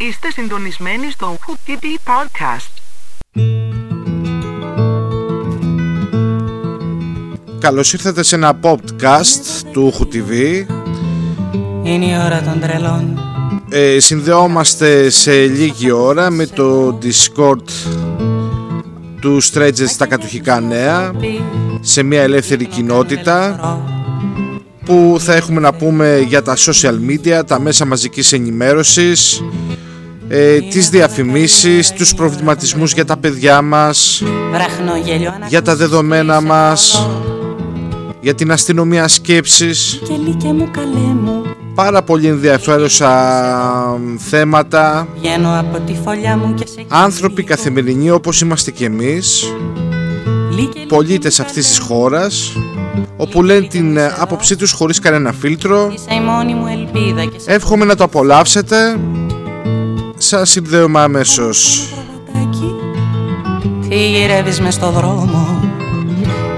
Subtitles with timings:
[0.00, 2.68] Είστε συντονισμένοι στο Hoop TV Podcast.
[7.58, 10.64] Καλώς ήρθατε σε ένα podcast του Hoop TV.
[11.84, 13.20] Είναι η ώρα των τρελών.
[13.68, 17.70] Ε, συνδεόμαστε σε λίγη ώρα με το Discord
[19.20, 21.12] του Stretches στα κατοχικά νέα
[21.80, 23.60] σε μια ελεύθερη κοινότητα
[24.84, 29.42] που θα έχουμε να πούμε για τα social media, τα μέσα μαζικής ενημέρωσης,
[30.28, 37.08] ε, τις διαφημίσεις, τους προβληματισμούς για τα παιδιά μας, Βραχνογέλιο για τα δεδομένα μας,
[38.20, 40.00] για την αστυνομία σκέψης,
[40.40, 41.42] Και μου καλέ μου.
[41.74, 43.10] πάρα πολύ ενδιαφέρουσα
[44.18, 49.52] θέματα, Βγαίνω από τη φωλιά μου και σε άνθρωποι καθημερινοί όπως είμαστε και εμείς,
[50.56, 52.52] Λύκε, πολίτες αυτής της χώρας,
[53.16, 55.90] όπου λένε την ε, άποψή τους χωρίς κανένα φίλτρο.
[55.94, 58.96] Είσαι η μόνη μου ελπίδα και σε Εύχομαι να το απολαύσετε.
[60.20, 61.88] Σας συνδέομαι αμέσως.
[62.32, 62.74] προβατάκι.
[63.88, 65.60] Τι γυρεύεις μες στο δρόμο.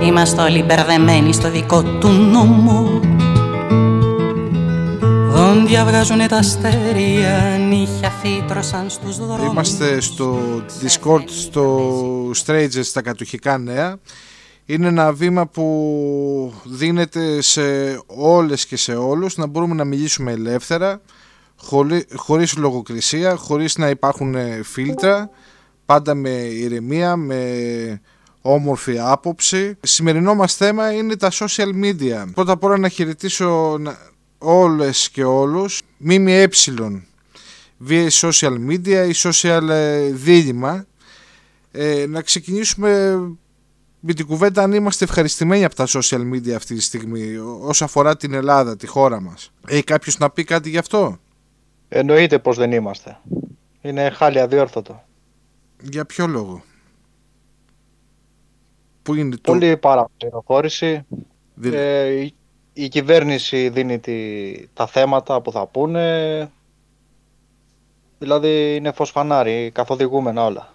[0.03, 3.01] Είμαστε όλοι μπερδεμένοι στο δικό του νόμο.
[5.31, 9.51] Δόντια βγάζουνε τα αστέρια, νύχια φύτρωσαν στους δρόμους.
[9.53, 10.39] Είμαστε στο
[10.83, 11.91] Discord στο
[12.45, 13.97] Stranger στα κατοχικά νέα.
[14.67, 17.63] Είναι ένα βήμα που δίνεται σε
[18.07, 21.01] όλες και σε όλους να μπορούμε να μιλήσουμε ελεύθερα
[21.63, 25.31] χωρί- χωρίς λογοκρισία, χωρίς να υπάρχουν ε, φίλτρα
[25.87, 28.01] πάντα με ηρεμία, με
[28.41, 29.77] όμορφη άποψη.
[29.81, 32.25] Σημερινό μας θέμα είναι τα social media.
[32.35, 33.99] Πρώτα απ' όλα να χαιρετήσω να-
[34.39, 35.83] όλες και όλους.
[35.99, 36.49] ΜΜΕ
[37.89, 40.87] via social media ή social ε, δίλημα
[41.71, 43.19] ε, να ξεκινήσουμε
[44.01, 47.85] με την κουβέντα αν είμαστε ευχαριστημένοι από τα social media αυτή τη στιγμή ό- όσο
[47.85, 49.53] αφορά την Ελλάδα, τη χώρα μας.
[49.67, 51.19] Έχει κάποιος να πει κάτι γι' αυτό;
[51.93, 53.19] Εννοείται πως δεν είμαστε.
[53.81, 55.03] Είναι χάλια διόρθωτο.
[55.83, 56.63] Για ποιο λόγο;
[59.03, 59.53] Πού είναι το...
[59.53, 61.07] Πολύ παραπληροφόρηση.
[61.55, 62.35] δη- Ε, η,
[62.73, 66.51] η κυβέρνηση δίνει τη, τα θέματα που θα πούνε.
[68.19, 70.75] Δηλαδή είναι φως φανάρι, καθοδηγούμενα όλα.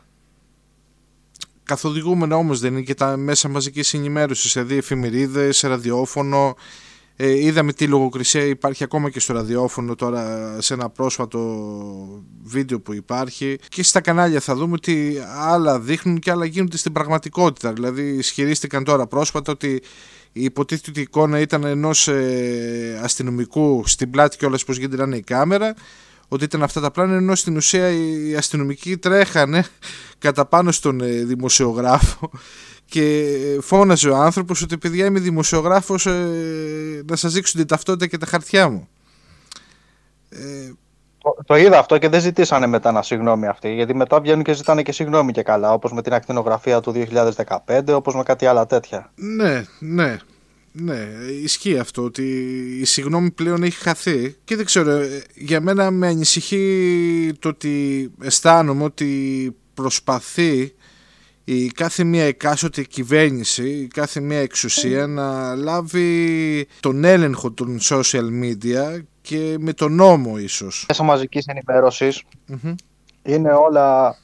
[1.63, 6.55] Καθοδηγούμενα όμως δεν είναι και τα μέσα μαζικής ενημέρωσης, δηλαδή εφημερίδες, ραδιόφωνο.
[7.17, 11.39] Ε, είδαμε τι λογοκρισία υπάρχει ακόμα και στο ραδιόφωνο τώρα σε ένα πρόσφατο
[12.43, 16.91] βίντεο που υπάρχει και στα κανάλια θα δούμε ότι άλλα δείχνουν και άλλα γίνονται στην
[16.91, 17.73] πραγματικότητα.
[17.73, 19.81] Δηλαδή ισχυρίστηκαν τώρα πρόσφατα ότι
[20.31, 25.75] η υποτίθεται εικόνα ήταν ενός ε, αστυνομικού στην πλάτη και όλες πως γίνεται η κάμερα
[26.27, 29.65] ότι ήταν αυτά τα πλάνα ενώ στην ουσία οι αστυνομικοί τρέχανε
[30.17, 32.31] κατά πάνω στον ε, δημοσιογράφο
[32.85, 33.25] και
[33.61, 38.25] φώναζε ο άνθρωπος ότι παιδιά είμαι δημοσιογράφος ε, να σας δείξω την ταυτότητα και τα
[38.25, 38.87] χαρτιά μου.
[40.29, 40.71] Ε,
[41.21, 43.73] Το, το είδα αυτό και δεν ζητήσανε μετά ένα συγγνώμη αυτοί.
[43.73, 45.73] Γιατί μετά βγαίνουν και ζητάνε και συγγνώμη και καλά.
[45.73, 46.93] Όπως με την ακτινογραφία του
[47.75, 49.11] 2015, όπως με κάτι άλλα τέτοια.
[49.15, 50.17] ναι, ναι,
[50.77, 51.07] ναι,
[51.43, 52.23] ισχύει αυτό ότι
[52.81, 58.11] η συγγνώμη πλέον έχει χαθεί και δεν ξέρω, ε, για μένα με ανησυχεί το ότι
[58.21, 60.73] αισθάνομαι ότι προσπαθεί
[61.47, 68.29] η κάθε μία εκάστοτε κυβέρνηση, η κάθε μία εξουσία να λάβει τον έλεγχο των social
[68.43, 70.85] media και με τον νόμο ίσως.
[70.87, 72.75] Μέσα μαζικής ενημέρωσης Μμμ.
[73.23, 74.17] είναι όλα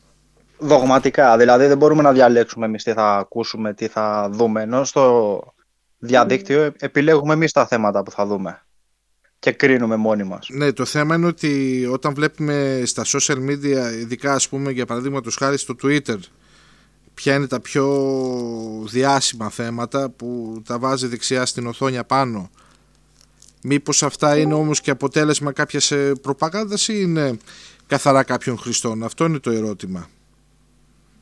[0.57, 1.37] δογματικά.
[1.37, 4.61] Δηλαδή δεν μπορούμε να διαλέξουμε εμείς τι θα ακούσουμε, τι θα δούμε.
[4.61, 5.43] Ενώ στο
[5.97, 8.61] διαδίκτυο επιλέγουμε εμείς τα θέματα που θα δούμε
[9.39, 10.47] και κρίνουμε μόνοι μας.
[10.51, 15.21] Ναι, το θέμα είναι ότι όταν βλέπουμε στα social media, ειδικά ας πούμε για παραδείγμα
[15.21, 16.17] τους χάρης στο Twitter,
[17.21, 17.87] ποια είναι τα πιο
[18.89, 22.49] διάσημα θέματα που τα βάζει δεξιά στην οθόνη απάνω.
[23.61, 27.37] Μήπως αυτά είναι όμως και αποτέλεσμα κάποιας ε, προπαγάνδας ή είναι
[27.87, 29.03] καθαρά κάποιων χρηστών.
[29.03, 30.09] Αυτό είναι το ερώτημα.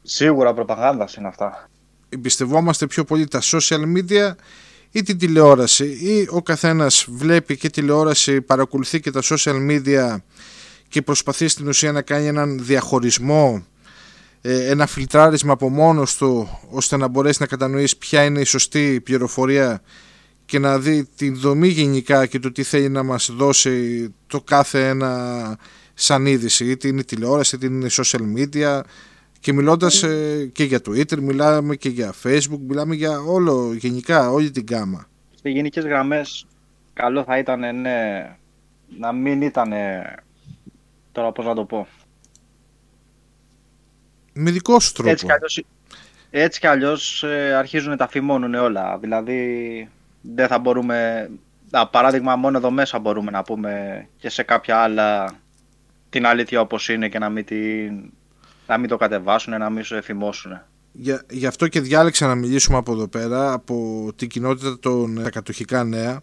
[0.02, 1.70] Σίγουρα προπαγάνδας είναι αυτά.
[2.10, 4.36] εμπιστευόμαστε πιο πολύ τα social media
[4.92, 10.16] ή την τηλεόραση ή ο καθένας βλέπει και τηλεόραση, παρακολουθεί και τα social media
[10.88, 13.79] και προσπαθεί στην ουσία να κάνει έναν διαχωρισμό ε,
[14.42, 19.82] ένα φιλτράρισμα από μόνος του ώστε να μπορέσεις να κατανοήσει ποια είναι η σωστή πληροφορία
[20.46, 24.88] και να δει την δομή γενικά και το τι θέλει να μας δώσει το κάθε
[24.88, 25.58] ένα
[25.94, 28.82] σαν είδηση είτε είναι τηλεόραση είτε είναι social media.
[29.40, 34.52] Και μιλώντας ε, και για Twitter μιλάμε και για Facebook μιλάμε για όλο γενικά όλη
[34.52, 35.08] την γάμα.
[35.42, 36.48] Σε γενικές γραμμές
[36.94, 38.30] καλό θα ήταν ναι,
[39.00, 39.74] να μην ήταν
[41.12, 41.88] τώρα πώς να το πω.
[44.40, 45.64] Με δικό σου τρόπο Έτσι κι αλλιώς,
[46.30, 48.98] έτσι κι αλλιώς ε, αρχίζουν τα φημώνουν όλα.
[48.98, 49.90] Δηλαδή
[50.22, 51.30] δεν θα μπορούμε,
[51.72, 55.40] α, παράδειγμα μόνο εδώ μέσα μπορούμε να πούμε και σε κάποια άλλα
[56.10, 58.12] την αλήθεια όπως είναι και να μην, την,
[58.68, 60.62] να μην το κατεβάσουν, να μην σου εφημώσουν.
[60.92, 65.84] Για, γι' αυτό και διάλεξα να μιλήσουμε από εδώ πέρα, από την κοινότητα των κατοχικά
[65.84, 66.22] νέα,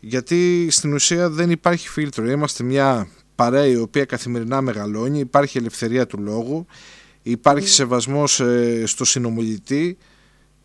[0.00, 2.30] γιατί στην ουσία δεν υπάρχει φίλτρο.
[2.30, 6.66] Είμαστε μια παρέα η οποία καθημερινά μεγαλώνει, υπάρχει ελευθερία του λόγου,
[7.22, 9.98] υπάρχει σεβασμός ε, στο συνομιλητή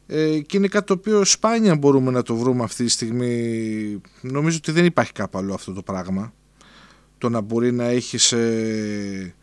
[0.08, 4.02] ε, και είναι κάτι το οποίο σπάνια μπορούμε να το βρούμε αυτή τη στιγμή.
[4.22, 6.34] Νομίζω ότι δεν υπάρχει κάπου άλλο αυτό το πράγμα.
[7.18, 9.36] Το να μπορεί να έχεις ε,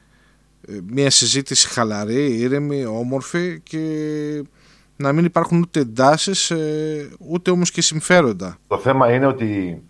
[0.69, 4.44] ε, μια συζήτηση χαλαρή, ήρεμη, όμορφη και
[4.97, 6.53] να μην υπάρχουν ούτε εντάσεις
[7.19, 8.58] ούτε όμως και συμφέροντα.
[8.67, 9.82] Το θέμα είναι ότι,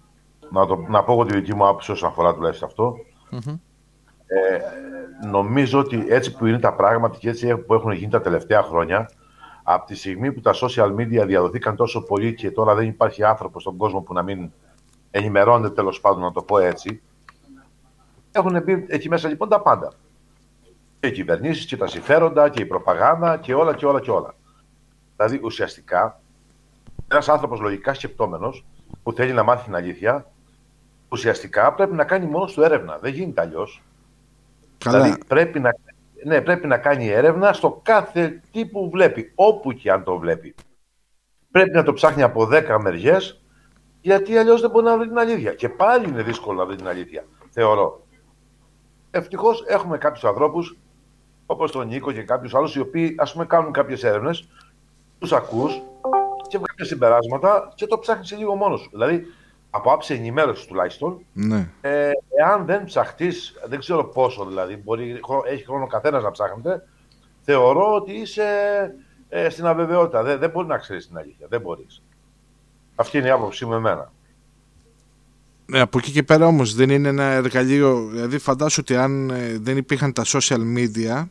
[0.51, 2.97] να, το, να πω εγώ τη δική μου άποψη όσον αφορά τουλάχιστον αυτό,
[4.35, 4.59] ε,
[5.27, 9.11] νομίζω ότι έτσι που είναι τα πράγματα και έτσι που έχουν γίνει τα τελευταία χρόνια,
[9.63, 13.61] από τη στιγμή που τα social media διαδοθήκαν τόσο πολύ και τώρα δεν υπάρχει άνθρωπο
[13.61, 14.53] στον κόσμο που να μην
[15.11, 17.03] ενημερώνεται τέλος πάντων, να το πω έτσι,
[18.33, 19.93] έχουν μπει εκεί μέσα λοιπόν τα πάντα.
[21.01, 24.35] Και οι κυβερνήσεις και τα συμφέροντα και η προπαγάνδα και όλα και όλα και όλα.
[25.17, 26.21] Δηλαδή ουσιαστικά
[27.09, 28.65] ένας άνθρωπος λογικά σκεπτόμενος
[29.03, 30.27] που θέλει να μάθει την αλήθεια,
[31.09, 32.99] ουσιαστικά πρέπει να κάνει μόνος του έρευνα.
[32.99, 33.83] Δεν γίνεται αλλιώς.
[34.83, 35.71] Δηλαδή πρέπει να,
[36.25, 40.55] ναι, πρέπει να κάνει έρευνα στο κάθε τι που βλέπει, όπου και αν το βλέπει.
[41.51, 43.43] Πρέπει να το ψάχνει από 10 μεριές,
[44.01, 45.55] γιατί αλλιώς δεν μπορεί να βρει την αλήθεια.
[45.55, 48.07] Και πάλι είναι δύσκολο να βρει την αλήθεια, θεωρώ.
[49.11, 50.77] Ευτυχώς έχουμε κάποιους ανθρώπους,
[51.47, 54.49] όπως τον Νίκο και κάποιους άλλους, οι οποίοι ας πούμε, κάνουν κάποιες έρευνες,
[55.19, 55.83] τους ακούς
[56.49, 58.89] και βγάλουν συμπεράσματα και το ψάχνεις λίγο μόνος σου.
[58.91, 59.27] Δηλαδή,
[59.75, 61.69] από άψη ενημέρωσης τουλάχιστον, ναι.
[61.81, 62.11] ε,
[62.41, 65.21] εάν δεν ψαχτείς, δεν ξέρω πόσο δηλαδή, μπορεί,
[65.51, 66.89] έχει χρόνο καθένας να ψάχνετε,
[67.43, 68.45] θεωρώ ότι είσαι
[69.29, 70.23] ε, στην αβεβαιότητα.
[70.23, 71.47] Δεν, δεν μπορεί να ξέρεις την αλήθεια.
[71.49, 72.03] Δεν μπορείς.
[72.95, 74.13] Αυτή είναι η άποψή μου εμένα.
[75.67, 79.59] Ναι, από εκεί και πέρα όμως δεν είναι ένα εργαλείο, δηλαδή φαντάσου ότι αν ε,
[79.59, 81.29] δεν υπήρχαν τα social media,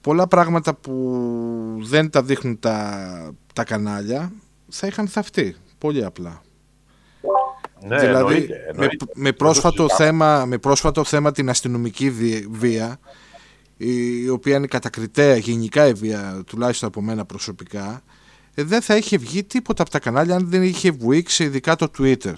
[0.00, 4.32] πολλά πράγματα που δεν τα δείχνουν τα, τα κανάλια
[4.68, 6.42] θα είχαν θαυτεί, πολύ απλά.
[7.86, 8.48] Ναι, δηλαδή,
[9.14, 12.10] Με, πρόσφατο θέμα, με πρόσφατο θέμα την αστυνομική
[12.50, 12.98] βία,
[13.76, 18.02] η οποία είναι κατακριτέα γενικά η βία, τουλάχιστον από μένα προσωπικά,
[18.54, 21.90] ε, δεν θα είχε βγει τίποτα από τα κανάλια αν δεν είχε βουήξει ειδικά το
[21.98, 22.34] Twitter.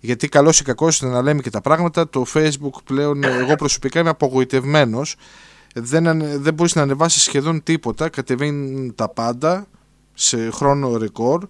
[0.00, 4.08] Γιατί καλός ή κακός να λέμε και τα πράγματα, το Facebook πλέον εγώ προσωπικά είμαι
[4.08, 5.16] απογοητευμένος.
[5.74, 9.66] Δεν, δεν μπορείς να ανεβάσεις σχεδόν τίποτα, κατεβαίνουν τα πάντα
[10.14, 11.48] σε χρόνο ρεκόρ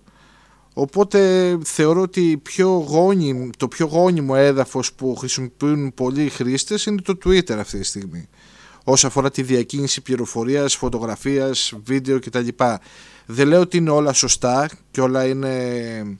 [0.78, 7.18] Οπότε θεωρώ ότι πιο γόνιμο, το πιο γόνιμο έδαφος που χρησιμοποιούν πολλοί χρήστες είναι το
[7.24, 8.28] Twitter αυτή τη στιγμή.
[8.84, 12.48] Όσο αφορά τη διακίνηση πληροφορίας, φωτογραφίας, βίντεο κτλ.
[13.26, 16.18] Δεν λέω ότι είναι όλα σωστά και όλα είναι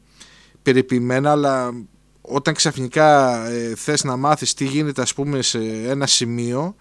[0.63, 1.73] περιποιημένα, αλλά
[2.21, 6.77] όταν ξαφνικά ε, θες να μάθεις τι γίνεται ας πούμε σε ένα σημείο,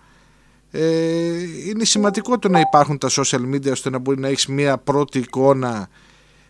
[0.72, 4.78] ε, είναι σημαντικό το να υπάρχουν τα social media ώστε να μπορεί να έχεις μια
[4.78, 5.90] πρώτη εικόνα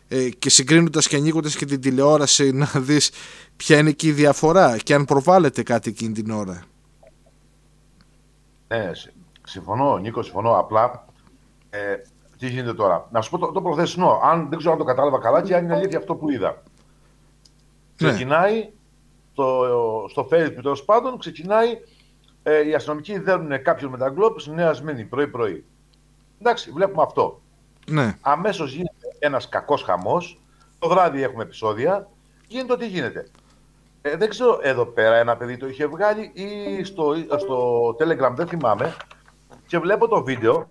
[0.08, 3.12] ε, και συγκρίνοντας και ανοίγοντας και την τηλεόραση να δεις
[3.56, 6.64] ποια είναι και η διαφορά και αν προβάλλεται κάτι εκείνη την ώρα.
[8.68, 8.92] Ναι,
[9.44, 10.60] συμφωνώ, Νίκο, συμφωνώ.
[10.60, 11.06] Απλά
[11.70, 11.96] ε,
[12.38, 13.08] τι γίνεται τώρα.
[13.12, 14.20] Να σου πω το, το προθεσινό.
[14.24, 16.64] Αν δεν ξέρω αν το κατάλαβα καλά και αν είναι αλήθεια αυτό που είδα.
[18.02, 18.10] Ναι.
[18.10, 18.70] Ξεκινάει
[19.32, 19.66] στο,
[20.10, 21.68] στο Facebook τέλος πάντων, ξεκινάει
[22.44, 25.66] ε, οι αστυνομικοί δέρνουν κάποιον με τα γκλόπς στη Νέας Σμήνη πρωί-πρωί.
[26.40, 27.42] Εντάξει, βλέπουμε αυτό.
[27.88, 28.18] Ναι.
[28.22, 30.40] Αμέσως γίνεται ένας κακός χαμός.
[30.80, 32.10] Το βράδυ έχουμε επεισόδια.
[32.48, 33.28] Γίνεται ό,τι γίνεται.
[34.02, 38.48] Ε, δεν ξέρω εδώ πέρα ένα παιδί το είχε βγάλει ή στο, στο Telegram, δεν
[38.48, 38.96] θυμάμαι.
[39.68, 40.68] Και βλέπω το βίντεο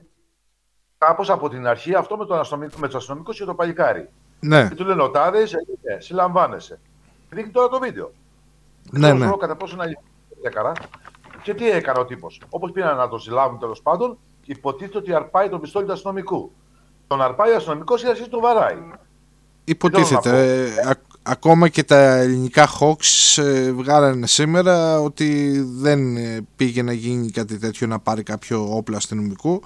[0.99, 4.08] κάπως από την αρχή αυτό με, τον αστυνομικό, με αστυνομικό και το παλικάρι.
[4.40, 4.68] Ναι.
[4.68, 6.80] Και του λένε ο Τάδες, ε, συλλαμβάνεσαι.
[7.30, 8.11] Δείχνει τώρα το βίντεο.
[8.90, 9.30] Ναι, ναι.
[9.38, 9.84] κατά πόσο να
[10.42, 10.73] έκανα.
[11.42, 12.40] Και τι έκανε ο τύπος.
[12.49, 16.52] Όπως πήγαν να το συλλάβουν τέλος πάντων, υποτίθεται ότι αρπάει το πιστόλι του αστυνομικού
[17.06, 18.76] τον αρπάει ο αστυνομικός ή αρχίζει τον βαράει.
[19.64, 20.62] Υποτίθεται.
[20.64, 20.90] Ε,
[21.23, 27.58] ακόμα και τα ελληνικά Hawks ε, βγάλανε σήμερα ότι δεν ε, πήγε να γίνει κάτι
[27.58, 29.62] τέτοιο να πάρει κάποιο όπλο αστυνομικού.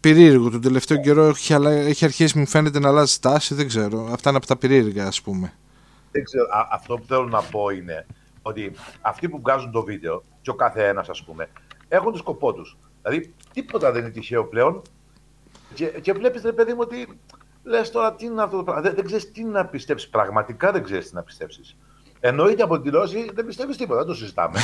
[0.00, 0.50] Περίεργο.
[0.50, 3.54] Τον τελευταίο καιρό έχει, έχει αρχίσει μου φαίνεται να αλλάζει τάση.
[3.54, 4.08] Δεν ξέρω.
[4.12, 5.52] Αυτά είναι από τα περίεργα ας πούμε.
[6.12, 6.46] Δεν ξέρω.
[6.70, 8.06] αυτό που θέλω να πω είναι
[8.42, 11.48] ότι αυτοί που βγάζουν το βίντεο και ο κάθε ένας ας πούμε
[11.88, 12.76] έχουν το σκοπό τους.
[13.02, 14.82] Δηλαδή τίποτα δεν είναι τυχαίο πλέον
[15.74, 17.20] και, και βλέπεις, ρε παιδί μου, ότι
[17.62, 18.82] λες τώρα τι είναι αυτό το πράγμα.
[18.82, 20.08] Δεν, δεν ξέρεις τι να πιστέψεις.
[20.08, 21.76] Πραγματικά δεν ξέρεις τι να πιστέψεις.
[22.20, 24.58] Εννοείται από την τηλεόραση δεν πιστεύεις τίποτα, δεν το συζητάμε.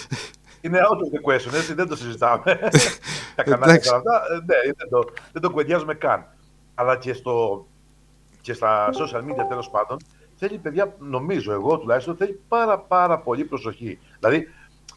[0.62, 2.58] είναι out of the question, έτσι, δεν το συζητάμε.
[3.36, 6.26] Τα κανάλια και αυτά, ε, ναι, δεν το, δεν το κουβεντιάζουμε καν.
[6.74, 7.66] Αλλά και, στο,
[8.40, 9.96] και στα social media τέλος πάντων,
[10.36, 13.98] θέλει παιδιά, νομίζω εγώ τουλάχιστον, θέλει πάρα πάρα πολύ προσοχή.
[14.18, 14.48] Δηλαδή,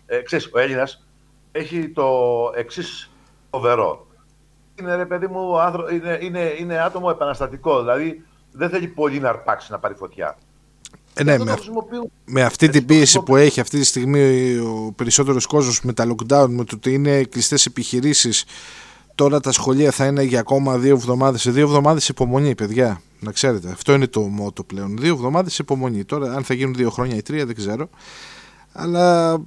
[0.05, 1.07] ε, ξέρεις, ο Έλληνας
[1.51, 2.07] έχει το
[2.55, 3.11] εξής
[3.51, 4.07] φοβερό.
[4.79, 5.94] Είναι ρε παιδί μου, άνθρω...
[5.94, 7.79] είναι, είναι, είναι άτομο επαναστατικό.
[7.79, 10.38] Δηλαδή δεν θέλει πολύ να αρπάξει να πάρει φωτιά.
[11.13, 11.55] Ε, ναι, με,
[12.25, 16.48] με αυτή την πίεση που έχει αυτή τη στιγμή ο περισσότερος κόσμος με τα lockdown,
[16.50, 18.46] με το ότι είναι κλειστές επιχειρήσεις,
[19.15, 21.41] τώρα τα σχολεία θα είναι για ακόμα δύο εβδομάδες.
[21.41, 23.01] Σε δύο εβδομάδες υπομονή, παιδιά.
[23.20, 24.98] Να ξέρετε, αυτό είναι το μότο πλέον.
[24.98, 26.03] Δύο εβδομάδες υπομονή.
[26.03, 27.89] Τώρα, αν θα γίνουν δύο χρόνια ή τρία, δεν ξέρω.
[28.72, 29.38] Αλλά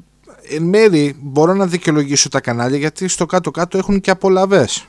[0.48, 4.86] εν μέρη μπορώ να δικαιολογήσω τα κανάλια γιατί στο κάτω-κάτω έχουν και απολαυές.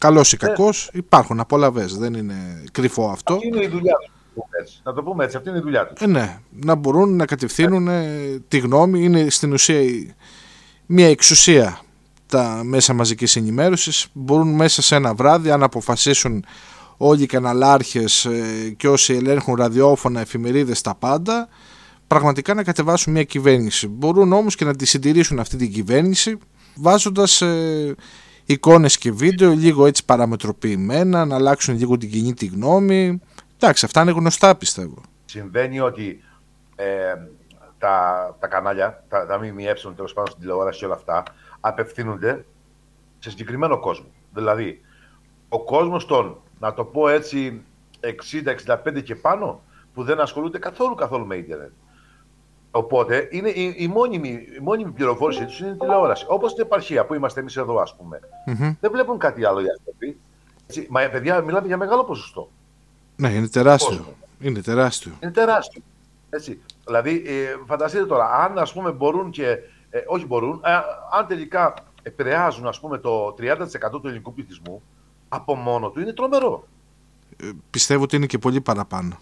[0.00, 1.96] Καλός ή κακός, υπάρχουν απολαυές.
[1.96, 3.34] Δεν είναι κρυφό αυτό.
[3.34, 3.94] Αυτή είναι η δουλειά
[4.34, 4.44] του.
[4.82, 5.94] Να το πούμε έτσι, αυτή είναι η δουλειά του.
[5.98, 9.04] Ε, ναι, να μπορούν να κατευθύνουν ε, τη γνώμη.
[9.04, 9.82] Είναι στην ουσία
[10.86, 11.80] μια εξουσία
[12.26, 14.08] τα μέσα μαζικής ενημέρωσης.
[14.12, 16.44] Μπορούν μέσα σε ένα βράδυ, αν αποφασίσουν
[16.96, 21.48] όλοι οι καναλάρχες ε, και όσοι ελέγχουν ραδιόφωνα, εφημερίδες, τα πάντα,
[22.06, 23.86] πραγματικά να κατεβάσουν μια κυβέρνηση.
[23.86, 26.38] Μπορούν όμως και να τη συντηρήσουν αυτή την κυβέρνηση
[26.74, 27.94] βάζοντας ε,
[28.52, 33.20] εικόνες και βίντεο λίγο έτσι παραμετροποιημένα, να αλλάξουν λίγο την κοινή τη γνώμη.
[33.56, 35.02] Εντάξει, αυτά είναι γνωστά πιστεύω.
[35.24, 36.22] Συμβαίνει ότι
[36.76, 37.14] ε,
[37.78, 41.22] τα, τα κανάλια, τα, τα ΜΜΕ τέλος πάντων στην τηλεόραση και όλα αυτά,
[41.60, 42.44] απευθύνονται
[43.18, 44.06] σε συγκεκριμένο κόσμο.
[44.34, 44.80] Δηλαδή,
[45.48, 47.62] ο κόσμος των, να το πω έτσι,
[48.66, 49.62] 60-65 και πάνω,
[49.94, 51.70] που δεν ασχολούνται καθόλου καθόλου με ίντερνετ.
[52.70, 56.24] Οπότε είναι η, η, μόνιμη, η μόνιμη πληροφόρηση τους είναι η τηλεόραση.
[56.28, 58.20] Όπως στην επαρχία που είμαστε εμείς εδώ, ας πούμε.
[58.46, 58.76] Mm-hmm.
[58.80, 60.20] Δεν βλέπουν κάτι άλλο οι άνθρωποι.
[60.88, 62.50] Μα παιδιά, μιλάμε για μεγάλο ποσοστό.
[63.16, 64.04] Ναι, είναι τεράστιο.
[64.40, 65.12] Είναι τεράστιο.
[65.22, 65.82] Είναι τεράστιο.
[66.30, 66.60] Έτσι.
[66.84, 69.58] Δηλαδή, ε, φανταστείτε τώρα, αν ας πούμε μπορούν και.
[69.90, 70.70] Ε, όχι μπορούν, ε,
[71.18, 74.82] αν τελικά επηρεάζουν ας πούμε, το 30% του ελληνικού πληθυσμού,
[75.28, 76.64] από μόνο του είναι τρομερό.
[77.36, 79.18] Ε, πιστεύω ότι είναι και πολύ παραπάνω.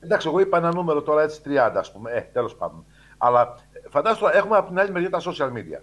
[0.00, 2.10] Εντάξει, εγώ είπα ένα νούμερο τώρα έτσι 30, ας πούμε.
[2.10, 2.84] Ε, τέλος πάντων.
[3.18, 3.54] Αλλά
[3.88, 5.80] φαντάζομαι έχουμε από την άλλη μεριά τα social media.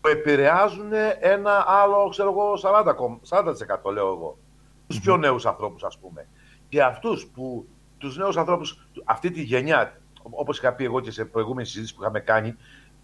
[0.00, 4.38] Που επηρεάζουν ένα άλλο, ξέρω εγώ, 40%, 40% λέω εγώ.
[4.86, 6.28] Τους πιο νέους ανθρώπους, ας πούμε.
[6.68, 7.66] Και αυτούς που.
[7.98, 12.02] Τους νέους ανθρώπους, αυτή τη γενιά, όπως είχα πει εγώ και σε προηγούμενη συζήτηση που
[12.02, 12.56] είχαμε κάνει,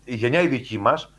[0.04, 1.14] η γενιά η δική μας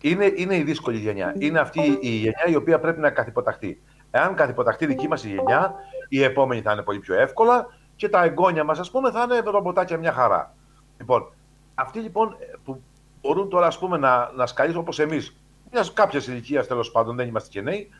[0.00, 1.34] είναι, είναι η δύσκολη γενιά.
[1.38, 3.80] Είναι αυτή η γενιά η οποία πρέπει να καθυποταχθεί.
[4.10, 5.74] Εάν καθυποταχθεί η δική μας η γενιά,
[6.08, 7.66] η επόμενη θα είναι πολύ πιο εύκολα
[8.00, 10.54] και τα εγγόνια μας, ας πούμε, θα είναι ρομποτάκια μια χαρά.
[10.98, 11.32] Λοιπόν,
[11.74, 12.82] αυτοί λοιπόν που
[13.20, 15.36] μπορούν τώρα ας πούμε, να, να σκαλίσουν όπως εμείς,
[15.70, 17.90] μιας κάποιας ηλικίας τέλος πάντων, δεν είμαστε και νέοι,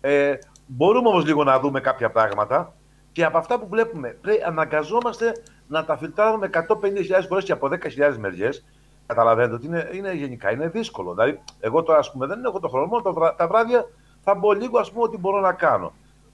[0.00, 0.34] ε,
[0.66, 2.74] μπορούμε όμως λίγο να δούμε κάποια πράγματα
[3.12, 5.32] και από αυτά που βλέπουμε, πρέπει, αναγκαζόμαστε
[5.68, 8.64] να τα φιλτράρουμε 150.000 φορές και από 10.000 μεριές.
[9.06, 11.14] Καταλαβαίνετε ότι είναι, είναι γενικά είναι δύσκολο.
[11.14, 13.86] Δηλαδή, εγώ τώρα ας πούμε, δεν έχω το χρόνο, το, τα βράδια
[14.20, 15.92] θα μπω λίγο ας πούμε, ό,τι μπορώ να κάνω.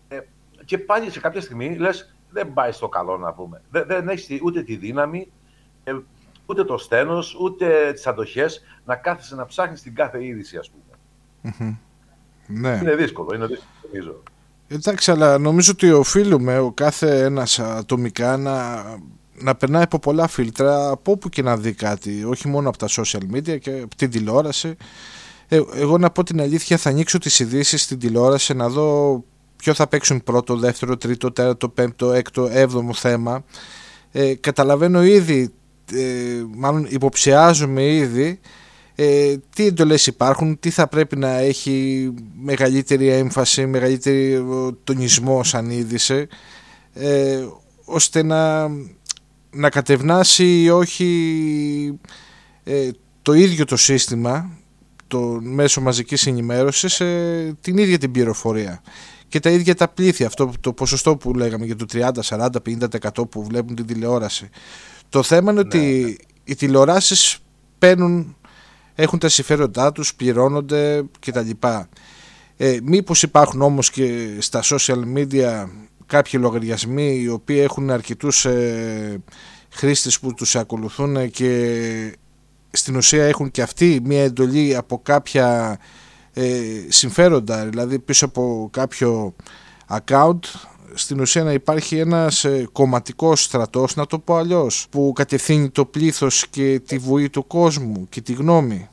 [0.08, 0.18] Ε,
[0.64, 3.62] και πάλι σε κάποια στιγμή λες, δεν πάει στο καλό να πούμε.
[3.70, 5.32] Δεν, δεν έχει ούτε τη δύναμη,
[5.84, 5.92] ε,
[6.46, 11.78] ούτε το στένος, ούτε τις αντοχές να κάθεσαι να ψάχνεις την κάθε είδηση ας πούμε.
[12.46, 12.78] Ναι.
[12.82, 14.22] Είναι δύσκολο, είναι δύσκολο νομίζω.
[14.68, 18.84] Εντάξει, αλλά νομίζω ότι οφείλουμε ο κάθε ένας ατομικά να,
[19.34, 22.86] να περνάει από πολλά φίλτρα από όπου και να δει κάτι, όχι μόνο από τα
[22.88, 24.76] social media και από την τηλεόραση.
[25.48, 29.22] Ε, εγώ να πω την αλήθεια θα ανοίξω τις ειδήσεις στην τηλεόραση να δω
[29.60, 33.44] ποιο θα παίξουν πρώτο, δεύτερο, τρίτο, τέταρτο, πέμπτο, έκτο, έβδομο θέμα.
[34.12, 35.52] Ε, καταλαβαίνω ήδη,
[35.92, 38.40] ε, μάλλον υποψιάζομαι ήδη
[39.02, 42.08] ε, τι εντολές υπάρχουν, τι θα πρέπει να έχει
[42.42, 44.44] μεγαλύτερη έμφαση, μεγαλύτερη
[44.84, 46.26] τονισμό σαν είδηση,
[46.92, 47.46] ε,
[47.84, 48.68] ώστε να,
[49.50, 51.98] να κατευνάσει ή όχι
[52.64, 52.88] ε,
[53.22, 54.50] το ίδιο το σύστημα,
[55.06, 58.82] το μέσο μαζικής ενημέρωσης, ε, την ίδια την πληροφορία
[59.30, 62.48] και τα ίδια τα πλήθη, αυτό το ποσοστό που λέγαμε για το 30, 40,
[63.20, 64.48] 50% που βλέπουν την τηλεόραση.
[65.08, 66.14] Το θέμα είναι ναι, ότι ναι.
[66.44, 67.38] οι τηλεοράσεις
[67.78, 68.36] παίρνουν,
[68.94, 71.50] έχουν τα συμφέροντά τους, πληρώνονται κτλ.
[72.56, 75.68] Ε, μήπως υπάρχουν όμως και στα social media
[76.06, 79.22] κάποιοι λογαριασμοί οι οποίοι έχουν αρκετούς ε,
[79.68, 82.16] χρήστες που τους ακολουθούν και
[82.70, 85.78] στην ουσία έχουν και αυτοί μια εντολή από κάποια
[86.34, 89.34] ε, συμφέροντα, δηλαδή πίσω από κάποιο
[89.88, 90.38] account
[90.94, 95.84] στην ουσία να υπάρχει ένας ε, κομματικός στρατός, να το πω αλλιώς, που κατευθύνει το
[95.84, 98.88] πλήθος και τη βουή του κόσμου και τη γνώμη.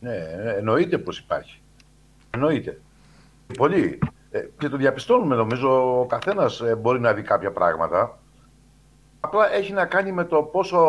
[0.00, 0.16] Ναι,
[0.58, 1.60] εννοείται πως υπάρχει.
[2.30, 2.80] Εννοείται.
[3.56, 3.98] Πολύ.
[4.30, 8.18] Ε, και το διαπιστώνουμε νομίζω, ο καθένας ε, μπορεί να δει κάποια πράγματα.
[9.20, 10.88] Απλά έχει να κάνει με το πόσο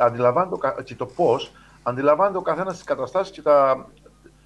[0.00, 3.86] αντιλαμβάνεται και το πώς αντιλαμβάνεται ο καθένας τις καταστάσεις και τα,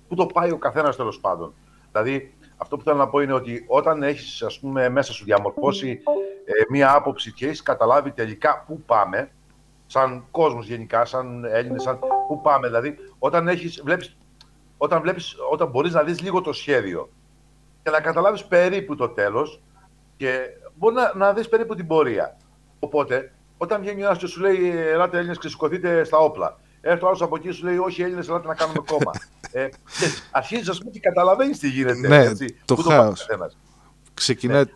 [0.08, 1.54] πού το πάει ο καθένας τέλος πάντων.
[1.92, 4.44] Δηλαδή, αυτό που θέλω να πω είναι ότι όταν έχεις
[4.90, 6.00] μέσα σου διαμορφώσει
[6.44, 9.30] ε, μία άποψη και έχεις καταλάβει τελικά πού πάμε,
[9.86, 11.98] σαν κόσμος γενικά, σαν Έλληνες, σαν
[12.28, 12.66] πού πάμε.
[12.66, 14.16] Δηλαδή, όταν, έχεις, βλέπεις,
[14.76, 17.08] όταν, βλέπεις, όταν μπορείς να δεις λίγο το σχέδιο
[17.82, 19.62] και να καταλάβεις περίπου το τέλος
[20.16, 22.36] και μπορεί να, να δεις περίπου την πορεία.
[22.78, 26.58] Οπότε, όταν βγαίνει ένας και σου λέει Ελάτε Έλληνες, ξεσηκωθείτε στα όπλα.
[26.86, 29.10] Έρχεται ο άλλος από εκεί σου λέει Όχι Έλληνες, ελάτε να κάνουμε κόμμα.
[29.52, 29.68] ε,
[30.30, 32.08] αρχίζεις, ας πούμε, και καταλαβαίνεις τι γίνεται.
[32.08, 33.26] Ναι, έτσι, το χάος.
[34.14, 34.64] Ξεκινάει.
[34.64, 34.70] Ναι,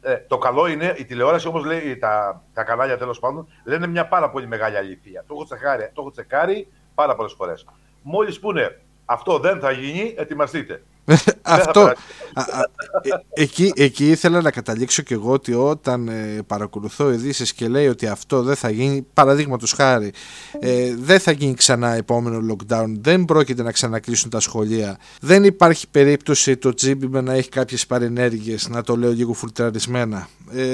[0.00, 4.08] ε, το καλό είναι, η τηλεόραση όμω λέει, τα, τα κανάλια τέλος πάντων, λένε μια
[4.08, 5.24] πάρα πολύ μεγάλη αλήθεια.
[5.26, 7.66] Το έχω τσεκάρει, το έχω τσεκάρει πάρα πολλές φορές.
[8.02, 10.82] Μόλις πούνε αυτό δεν θα γίνει, ετοιμαστείτε.
[11.42, 11.80] Αυτό.
[11.80, 12.60] Α, α,
[13.02, 17.86] ε, εκεί, εκεί ήθελα να καταλήξω και εγώ ότι όταν ε, παρακολουθώ ειδήσεις και λέει
[17.86, 20.12] ότι αυτό δεν θα γίνει, παραδείγματος χάρη,
[20.60, 25.88] ε, δεν θα γίνει ξανά επόμενο lockdown, δεν πρόκειται να ξανακλείσουν τα σχολεία, δεν υπάρχει
[25.88, 30.28] περίπτωση το τζίμπι να έχει κάποιες παρενέργειες, να το λέω λίγο φουλτραρισμένα.
[30.52, 30.64] Ε,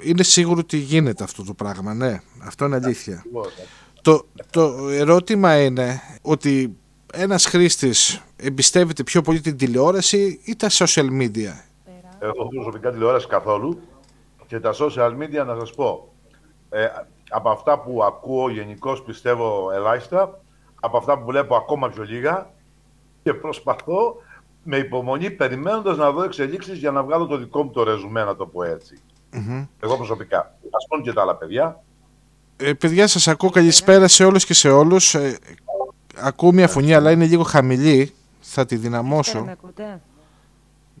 [0.00, 2.20] είναι σίγουρο ότι γίνεται αυτό το πράγμα, ναι.
[2.38, 3.24] Αυτό είναι αλήθεια.
[4.02, 6.76] Το, το ερώτημα είναι ότι
[7.12, 11.52] ένας χρήστης εμπιστεύεται πιο πολύ την τηλεόραση ή τα social media;
[12.18, 13.80] Εγώ προσωπικά τηλεόραση καθόλου
[14.46, 16.08] και τα social media να σας πω.
[16.70, 16.86] Ε,
[17.30, 20.40] από αυτά που ακούω γενικώ πιστεύω ελάχιστα,
[20.80, 22.50] από αυτά που βλέπω ακόμα πιο λίγα
[23.22, 24.16] και προσπαθώ
[24.62, 28.36] με υπομονή περιμένοντας να δω εξελίξεις για να βγάλω το δικό μου το ρεζουμέ, να
[28.36, 28.98] το πω ετσι
[29.80, 30.38] Εγώ προσωπικά.
[30.70, 31.82] Ας πούμε και τα άλλα παιδιά.
[32.56, 35.14] Ε, παιδιά σας ακούω καλησπέρα σε όλους και σε όλους.
[35.14, 35.38] Ε,
[36.16, 38.14] ακούω μια φωνή αλλά είναι λίγο χαμηλή.
[38.54, 39.44] Θα τη δυναμώσω.
[39.44, 40.00] με ακούτε;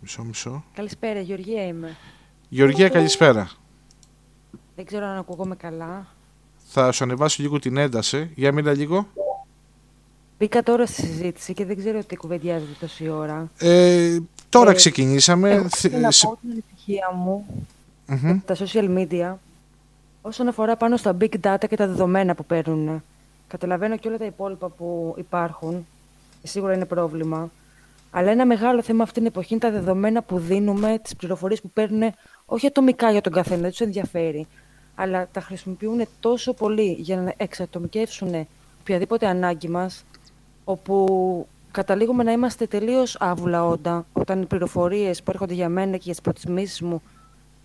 [0.00, 0.64] Μισό, μισό.
[0.74, 1.96] Καλησπέρα, Γεωργία είμαι.
[2.48, 3.50] Γεωργία, καλησπέρα.
[4.76, 6.06] Δεν ξέρω αν ακούγομαι καλά.
[6.68, 8.30] Θα σου ανεβάσω λίγο την ένταση.
[8.34, 9.06] Για μίλα λίγο.
[10.38, 13.50] Μπήκα τώρα στη συζήτηση και δεν ξέρω τι κουβεντιάζεται τόση ώρα.
[13.58, 14.18] Ε,
[14.48, 15.50] τώρα ε, ξεκινήσαμε.
[15.50, 17.46] Εγώ θέλω να πω την ανησυχία μου
[18.08, 19.34] mm τα social media
[20.22, 23.02] όσον αφορά πάνω στα big data και τα δεδομένα που παίρνουν.
[23.48, 25.86] Καταλαβαίνω και όλα τα υπόλοιπα που υπάρχουν
[26.46, 27.50] σίγουρα είναι πρόβλημα.
[28.10, 31.70] Αλλά ένα μεγάλο θέμα αυτήν την εποχή είναι τα δεδομένα που δίνουμε, τις πληροφορίες που
[31.70, 32.12] παίρνουν
[32.46, 34.46] όχι ατομικά για τον καθένα, δεν τους ενδιαφέρει,
[34.94, 38.46] αλλά τα χρησιμοποιούν τόσο πολύ για να εξατομικεύσουν
[38.80, 40.04] οποιαδήποτε ανάγκη μας,
[40.64, 46.02] όπου καταλήγουμε να είμαστε τελείως άβουλα όντα, όταν οι πληροφορίες που έρχονται για μένα και
[46.02, 47.02] για τις προτιμήσεις μου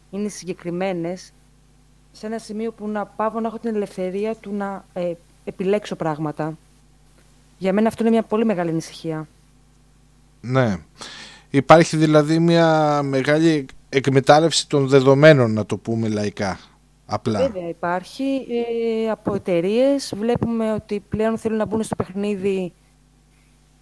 [0.09, 1.31] είναι συγκεκριμένες,
[2.11, 6.57] σε ένα σημείο που να πάω να έχω την ελευθερία του να ε, επιλέξω πράγματα.
[7.59, 9.27] Για μένα αυτό είναι μια πολύ μεγάλη ανησυχία.
[10.41, 10.77] Ναι.
[11.49, 16.59] Υπάρχει δηλαδή μια μεγάλη εκμετάλλευση των δεδομένων, να το πούμε λαϊκά.
[17.05, 17.39] Απλά.
[17.39, 18.45] Βέβαια υπάρχει.
[19.03, 22.73] Ε, από εταιρείες βλέπουμε ότι πλέον θέλουν να μπουν στο παιχνίδι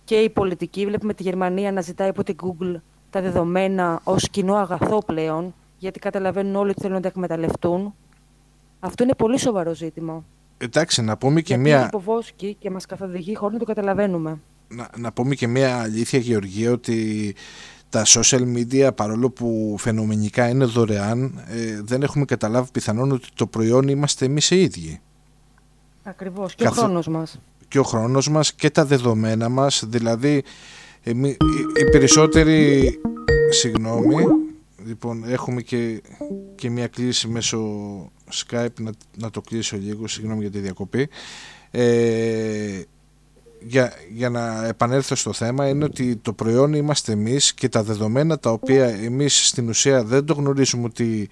[0.04, 0.86] και οι πολιτικοί.
[0.86, 2.76] Βλέπουμε τη Γερμανία να ζητάει από την Google
[3.10, 7.96] τα δεδομένα ως κοινό αγαθό πλέον, γιατί καταλαβαίνουν όλοι ότι θέλουν να τα εκμεταλλευτούν.
[8.80, 10.24] Αυτό είναι πολύ σοβαρό ζήτημα.
[10.58, 11.86] Εντάξει, να πούμε και Γιατί μία.
[11.86, 14.40] υποβόσκει και μας καθοδηγεί χωρίς να το καταλαβαίνουμε.
[14.68, 17.36] Να, να πούμε και μία αλήθεια, Γεωργία, ότι
[17.90, 23.48] τα social media, παρόλο που φαινομενικά είναι δωρεάν, ε, δεν έχουμε καταλάβει πιθανόν ότι το
[23.48, 25.02] προϊόν είμαστε εμείς οι ίδιοι.
[26.04, 26.56] Ακριβώς.
[26.56, 26.78] Και Καθ...
[26.78, 27.40] ο χρόνος μας.
[27.68, 29.84] Και ο χρόνος μας και τα δεδομένα μας.
[29.88, 30.44] Δηλαδή,
[31.04, 32.92] εμεί, οι, οι περισσότεροι.
[33.50, 34.24] Συγγνώμη.
[34.88, 36.02] Λοιπόν, έχουμε και,
[36.56, 37.60] και μια κλίση μέσω
[38.34, 41.10] Skype να, να το κλείσω λίγο, συγγνώμη για τη διακοπή.
[41.72, 42.82] Ε,
[43.60, 48.40] για, για να επανέλθω στο θέμα είναι ότι το προϊόν είμαστε εμείς και τα δεδομένα
[48.40, 51.30] τα οποία εμείς στην ουσία δεν το γνωρίζουμε ότι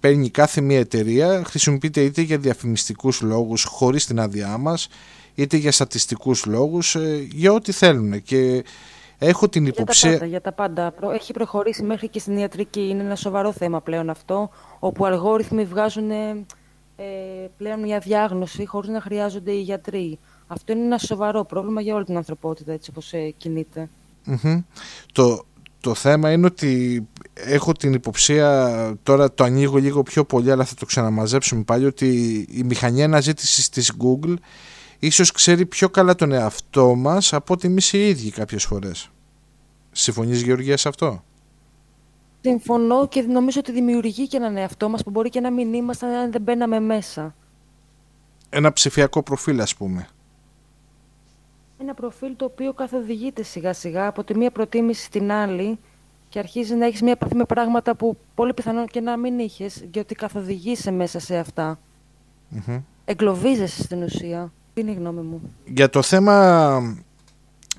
[0.00, 4.88] παίρνει κάθε μία εταιρεία χρησιμοποιείται είτε για διαφημιστικούς λόγους χωρίς την άδειά μας
[5.34, 8.64] είτε για στατιστικούς λόγους ε, για ό,τι θέλουν και
[9.18, 10.26] Έχω την υποψία.
[10.26, 11.14] Για τα, πάντα, για τα πάντα.
[11.14, 12.88] Έχει προχωρήσει μέχρι και στην ιατρική.
[12.88, 19.00] Είναι ένα σοβαρό θέμα πλέον αυτό, όπου αλγόριθμοι βγάζουν ε, πλέον μια διάγνωση χωρίς να
[19.00, 20.18] χρειάζονται οι γιατροί.
[20.46, 23.88] Αυτό είναι ένα σοβαρό πρόβλημα για όλη την ανθρωπότητα, έτσι όπως ε, κινείται.
[25.12, 25.44] Το,
[25.80, 30.74] το θέμα είναι ότι έχω την υποψία, τώρα το ανοίγω λίγο πιο πολύ, αλλά θα
[30.74, 32.08] το ξαναμαζέψουμε πάλι, ότι
[32.50, 34.34] η μηχανή αναζήτησης της Google
[34.98, 39.10] ίσως ξέρει πιο καλά τον εαυτό μας από ότι εμείς οι ίδιοι κάποιες φορές.
[39.92, 41.22] Συμφωνείς Γεωργία σε αυτό;
[42.40, 46.10] Συμφωνώ και νομίζω ότι δημιουργεί και έναν εαυτό μας που μπορεί και να μην ήμασταν
[46.10, 47.34] αν δεν μπαίναμε μέσα.
[48.48, 50.08] Ένα ψηφιακό προφίλ ας πούμε.
[51.80, 55.78] Ένα προφίλ το οποίο καθοδηγείται σιγά σιγά από τη μία προτίμηση στην άλλη
[56.28, 59.84] και αρχίζει να έχεις μία επαφή με πράγματα που πολύ πιθανόν και να μην είχες
[59.92, 61.78] γιατί καθοδηγείσαι μέσα σε αυτά.
[62.54, 62.82] Mm-hmm.
[63.04, 64.52] Εγκλωβίζεσαι στην ουσία.
[64.78, 65.54] Τι είναι η γνώμη μου.
[65.64, 66.96] Για το θέμα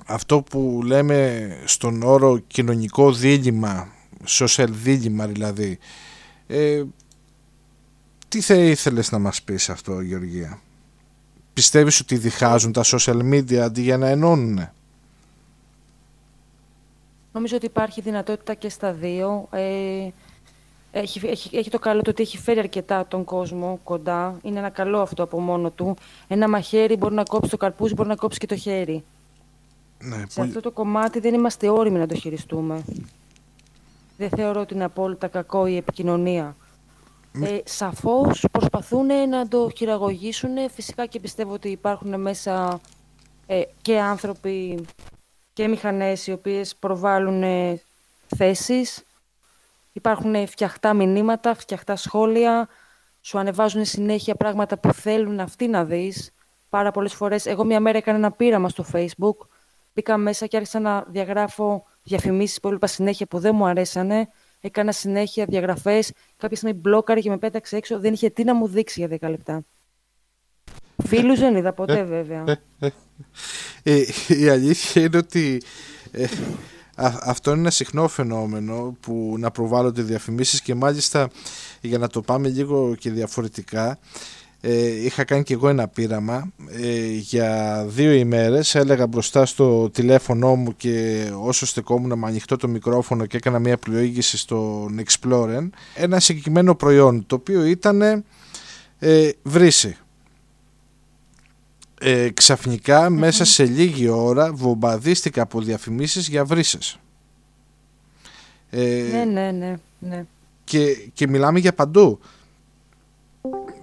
[0.05, 3.87] αυτό που λέμε στον όρο κοινωνικό δίλημα,
[4.27, 5.77] social δίλημα δηλαδή,
[6.47, 6.83] ε,
[8.27, 10.61] Τι θα ήθελες να μας πεις αυτό Γεωργία;
[11.53, 14.69] Πιστεύεις ότι διχάζουν τα social media αντί για να ενώνουν.
[17.31, 19.47] Νομίζω ότι υπάρχει δυνατότητα και στα δύο.
[19.51, 20.07] Ε,
[20.91, 24.39] έχει, έχει, έχει το καλό το ότι έχει φέρει αρκετά τον κόσμο κοντά.
[24.41, 25.95] Είναι ένα καλό αυτό από μόνο του.
[26.27, 29.03] Ένα μαχαίρι μπορεί να κόψει το καρπούζι, μπορεί να κόψει και το χέρι.
[30.03, 32.83] Ναι, Σε αυτό το κομμάτι δεν είμαστε όριμοι να το χειριστούμε.
[34.17, 36.55] Δεν θεωρώ ότι είναι απόλυτα κακό η επικοινωνία.
[37.41, 40.69] Ε, σαφώς προσπαθούν να το χειραγωγήσουν.
[40.73, 42.81] Φυσικά και πιστεύω ότι υπάρχουν μέσα
[43.45, 44.85] ε, και άνθρωποι
[45.53, 47.81] και μηχανές οι οποίες προβάλλουν ε,
[48.35, 49.03] θέσεις.
[49.99, 52.67] Υπάρχουν φτιαχτά μηνύματα, φτιαχτά σχόλια.
[53.21, 56.31] Σου ανεβάζουν συνέχεια πράγματα που θέλουν αυτοί να δεις.
[56.69, 57.45] Πάρα πολλές φορές.
[57.45, 59.47] Εγώ μια μέρα έκανα ένα πείραμα στο Facebook.
[59.93, 64.29] Μπήκα μέσα και άρχισα να διαγράφω διαφημίσεις που έλειπα συνέχεια που δεν μου αρέσανε.
[64.59, 66.11] Έκανα συνέχεια διαγραφές.
[66.37, 67.99] Κάποια στιγμή μπλόκαρε και με πέταξε έξω.
[67.99, 69.65] Δεν είχε τι να μου δείξει για 10 λεπτά.
[71.07, 72.43] Φίλους δεν είδα ποτέ βέβαια.
[73.83, 75.61] Ε, η αλήθεια είναι ότι
[76.11, 76.25] ε,
[77.21, 81.29] αυτό είναι ένα συχνό φαινόμενο που να προβάλλονται διαφημίσεις και μάλιστα
[81.81, 83.99] για να το πάμε λίγο και διαφορετικά
[84.61, 90.55] ε, είχα κάνει και εγώ ένα πείραμα ε, για δύο ημέρες έλεγα μπροστά στο τηλέφωνό
[90.55, 96.19] μου και όσο στεκόμουν με ανοιχτό το μικρόφωνο και έκανα μια πλοήγηση στον Explorer ένα
[96.19, 98.01] συγκεκριμένο προϊόν το οποίο ήταν
[98.99, 99.97] ε, βρύση
[101.99, 106.99] ε, ξαφνικα μέσα σε λίγη ώρα βομβαδίστηκα από διαφημίσεις για βρύσες.
[108.69, 110.25] Ε, ναι, ναι, ναι, ναι.
[110.63, 112.19] Και, και μιλάμε για παντού.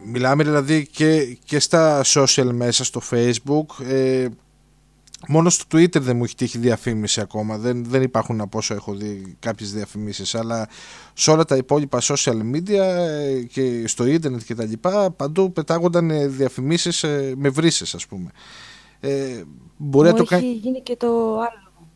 [0.05, 3.85] Μιλάμε δηλαδή και, και στα social μέσα, στο facebook.
[3.89, 4.27] Ε,
[5.29, 7.59] μόνο στο Twitter δεν μου έχει τύχει διαφήμιση ακόμα.
[7.59, 10.35] Δεν, δεν υπάρχουν από όσο έχω δει κάποιες διαφημίσεις.
[10.35, 10.69] Αλλά
[11.15, 16.11] σε όλα τα υπόλοιπα social media ε, και στο ίντερνετ και τα λοιπά παντού πετάγονταν
[16.11, 18.31] ε, διαφημίσεις ε, με βρύσες ας πούμε.
[19.01, 19.43] Ε,
[19.77, 21.87] μπορεί μου το έχει γίνει και το άλλο.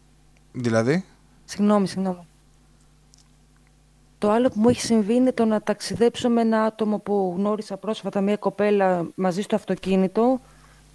[0.52, 1.04] Δηλαδή;
[1.44, 2.26] Συγγνώμη, συγγνώμη.
[4.18, 7.76] Το άλλο που μου έχει συμβεί είναι το να ταξιδέψω με ένα άτομο που γνώρισα
[7.76, 10.40] πρόσφατα, μια κοπέλα μαζί στο αυτοκίνητο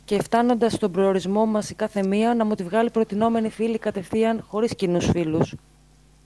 [0.06, 4.46] και φτάνοντας στον προορισμό μας η κάθε μία να μου τη βγάλει προτινόμενη φίλη κατευθείαν
[4.48, 5.54] χωρίς κοινούς φίλους.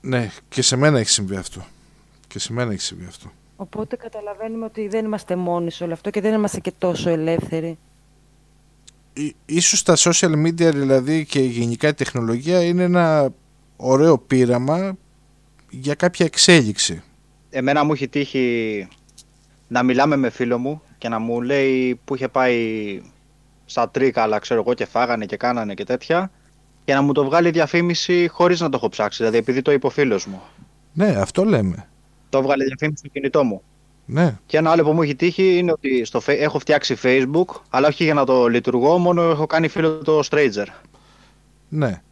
[0.00, 1.64] Ναι, και σε μένα έχει συμβεί αυτό.
[2.26, 3.30] Και σε μένα έχει συμβεί αυτό.
[3.56, 7.78] Οπότε καταλαβαίνουμε ότι δεν είμαστε μόνοι σε όλο αυτό και δεν είμαστε και τόσο ελεύθεροι.
[9.46, 13.32] Ίσως τα social media δηλαδή και γενικά η τεχνολογία είναι ένα
[13.76, 14.96] ωραίο πείραμα
[15.70, 17.02] για κάποια εξέλιξη.
[17.50, 18.88] Εμένα μου έχει τύχει
[19.68, 23.00] να μιλάμε με φίλο μου και να μου λέει που είχε πάει
[23.70, 26.30] στα τρίκαλα, ξέρω εγώ, και φάγανε και κάνανε και τέτοια,
[26.84, 29.16] και να μου το βγάλει διαφήμιση χωρίς να το έχω ψάξει.
[29.18, 30.40] Δηλαδή, επειδή το είπε ο φίλος μου.
[30.92, 31.88] Ναι, αυτό λέμε.
[32.28, 33.62] Το βγάλει διαφήμιση στο κινητό μου.
[34.04, 34.38] Ναι.
[34.46, 38.04] Και ένα άλλο που μου έχει τύχει είναι ότι στο, έχω φτιάξει Facebook, αλλά όχι
[38.04, 40.66] για να το λειτουργώ, μόνο έχω κάνει φίλο το Stranger.
[41.68, 42.02] Ναι.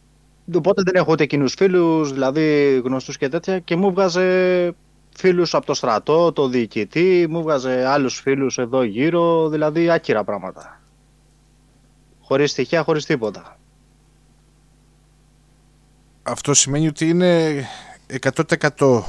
[0.55, 4.75] Οπότε δεν έχω ούτε κοινούς φίλους, δηλαδή γνωστούς και τέτοια, και μου βγάζε
[5.15, 10.81] φίλους από το στρατό, το διοικητή, μου βγάζε άλλους φίλους εδώ γύρω, δηλαδή άκυρα πράγματα.
[12.29, 13.57] Χωρίς στοιχεία, χωρίς τίποτα.
[16.23, 17.63] Αυτό σημαίνει ότι είναι
[18.77, 19.01] 100%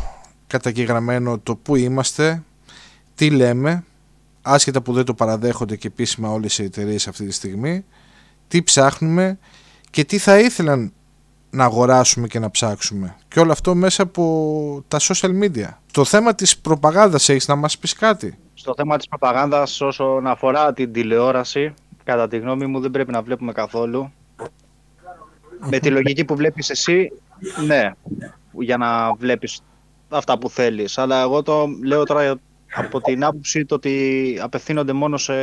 [0.46, 2.42] καταγεγραμμένο το που είμαστε,
[3.14, 3.84] τι λέμε,
[4.42, 7.84] άσχετα που δεν το παραδέχονται και επίσημα όλες οι εταιρείες αυτή τη στιγμή,
[8.48, 9.38] τι ψάχνουμε
[9.90, 10.92] και τι θα ήθελαν
[11.50, 13.16] να αγοράσουμε και να ψάξουμε.
[13.28, 15.68] Και όλο αυτό μέσα από τα social media.
[15.92, 20.72] Το θέμα της προπαγάνδας έχεις να μας πεις κάτι; Στο θέμα της προπαγάνδας όσον αφορά
[20.72, 21.74] την τηλεόραση
[22.10, 24.12] κατά τη γνώμη μου δεν πρέπει να βλέπουμε καθόλου.
[25.70, 27.12] Με τη λογική που βλέπεις εσύ,
[27.66, 27.90] ναι,
[28.52, 29.60] για να βλέπεις
[30.08, 30.98] αυτά που θέλεις.
[30.98, 32.40] Αλλά εγώ το λέω τώρα
[32.74, 35.34] από την άποψη το ότι απευθύνονται μόνο σε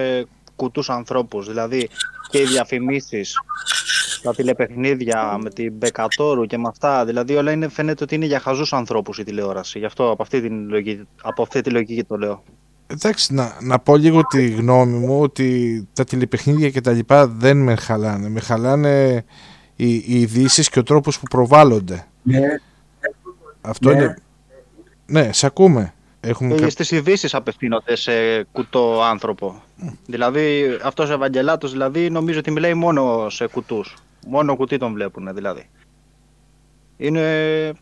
[0.55, 1.47] κουτούς ανθρώπους.
[1.47, 1.89] Δηλαδή
[2.29, 3.35] και οι διαφημίσεις,
[4.21, 7.05] τα τηλεπαιχνίδια με την Μπεκατόρου και με αυτά.
[7.05, 9.79] Δηλαδή όλα είναι, φαίνεται ότι είναι για χαζούς ανθρώπους η τηλεόραση.
[9.79, 12.43] Γι' αυτό από αυτή, την λογική, από αυτή τη λογική το λέω.
[12.87, 17.57] Εντάξει, να, να πω λίγο τη γνώμη μου ότι τα τηλεπαιχνίδια και τα λοιπά δεν
[17.57, 18.29] με χαλάνε.
[18.29, 19.23] Με χαλάνε
[19.75, 22.07] οι, οι ειδήσεις και ο τρόπος που προβάλλονται.
[22.23, 22.39] Ναι.
[23.61, 23.95] Αυτό ναι.
[23.95, 24.17] είναι...
[25.05, 25.93] Ναι, σε ακούμε.
[26.19, 26.55] Έχουμε...
[26.55, 29.61] Και στις ειδήσεις απευθύνονται σε κουτό άνθρωπο.
[30.05, 33.95] Δηλαδή αυτός ο Ευαγγελάτος δηλαδή, νομίζω ότι μιλάει μόνο σε κουτούς.
[34.27, 35.69] Μόνο κουτί τον βλέπουν δηλαδή.
[36.97, 37.73] Είναι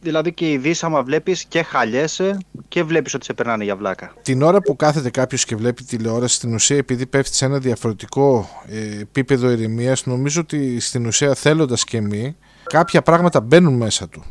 [0.00, 4.12] Δηλαδή και η Δύση άμα βλέπεις και χαλιέσαι και βλέπεις ότι σε περνάνε για βλάκα.
[4.22, 8.48] Την ώρα που κάθεται κάποιος και βλέπει τηλεόραση στην ουσία επειδή πέφτει σε ένα διαφορετικό
[8.66, 14.24] ε, επίπεδο ηρεμίας νομίζω ότι στην ουσία θέλοντας και εμεί κάποια πράγματα μπαίνουν μέσα του.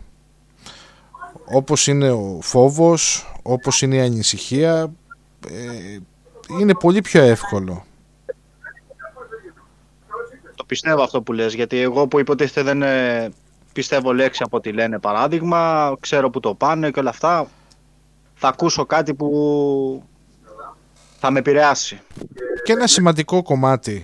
[1.45, 4.93] Όπως είναι ο φόβος, όπως είναι η ανησυχία,
[5.49, 5.97] ε,
[6.59, 7.85] είναι πολύ πιο εύκολο.
[10.55, 13.29] Το πιστεύω αυτό που λες, γιατί εγώ που υποτίθεται δεν ε,
[13.77, 17.47] πιστεύω λέξη από ό,τι λένε παράδειγμα, ξέρω που το πάνε και όλα αυτά,
[18.35, 20.03] θα ακούσω κάτι που
[21.19, 21.99] θα με επηρεάσει.
[22.63, 24.03] Και ένα σημαντικό κομμάτι,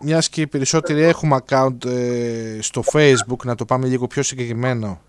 [0.00, 5.00] μιας και οι περισσότεροι έχουμε account ε, στο facebook, να το πάμε λίγο πιο συγκεκριμένο,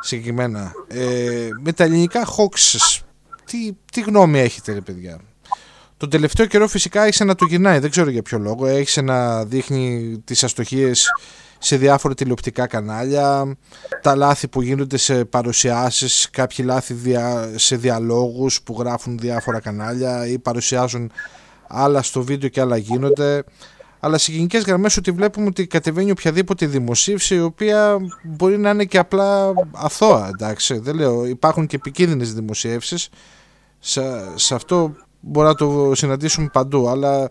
[0.00, 3.02] συγκεκριμένα, ε, με τα ελληνικά hoaxes,
[3.44, 5.20] τι, τι γνώμη έχετε ρε παιδιά;
[5.96, 8.66] Τον τελευταίο καιρό φυσικά άρχισε να το γυρνάει, δεν ξέρω για ποιο λόγο.
[8.66, 11.10] Έχει να δείχνει τις αστοχίες
[11.64, 13.56] σε διάφορα τηλεοπτικά κανάλια,
[14.02, 16.94] τα λάθη που γίνονται σε παρουσιάσεις, κάποιοι λάθη
[17.54, 21.10] σε διαλόγους που γράφουν διάφορα κανάλια ή παρουσιάζουν
[21.66, 23.44] άλλα στο βίντεο και άλλα γίνονται.
[24.00, 28.84] Αλλά σε γενικές γραμμές ότι βλέπουμε ότι κατεβαίνει οποιαδήποτε δημοσίευση η οποία μπορεί να είναι
[28.84, 30.28] και απλά αθώα.
[30.28, 30.78] Εντάξει.
[30.78, 32.96] Δεν λέω, υπάρχουν και επικίνδυνες δημοσιεύσει.
[33.78, 34.02] Σε,
[34.34, 36.88] σε αυτό μπορεί να το συναντήσουμε παντού.
[36.88, 37.28] Αλλά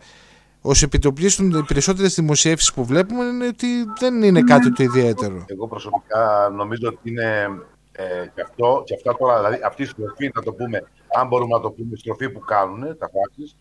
[0.65, 3.67] ως επιτοπλίστων, οι περισσότερες δημοσιεύσεις που βλέπουμε είναι ότι
[3.99, 5.45] δεν είναι κάτι το ιδιαίτερο.
[5.47, 7.47] Εγώ προσωπικά νομίζω ότι είναι
[7.91, 10.83] ε, και, αυτό, και αυτά τώρα, δηλαδή αυτή η στροφή, να το πούμε,
[11.19, 13.55] αν μπορούμε να το πούμε, η στροφή που κάνουν τα φάξη,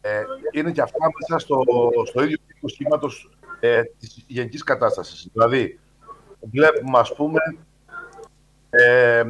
[0.00, 1.60] ε, είναι και αυτά μέσα στο,
[2.06, 3.30] στο ίδιο τύπο σχήματος
[3.60, 5.28] ε, της γενικής κατάστασης.
[5.32, 5.78] Δηλαδή,
[6.40, 7.38] βλέπουμε, ας πούμε,
[8.70, 9.22] ε,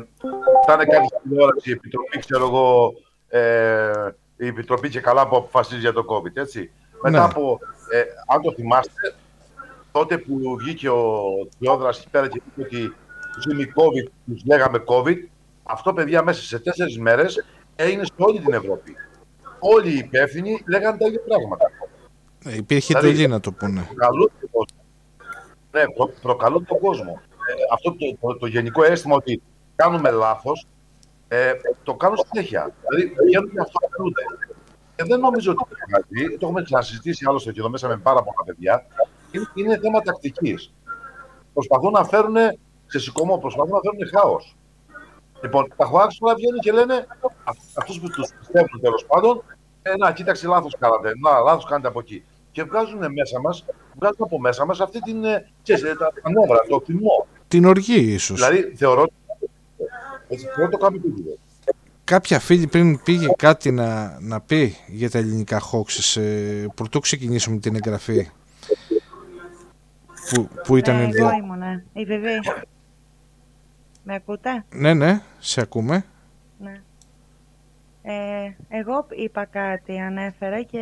[0.67, 2.93] θα είναι κάτι στην τηλεόραση η Επιτροπή, ξέρω εγώ,
[3.29, 6.71] ε, η Επιτροπή και καλά που αποφασίζει για το COVID, έτσι.
[7.03, 7.25] Μετά ναι.
[7.25, 7.59] από,
[7.91, 9.15] ε, αν το θυμάστε,
[9.93, 11.25] τότε που βγήκε ο
[11.59, 12.95] Θεόδρας εκεί πέρα και είπε ότι
[13.33, 15.17] τους είναι COVID, τους λέγαμε COVID,
[15.63, 17.45] αυτό παιδιά μέσα σε τέσσερις μέρες
[17.77, 18.97] έγινε σε όλη την Ευρώπη.
[19.59, 21.71] Όλοι οι υπεύθυνοι λέγανε τα ίδια πράγματα.
[22.45, 23.83] Ε, υπήρχε δηλαδή, το να το πούνε.
[23.87, 24.79] Προκαλούν τον κόσμο.
[25.71, 27.21] Ναι, προ, προκαλούν τον κόσμο.
[27.49, 29.43] Ε, αυτό το, το, το, γενικό αίσθημα ότι
[29.77, 30.67] κάνουμε λάθος,
[31.29, 32.75] ε, το κάνουν συνέχεια.
[32.89, 34.23] Δηλαδή, βγαίνουν και αυτοακρούνται.
[34.99, 35.65] Και δεν νομίζω ότι
[36.21, 38.87] είναι το έχουμε ξανασυζητήσει άλλωστε και εδώ μέσα με πάρα πολλά παιδιά,
[39.31, 40.73] είναι, είναι θέμα τακτικής.
[41.53, 42.37] Προσπαθούν να φέρουν
[42.87, 44.57] σε σηκωμό, προσπαθούν να φέρουν χάος.
[45.43, 47.07] Λοιπόν, τα χωάξια τώρα βγαίνουν και λένε
[47.75, 49.45] αυτούς που τους πιστεύουν τέλος πάντων,
[49.83, 51.13] ε, να κοίταξε, λάθος κάνατε.
[51.23, 52.25] Να, λάθος κάνετε από εκεί.
[52.53, 55.25] Και βγάζουν μέσα μας, βγάζουν από μέσα μας αυτή την.
[55.25, 57.27] Ε, ξέρεις, ε, τα, τα το θυμό.
[57.49, 58.37] Την οργή, ίσως.
[58.37, 59.13] Δηλαδή, θεωρώ ότι.
[60.29, 61.01] Έτσι, θεωρώ το κάνει
[62.09, 67.59] κάποια φίλη πριν πήγε κάτι να, να πει για τα ελληνικά hoaxes ε, πρωτού ξεκινήσουμε
[67.59, 68.29] την εγγραφή
[70.31, 71.83] που, που ήταν ε, εγώ ήμουν, ναι.
[71.93, 72.41] η Βιβί
[74.03, 76.05] με ακούτε; Ναι ναι σε ακούμε
[76.59, 76.81] ναι.
[78.03, 80.81] Ε, εγώ είπα κάτι ανέφερα και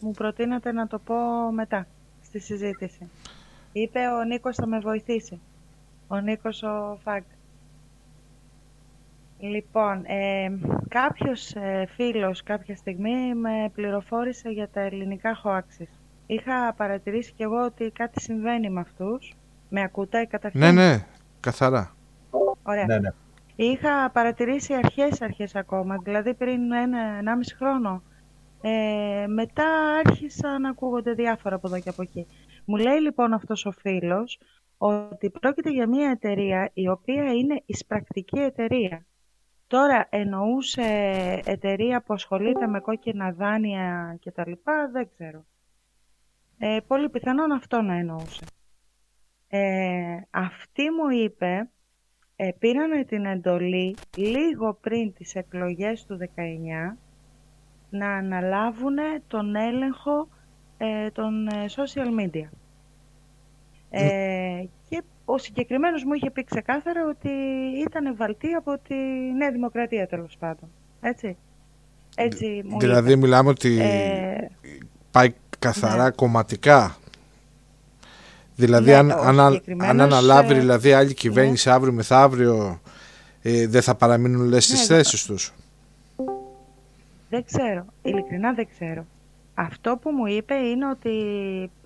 [0.00, 1.14] μου προτείνατε να το πω
[1.52, 1.86] μετά
[2.22, 3.08] στη συζήτηση
[3.72, 5.40] είπε ο Νίκος θα με βοηθήσει
[6.08, 7.22] ο Νίκος ο Φαγκ
[9.38, 15.88] Λοιπόν, ε, κάποιος ε, φίλος κάποια στιγμή με πληροφόρησε για τα ελληνικά χώαξης.
[16.26, 19.36] Είχα παρατηρήσει κι εγώ ότι κάτι συμβαίνει με αυτούς.
[19.68, 21.06] Με ακούτε καταρχήν; Ναι, ναι,
[21.40, 21.96] καθαρά.
[22.62, 22.86] Ωραία.
[22.86, 23.10] Ναι, ναι.
[23.56, 28.02] Είχα παρατηρήσει αρχές αρχές ακόμα, δηλαδή πριν ένα, ενάμιση χρόνο.
[28.60, 29.64] Ε, μετά
[30.06, 32.26] άρχισαν να ακούγονται διάφορα από εδώ και από εκεί.
[32.64, 34.40] Μου λέει λοιπόν αυτός ο φίλος
[34.78, 39.06] ότι πρόκειται για μια εταιρεία η οποία είναι εισπρακτική εταιρεία.
[39.68, 40.82] Τώρα εννοούσε
[41.44, 45.44] εταιρεία που ασχολείται με κόκκινα δάνεια και τα λοιπά, δεν ξέρω.
[46.58, 48.44] Ε, πολύ πιθανόν αυτό να εννοούσε.
[49.48, 51.70] Ε, αυτή μου είπε,
[52.36, 56.96] ε, πήραν την εντολή λίγο πριν τις εκλογές του 19
[57.90, 60.28] να αναλάβουν τον έλεγχο
[60.78, 62.48] ε, των ε, social media.
[63.90, 67.28] Ε, και ο συγκεκριμένος μου είχε πει ξεκάθαρα ότι
[67.86, 68.94] ήταν βαλτή από τη
[69.36, 70.68] Νέα Δημοκρατία τέλος πάντων.
[71.00, 71.36] Έτσι.
[72.16, 74.48] Έτσι μου δηλαδή μιλάμε ότι ε,
[75.10, 76.10] πάει καθαρά ναι.
[76.10, 76.96] κομματικά.
[78.54, 81.74] Δηλαδή ναι, αν, αν, αν αναλάβει ε, δηλαδή άλλη κυβέρνηση ναι.
[81.74, 82.80] αύριο μεθαύριο
[83.42, 85.52] ε, δεν θα παραμείνουν λες στις ναι, θέσεις τους.
[87.28, 87.84] Δεν ξέρω.
[88.02, 89.06] Ειλικρινά δεν ξέρω.
[89.54, 91.12] Αυτό που μου είπε είναι ότι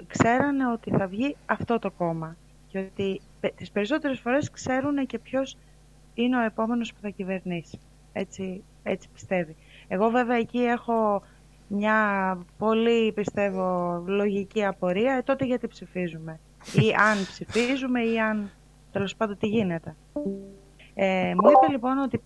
[0.06, 2.36] ξέρανε ότι θα βγει αυτό το κόμμα
[2.72, 3.20] και ότι
[3.54, 5.56] τις περισσότερες φορές ξέρουν και ποιος
[6.14, 7.78] είναι ο επόμενος που θα κυβερνήσει.
[8.12, 9.56] Έτσι, έτσι πιστεύει.
[9.88, 11.22] Εγώ βέβαια εκεί έχω
[11.68, 16.40] μια πολύ πιστεύω λογική απορία, ε, τότε γιατί ψηφίζουμε;
[16.74, 18.50] Ή αν ψηφίζουμε ή αν
[18.92, 19.96] τέλος πάντων τι γίνεται.
[20.94, 22.22] Ε, μου είπε λοιπόν ότι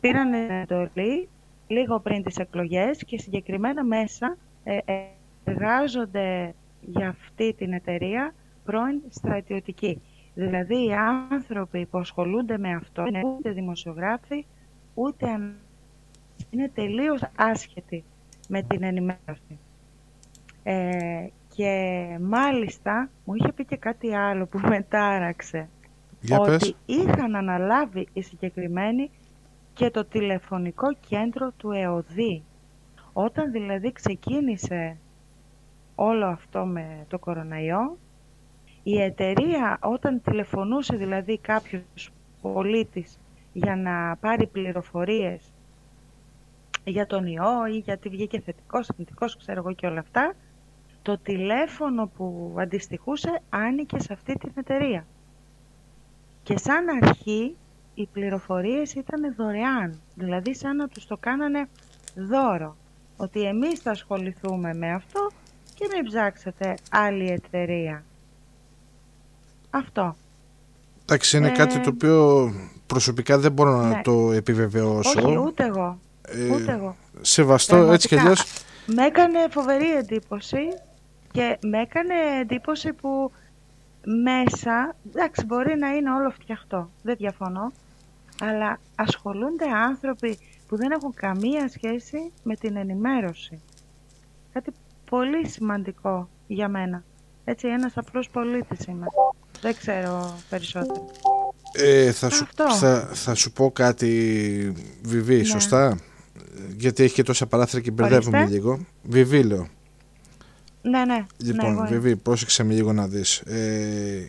[0.00, 1.28] πήραν εντολή
[1.66, 4.78] λίγο πριν τις εκλογές και συγκεκριμένα μέσα ε,
[5.44, 8.34] εργάζονται για αυτή την εταιρεία
[8.68, 10.02] πρώην στρατιωτικοί.
[10.34, 10.92] Δηλαδή οι
[11.30, 14.46] άνθρωποι που ασχολούνται με αυτό είναι ούτε δημοσιογράφοι,
[14.94, 15.26] ούτε
[16.50, 18.04] είναι τελείως άσχετη
[18.48, 19.58] με την ενημέρωση.
[20.62, 21.72] Ε, και
[22.20, 25.68] μάλιστα μου είχε πει και κάτι άλλο που με τάραξε.
[26.20, 26.74] Για ότι πες.
[26.86, 29.10] είχαν αναλάβει οι συγκεκριμένοι
[29.74, 32.42] και το τηλεφωνικό κέντρο του ΕΟΔΗ.
[33.12, 34.96] Όταν δηλαδή ξεκίνησε
[35.94, 37.98] όλο αυτό με το κοροναϊό,
[38.82, 42.10] η εταιρεία όταν τηλεφωνούσε δηλαδή κάποιος
[42.42, 43.18] πολίτης
[43.52, 45.52] για να πάρει πληροφορίες
[46.84, 50.34] για τον ιό ή γιατί βγήκε θετικός, αρνητικός, ξέρω εγώ και όλα αυτά,
[51.02, 55.06] το τηλέφωνο που αντιστοιχούσε άνοικε σε αυτή την εταιρεία.
[56.42, 57.56] Και σαν αρχή
[57.94, 61.68] οι πληροφορίες ήταν δωρεάν, δηλαδή σαν να τους το κάνανε
[62.14, 62.76] δώρο.
[63.16, 65.30] Ότι εμείς θα ασχοληθούμε με αυτό
[65.74, 68.04] και μην ψάξετε άλλη εταιρεία.
[69.70, 70.16] Αυτό.
[71.02, 72.52] Εντάξει, είναι Ε, κάτι το οποίο
[72.86, 74.00] προσωπικά δεν μπορώ να ναι.
[74.04, 75.20] το επιβεβαιώσω.
[75.26, 75.98] Όχι, ούτε εγώ.
[76.22, 76.96] Ε, Ούτε εγώ.
[77.20, 78.44] Σεβαστό έτσι κι Πραγματικά.
[78.44, 78.64] αλλιώς.
[78.86, 80.58] Με έκανε φοβερή εντύπωση
[81.32, 83.30] και με έκανε εντύπωση που
[84.24, 87.72] μέσα, εντάξει μπορεί να είναι όλο φτιαχτό, δεν διαφωνώ,
[88.42, 93.60] αλλά ασχολούνται άνθρωποι που δεν έχουν καμία σχέση με την ενημέρωση.
[94.52, 94.72] Κάτι
[95.10, 97.04] πολύ σημαντικό για μένα.
[97.44, 99.06] Έτσι, ένας απλός πολίτης είμαι.
[99.60, 101.10] Δεν ξέρω περισσότερο.
[101.72, 102.74] Ε, θα, σου, Αυτό.
[102.74, 104.08] θα, θα σου πω κάτι
[105.02, 105.44] Βιβί, Ναι.
[105.44, 105.98] σωστά;
[106.76, 108.54] Γιατί έχει και τόσα παράθυρα και μπερδεύουμε Ορίστε.
[108.54, 108.78] λίγο.
[109.02, 109.68] Βιβί λέω.
[110.82, 111.26] Ναι, ναι.
[111.36, 111.98] Λοιπόν, ναι, εγώ είμαι.
[111.98, 113.36] Βιβί, πρόσεξε με λίγο να δεις.
[113.38, 114.28] Ε,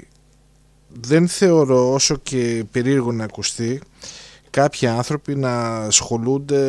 [1.01, 3.81] δεν θεωρώ όσο και περίεργο να ακουστεί
[4.49, 6.63] κάποιοι άνθρωποι να ασχολούνται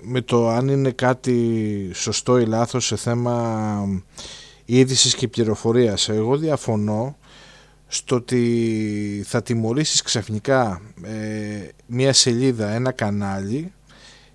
[0.00, 3.88] με το αν είναι κάτι σωστό ή λάθος σε θέμα
[4.64, 6.08] είδησης και πληροφορίας.
[6.08, 7.16] Εγώ διαφωνώ
[7.86, 13.72] στο ότι θα τιμωρήσεις ξαφνικά ε, μια σελίδα, ένα κανάλι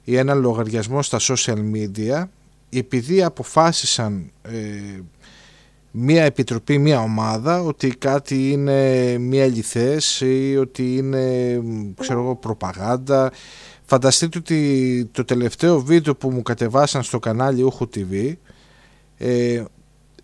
[0.04, 2.24] ή ένα λογαριασμό στα social media
[2.70, 5.00] επειδή αποφάσισαν ε,
[5.92, 12.36] μία επιτροπή, μία ομάδα ότι κάτι είναι μία αληθές ή ότι είναι μ, ξέρω εγώ,
[12.36, 13.32] προπαγάνδα.
[13.86, 18.34] Φανταστείτε ότι το τελευταίο βίντεο που μου κατεβάσαν στο κανάλι Ούχου TV
[19.18, 19.64] ε,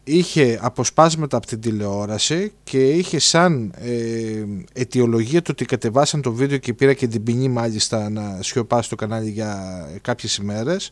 [0.08, 4.44] είχε αποσπάσματα από την τηλεόραση και είχε σαν ε,
[4.74, 8.96] αιτιολογία το ότι κατεβάσαν το βίντεο και πήρα και την ποινή μάλιστα να σιωπάσει το
[8.96, 10.92] κανάλι για κάποιες ημέρες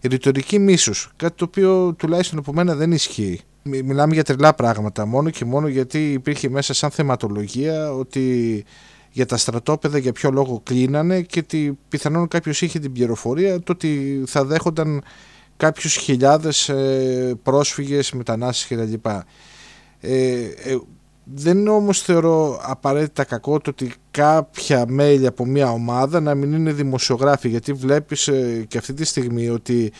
[0.00, 3.40] η ρητορική μίσους, κάτι το οποίο τουλάχιστον από μένα δεν ισχύει.
[3.62, 8.64] Μι- Μιλάμε για τρελά πράγματα μόνο και μόνο γιατί υπήρχε μέσα σαν θεματολογία ότι
[9.10, 13.72] για τα στρατόπεδα για ποιο λόγο κλείνανε και ότι πιθανόν κάποιος είχε την πληροφορία το
[13.72, 15.02] ότι θα δέχονταν
[15.58, 19.08] κάποιους χιλιάδες ε, πρόσφυγες, μετανάστες κτλ.
[20.00, 20.78] Ε, ε,
[21.24, 26.72] δεν όμως θεωρώ απαραίτητα κακό το ότι κάποια μέλη από μια ομάδα να μην είναι
[26.72, 29.92] δημοσιογράφοι γιατί βλέπεις ε, και αυτή τη στιγμή ότι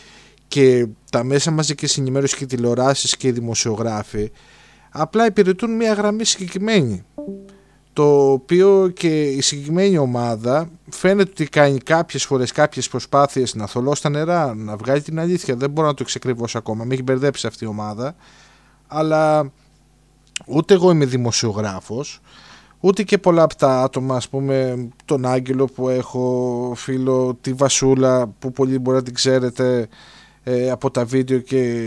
[0.49, 4.31] και τα μέσα μαζικής ενημέρωσης και οι τηλεοράσεις και οι δημοσιογράφοι
[4.91, 7.05] απλά υπηρετούν μια γραμμή συγκεκριμένη
[7.99, 14.03] το οποίο και η συγκεκριμένη ομάδα φαίνεται ότι κάνει κάποιες φορές κάποιες προσπάθειες να θολώσει
[14.03, 15.57] τα νερά, να βγάλει την αλήθεια.
[15.57, 18.15] Δεν μπορώ να το εξακριβώσω ακόμα, με έχει μπερδέψει αυτή η ομάδα.
[18.87, 19.53] Αλλά
[20.47, 22.21] ούτε εγώ είμαι δημοσιογράφος,
[22.81, 28.27] ούτε και πολλά από τα άτομα, ας πούμε τον Άγγελο που έχω, φίλο, τη Βασούλα
[28.39, 29.87] που πολύ μπορεί να την ξέρετε ε,
[30.71, 31.85] από τα βίντεο και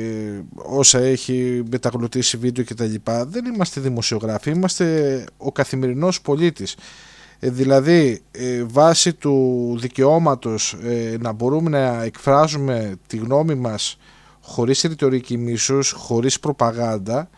[0.55, 3.25] όσα έχει μεταγλωτήσει βίντεο και τα λοιπά.
[3.25, 6.75] Δεν είμαστε δημοσιογράφοι, είμαστε ο καθημερινός πολίτης.
[7.43, 13.97] Ε, δηλαδή, ε, βάσει του δικαιώματος ε, να μπορούμε να εκφράζουμε τη γνώμη μας
[14.41, 17.29] χωρίς ρητορική μίσους, χωρίς προπαγάνδα,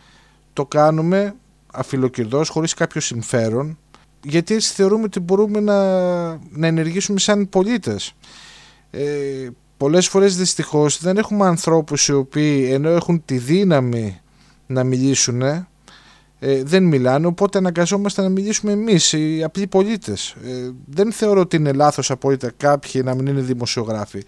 [0.52, 1.34] το κάνουμε
[1.72, 3.78] αφιλοκυρδός, χωρίς κάποιο συμφέρον,
[4.22, 5.78] γιατί έτσι θεωρούμε ότι μπορούμε να,
[6.34, 8.14] να ενεργήσουμε σαν πολίτες.
[8.90, 9.48] Ε,
[9.84, 14.20] πολλές φορές δυστυχώς δεν έχουμε ανθρώπους οι οποίοι ενώ έχουν τη δύναμη
[14.66, 15.66] να μιλήσουν ε,
[16.62, 20.30] δεν μιλάνε οπότε αναγκαζόμαστε να μιλήσουμε εμείς οι απλοί πολίτες.
[20.44, 24.22] Ε, δεν θεωρώ ότι είναι λάθος απόλυτα κάποιοι να μην είναι δημοσιογράφοι.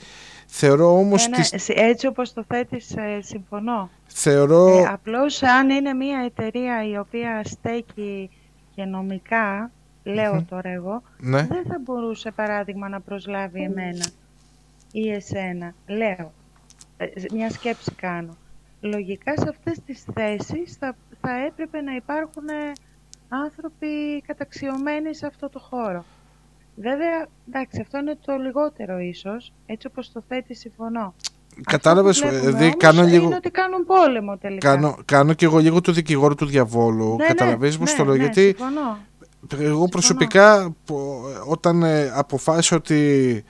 [0.46, 3.90] Θεωρώ όμως Ναι, ναι, τις- εσύ- έτσι όπως το θέτεις, ε, συμφωνώ.
[4.06, 8.30] θεωρώ Ε, απλώς αν είναι μια εταιρεία η οποία στέκει
[8.74, 9.70] και νομικά,
[10.02, 14.04] λέω τώρα εγώ, ναι, δεν θα μπορούσε παράδειγμα να προσλάβει εμένα
[15.02, 15.74] ή εσένα.
[15.86, 16.32] Λέω,
[16.96, 18.36] Ε, μια σκέψη κάνω.
[18.80, 22.72] Λογικά σε αυτές τις θέσεις θα, θα έπρεπε να υπάρχουν ε,
[23.28, 26.04] άνθρωποι καταξιωμένοι σε αυτό το χώρο.
[26.76, 31.14] Βέβαια, εντάξει, αυτό είναι το λιγότερο ίσως, έτσι όπως το θέτει συμφωνώ.
[31.62, 34.68] κατάλαβες Αυτό που βλέπουμε δηλαδή όμως κάνω λίγο είναι ότι κάνουν πόλεμο τελικά.
[34.74, 38.04] κάνω, κάνω και εγώ λίγο το δικηγόρο του διαβόλου ναι, καταλαβαίνεις ναι, πως ναι, το
[38.04, 38.98] λέω ναι, γιατί συμφωνώ.
[39.58, 43.44] Εγώ προσωπικά πο- όταν ε, αποφάσισα ότι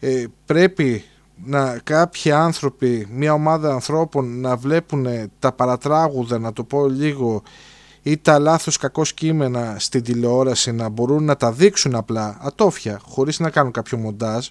[0.00, 1.04] ε, πρέπει
[1.44, 5.06] να κάποιοι άνθρωποι, μια ομάδα ανθρώπων να βλέπουν
[5.38, 7.42] τα παρατράγουδα, να το πω λίγο,
[8.02, 13.38] ή τα λάθος κακό κείμενα στην τηλεόραση να μπορούν να τα δείξουν απλά ατόφια, χωρίς
[13.38, 14.46] να κάνουν κάποιο μοντάζ,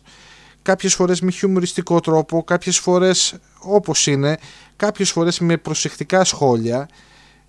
[0.62, 4.38] κάποιες φορές με χιουμοριστικό τρόπο, κάποιες φορές όπως είναι,
[4.76, 6.88] κάποιες φορές με προσεκτικά σχόλια.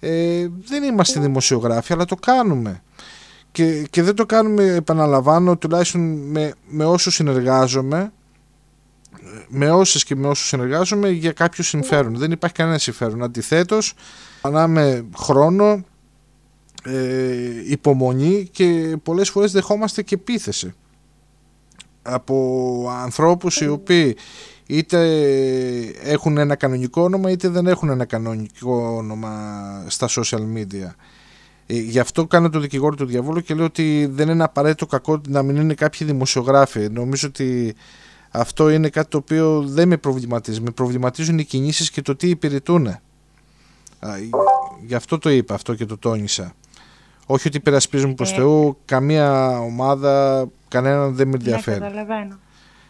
[0.00, 2.82] Ε, δεν είμαστε δημοσιογράφοι, αλλά το κάνουμε.
[3.52, 8.12] Και, και δεν το κάνουμε, επαναλαμβάνω, τουλάχιστον με, με όσους συνεργάζομαι,
[9.48, 12.16] με όσες και με όσους συνεργάζομαι για κάποιο συμφέρον.
[12.16, 13.22] Δεν υπάρχει κανένα συμφέρον.
[13.22, 13.94] Αντιθέτως,
[14.40, 15.84] ανάμε χρόνο,
[16.84, 20.74] ε, υπομονή και πολλές φορές δεχόμαστε και επίθεση
[22.02, 24.16] από ανθρώπους οι οποίοι
[24.66, 25.00] είτε
[26.02, 30.94] έχουν ένα κανονικό όνομα είτε δεν έχουν ένα κανονικό όνομα στα social media.
[31.70, 35.20] Ε, γι' αυτό κάνω το δικηγόρο του διαβόλου και λέω ότι δεν είναι απαραίτητο κακό
[35.28, 36.88] να μην είναι κάποιοι δημοσιογράφοι.
[36.90, 37.74] Νομίζω ότι
[38.30, 40.60] αυτό είναι κάτι το οποίο δεν με προβληματίζει.
[40.60, 42.98] Με προβληματίζουν οι κινήσεις και το τι υπηρετούν.
[44.86, 46.52] Γι' αυτό το είπα αυτό και το τόνισα.
[47.26, 51.80] Όχι ότι υπερασπίζουν προς ε, Θεού, καμία ομάδα, κανέναν δεν με ναι, ενδιαφέρει.
[51.80, 52.38] Ναι, καταλαβαίνω.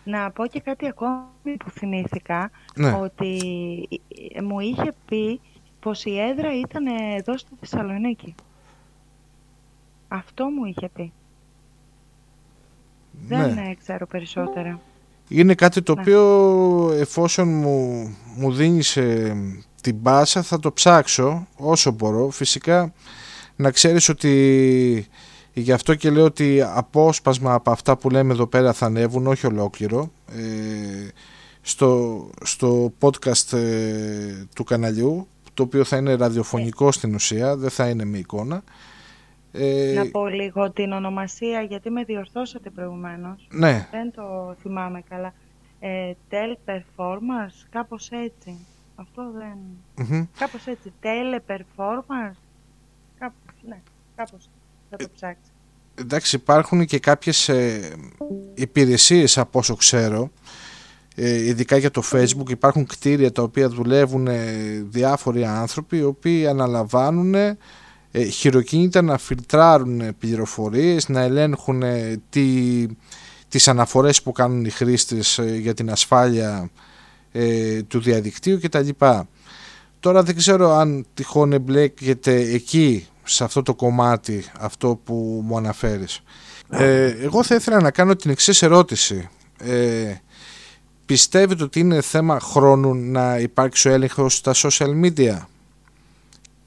[0.05, 2.99] Να πω και κάτι ακόμη που θυμήθηκα, ναι.
[3.03, 3.39] ότι
[4.43, 5.41] μου είχε πει
[5.81, 8.35] πως η έδρα ήταν εδώ στη Θεσσαλονίκη.
[10.13, 11.13] Αυτό μου είχε πει.
[13.29, 13.75] Δεν ναι.
[13.75, 14.81] ξέρω περισσότερα.
[15.29, 16.01] Είναι κάτι το ναι.
[16.01, 19.37] οποίο εφόσον μου, μου δίνεις ε,
[19.81, 22.31] την πάσα θα το ψάξω όσο μπορώ.
[22.31, 22.93] Φυσικά
[23.57, 25.07] να ξέρεις ότι
[25.53, 29.47] γι' αυτό και λέω ότι απόσπασμα από αυτά που λέμε εδώ πέρα θα ανέβουν, όχι
[29.47, 31.09] ολόκληρο, ε,
[31.61, 37.89] στο, στο podcast ε, του καναλιού, το οποίο θα είναι ραδιοφωνικό στην ουσία, δεν θα
[37.89, 38.63] είναι με εικόνα.
[39.53, 43.49] Ε, να πω λίγο την ονομασία, γιατί με διορθώσατε προηγουμένως.
[43.51, 43.89] Ναι.
[43.91, 45.35] Δεν το θυμάμαι καλά.
[45.81, 48.67] Ε, tel Performance, κάπως έτσι.
[48.95, 49.57] Αυτό δεν...
[50.09, 50.93] mm Κάπως έτσι.
[51.03, 52.39] Teleperformance.
[53.19, 53.81] Κάπως, ναι,
[54.17, 54.49] κάπως.
[54.91, 55.51] Θα το ψάξει.
[55.95, 57.93] Εντάξει, υπάρχουν και κάποιες ε,
[58.55, 60.31] υπηρεσίες από όσο ξέρω,
[61.15, 64.53] ε, ειδικά για το facebook υπάρχουν κτίρια τα οποία δουλεύουν ε,
[64.89, 67.35] διάφοροι άνθρωποι οι οποίοι αναλαμβάνουν
[68.13, 71.83] ε, χειροκίνητα να φιλτράρουν πληροφορίες, να ελέγχουν
[72.31, 72.87] τι,
[73.49, 76.71] τις αναφορές που κάνουν οι χρήστες για την ασφάλεια
[77.89, 78.89] του διαδικτύου κτλ.
[80.01, 86.23] Τώρα δεν ξέρω αν τυχόν εμπλέκεται εκεί σε αυτό το κομμάτι αυτό που μου αναφέρεις.
[86.71, 89.29] Ε, εγώ θα ήθελα να κάνω την εξής ερώτηση.
[89.59, 90.15] Ε,
[91.07, 95.37] πιστεύετε ότι είναι θέμα χρόνου να υπάρξει ο έλεγχος στα social media;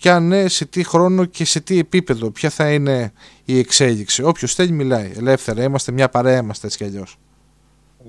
[0.04, 3.12] Και αν ναι, σε τι χρόνο και σε τι επίπεδο, ποια θα είναι
[3.45, 4.24] η εξέλιξη.
[4.24, 7.18] Όποιος θέλει μιλάει, ελεύθερα, είμαστε μια παρέα, είμαστε έτσι κι αλλιώς.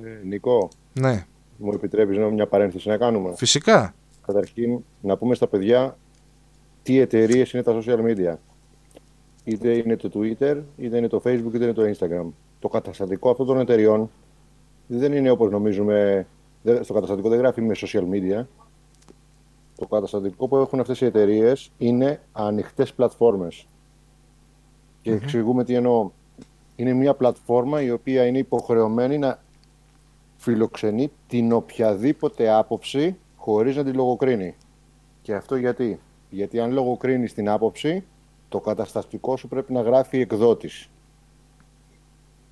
[0.04, 1.26] Ε, Νικό, ναι.
[1.56, 3.94] μου επιτρέπεις να μια παρένθεση να κάνουμε; Φυσικά.
[4.26, 5.96] Καταρχήν, να πούμε στα παιδιά
[6.82, 8.34] τι εταιρείες είναι τα social media.
[9.44, 12.26] Είτε είναι το Twitter, είτε είναι το Facebook, είτε είναι το Instagram.
[12.58, 14.10] Το καταστατικό αυτών των εταιριών
[14.86, 16.26] δεν είναι όπως νομίζουμε.
[16.80, 18.44] Στο καταστατικό δεν γράφει με social media.
[19.84, 23.66] Το καταστατικό που έχουν αυτές οι εταιρείες είναι ανοιχτές πλατφόρμες.
[25.00, 26.10] Και mm εξηγούμε τι εννοώ.
[26.76, 29.42] Είναι μια πλατφόρμα η οποία είναι υποχρεωμένη να
[30.36, 34.54] φιλοξενεί την οποιαδήποτε άποψη χωρίς να τη λογοκρίνει.
[35.22, 38.04] Και αυτό γιατί; Γιατί αν λογοκρίνεις την άποψη,
[38.48, 40.88] το καταστατικό σου πρέπει να γράφει εκδότης.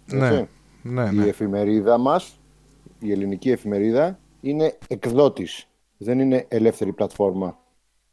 [0.06, 0.46] Ναι,
[0.82, 1.24] ναι, ναι.
[1.24, 2.40] Η εφημερίδα μας,
[2.98, 5.66] η ελληνική εφημερίδα, είναι εκδότης.
[6.03, 7.59] Δεν είναι ελεύθερη πλατφόρμα.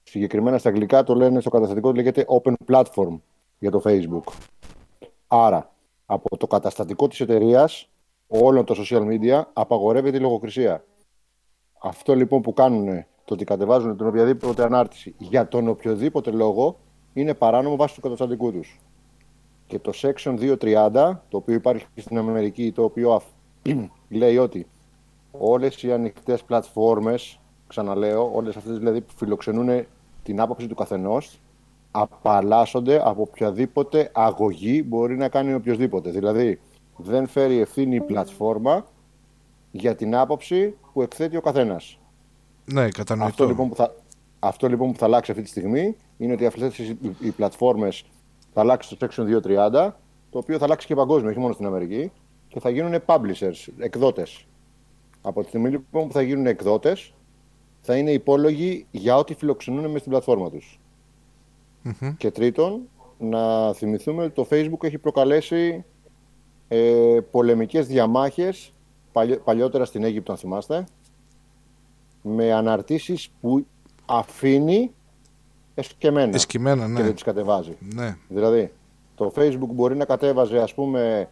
[0.03, 3.19] Συγκεκριμένα στα αγγλικά το λένε στο καταστατικό λέγεται Open Platform
[3.59, 4.33] για το Facebook.
[5.27, 5.73] Άρα,
[6.05, 7.89] από το καταστατικό της εταιρείας,
[8.27, 10.85] όλων των social media, απαγορεύεται η λογοκρισία.
[11.81, 16.79] Αυτό λοιπόν που κάνουν, το ότι κατεβάζουν την οποιαδήποτε ανάρτηση για τον οποιοδήποτε λόγο,
[17.13, 18.79] είναι παράνομο βάσει του καταστατικού τους.
[19.67, 23.21] Και το Section 230, το οποίο υπάρχει στην Αμερική, το οποίο
[24.09, 24.67] λέει ότι
[25.31, 27.38] όλες οι ανοιχτές πλατφόρμες,
[27.69, 29.85] ξαναλέω, όλες αυτές δηλαδή που φιλοξενούν
[30.23, 31.39] την άποψη του καθενός,
[31.91, 36.09] απαλλάσσονται από οποιαδήποτε αγωγή μπορεί να κάνει οποιοδήποτε.
[36.09, 36.59] Δηλαδή,
[36.97, 38.85] δεν φέρει ευθύνη η πλατφόρμα
[39.71, 41.99] για την άποψη που εκθέτει ο καθένας.
[42.65, 43.25] Ναι, κατανοητό.
[43.29, 43.95] Αυτό λοιπόν που θα,
[44.39, 46.77] αυτό λοιπόν που θα αλλάξει αυτή τη στιγμή είναι ότι αυτές
[47.19, 48.05] οι πλατφόρμες
[48.53, 49.91] θα αλλάξει το Section 230,
[50.29, 52.11] το οποίο θα αλλάξει και παγκόσμιο, όχι μόνο στην Αμερική,
[52.47, 54.45] και θα γίνουν publishers, εκδότες.
[55.21, 57.13] Από τη στιγμή λοιπόν που θα γίνουν εκδότες,
[57.81, 60.79] θα είναι υπόλογοι για ό,τι φιλοξενούν με στην πλατφόρμα τους.
[62.17, 62.81] Και τρίτον,
[63.17, 65.85] να θυμηθούμε ότι το Facebook έχει προκαλέσει
[66.67, 68.73] ε, πολεμικές διαμάχες
[69.43, 70.85] παλιότερα στην Αίγυπτο, αν θυμάστε,
[72.21, 73.65] με αναρτήσεις που
[74.05, 74.91] αφήνει
[75.75, 76.95] εσκεμμένα, εσκεμμένα ναι.
[76.95, 77.77] και δεν τις κατεβάζει.
[77.95, 78.17] Ναι.
[78.27, 78.71] Δηλαδή,
[79.15, 81.29] το Facebook μπορεί να κατέβαζε, ας πούμε,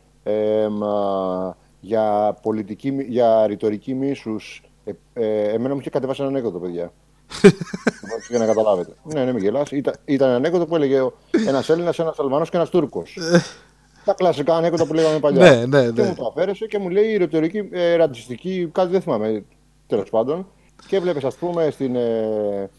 [1.79, 4.66] για, πολιτική, για ρητορική μίσους.
[4.87, 6.93] Ε, ε, εμένα μου είχε κατεβάσει ένα ανέκδοτο, παιδιά.
[8.29, 8.91] για να καταλάβετε.
[9.03, 9.71] Ναι, ναι, μην γελάς.
[9.71, 11.07] Ήταν, ήταν ένα ανέκδοτο που έλεγε
[11.47, 13.17] ένας Έλληνας, ένας Αλβανός και ένας Τούρκος.
[14.05, 15.49] Τα κλασικά ανέκδοτα που λέγαμε παλιά.
[15.49, 15.91] Ναι, ναι, ναι.
[15.91, 19.43] Και μου το αφαίρεσε και μου λέει ρητορική, ε, ρατσιστική, κάτι δεν θυμάμαι
[19.87, 20.47] τέλος πάντων.
[20.87, 22.69] Και έβλεπε, ας πούμε, στην, ε,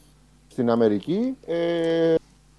[0.47, 2.15] στην Αμερική ε,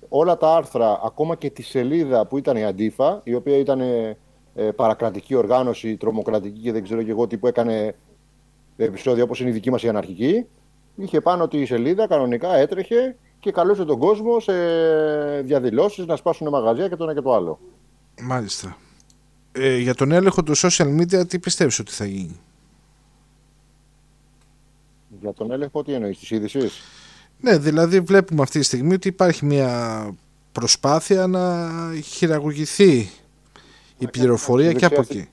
[0.09, 4.71] όλα τα άρθρα, ακόμα και τη σελίδα που ήταν η Αντίφα, η οποία ήταν ε,
[4.75, 7.95] παρακρατική οργάνωση, τρομοκρατική και δεν ξέρω και εγώ τι που έκανε
[8.83, 10.45] επεισόδια όπως είναι η δική μας η αναρχική,
[10.95, 14.53] είχε πάνω ότι η σελίδα κανονικά έτρεχε και καλούσε τον κόσμο σε
[15.41, 17.59] διαδηλώσεις να σπάσουν μαγαζιά και το ένα και το άλλο.
[18.21, 18.77] Μάλιστα.
[19.51, 22.39] Ε, για τον έλεγχο του social media τι πιστεύεις ότι θα γίνει;
[25.21, 26.81] Για τον έλεγχο τι εννοείς, της είδησης;
[27.39, 30.15] Ναι, δηλαδή βλέπουμε αυτή τη στιγμή ότι υπάρχει μια
[30.51, 31.69] προσπάθεια να
[32.03, 33.09] χειραγωγηθεί
[33.97, 35.29] η πληροφορία και από εκεί.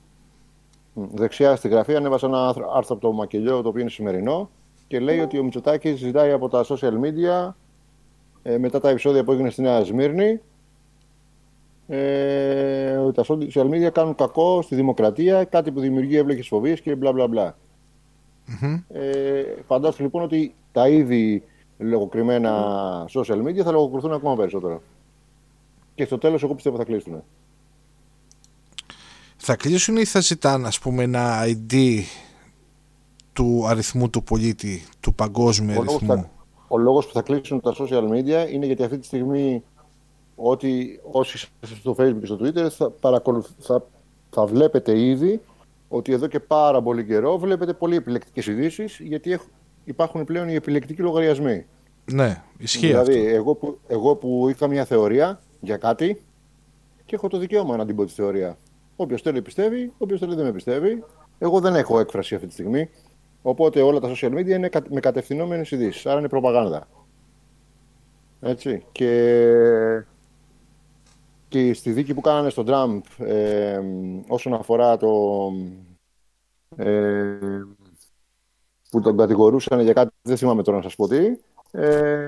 [1.13, 4.49] Δεξιά στη γραφή ανέβασα ένα άρθρο από το Μακελιό, το οποίο είναι σημερινό,
[4.87, 7.53] και λέει ότι ο Μητσοτάκης ζητάει από τα social media
[8.43, 10.41] ε, μετά τα επεισόδια που έγινε στη Νέα Σμύρνη
[11.87, 16.95] ε, ότι τα social media κάνουν κακό στη δημοκρατία, κάτι που δημιουργεί εύλογες φοβίες και
[16.95, 17.57] μπλα μπλα μπλα.
[18.47, 18.83] Mm-hmm.
[18.87, 21.43] Ε, φαντάζομαι λοιπόν ότι τα ήδη
[21.77, 24.81] λογοκριμένα social media θα λογοκριθούν ακόμα περισσότερο.
[25.95, 27.23] Και στο τέλος εγώ πιστεύω θα κλείσουν.
[29.37, 32.01] Θα κλείσουν ή θα ζητάνε ας πούμε ένα ID
[33.33, 36.29] του αριθμού του πολίτη, του παγκόσμιου ο αριθμού; Λόγος
[36.67, 39.63] ο λόγος που θα κλείσουν τα social media είναι γιατί αυτή τη στιγμή
[40.35, 43.21] ότι όσοι στο facebook και στο twitter θα,
[43.59, 43.83] θα,
[44.29, 45.41] θα βλέπετε ήδη
[45.87, 49.39] ότι εδώ και πάρα πολύ καιρό βλέπετε πολύ επιλεκτικές ειδήσεις γιατί
[49.83, 51.65] υπάρχουν πλέον οι επιλεκτικοί λογαριασμοί.
[52.11, 56.21] Ναι, ισχύει δηλαδή, Εγώ που, εγώ που είχα μια θεωρία για κάτι
[57.05, 58.57] και έχω το δικαίωμα να την πω τη θεωρία.
[58.99, 61.03] Όποιος θέλει πιστεύει, όποιος θέλει δεν με πιστεύει.
[61.37, 62.89] Εγώ δεν έχω έκφραση αυτή τη στιγμή.
[63.41, 66.05] Οπότε όλα τα social media είναι με κατευθυνόμενες ειδήσεις.
[66.05, 66.87] Άρα είναι προπαγάνδα.
[68.41, 68.85] Έτσι.
[68.91, 70.03] Και,
[71.47, 73.79] και στη δίκη που κάνανε στον Τραμπ ε,
[74.27, 75.09] όσον αφορά το.
[76.75, 77.37] Ε,
[78.89, 81.37] που τον κατηγορούσαν για κάτι, δεν θυμάμαι τώρα να σας πω τι,
[81.71, 82.27] ε,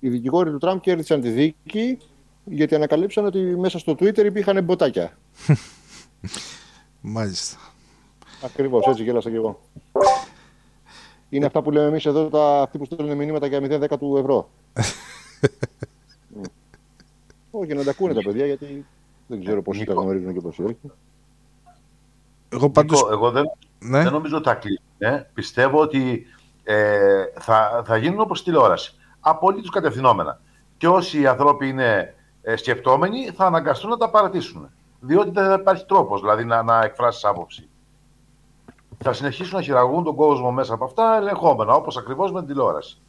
[0.00, 1.98] οι δικηγόροι του Τραμπ κέρδισαν τη δίκη
[2.44, 5.18] γιατί ανακαλύψαν ότι μέσα στο Twitter υπήρχαν μποτάκια.
[7.00, 7.56] Μάλιστα.
[8.44, 9.60] Ακριβώς, έτσι γέλασα και εγώ.
[11.28, 14.50] Είναι αυτά που λέμε εμείς εδώ, τα, αυτοί που στέλνουν μηνύματα για 0-10 του ευρώ.
[17.50, 18.86] Όχι, να τα ακούνε τα παιδιά, γιατί
[19.26, 20.78] δεν ξέρω πόσοι τα γνωρίζουν και πόσοι όχι.
[22.48, 23.06] Εγώ, πάντως...
[23.10, 23.44] εγώ δεν,
[23.78, 24.02] ναι.
[24.02, 24.82] δεν νομίζω ότι θα κλείσει.
[24.98, 25.26] Ναι.
[25.34, 26.26] Πιστεύω ότι
[26.64, 28.94] ε, θα, θα γίνουν όπως τηλεόραση.
[29.20, 30.40] Απολύτως κατευθυνόμενα.
[30.76, 34.70] Και όσοι άνθρωποι είναι ε, σκεπτόμενοι θα αναγκαστούν να τα παρατήσουν.
[35.00, 37.68] Διότι δεν θα υπάρχει τρόπος δηλαδή να, να εκφράσεις άποψη.
[38.98, 43.00] Θα συνεχίσουν να χειραγούν τον κόσμο μέσα από αυτά ελεγχόμενα, όπως ακριβώς με την τηλεόραση.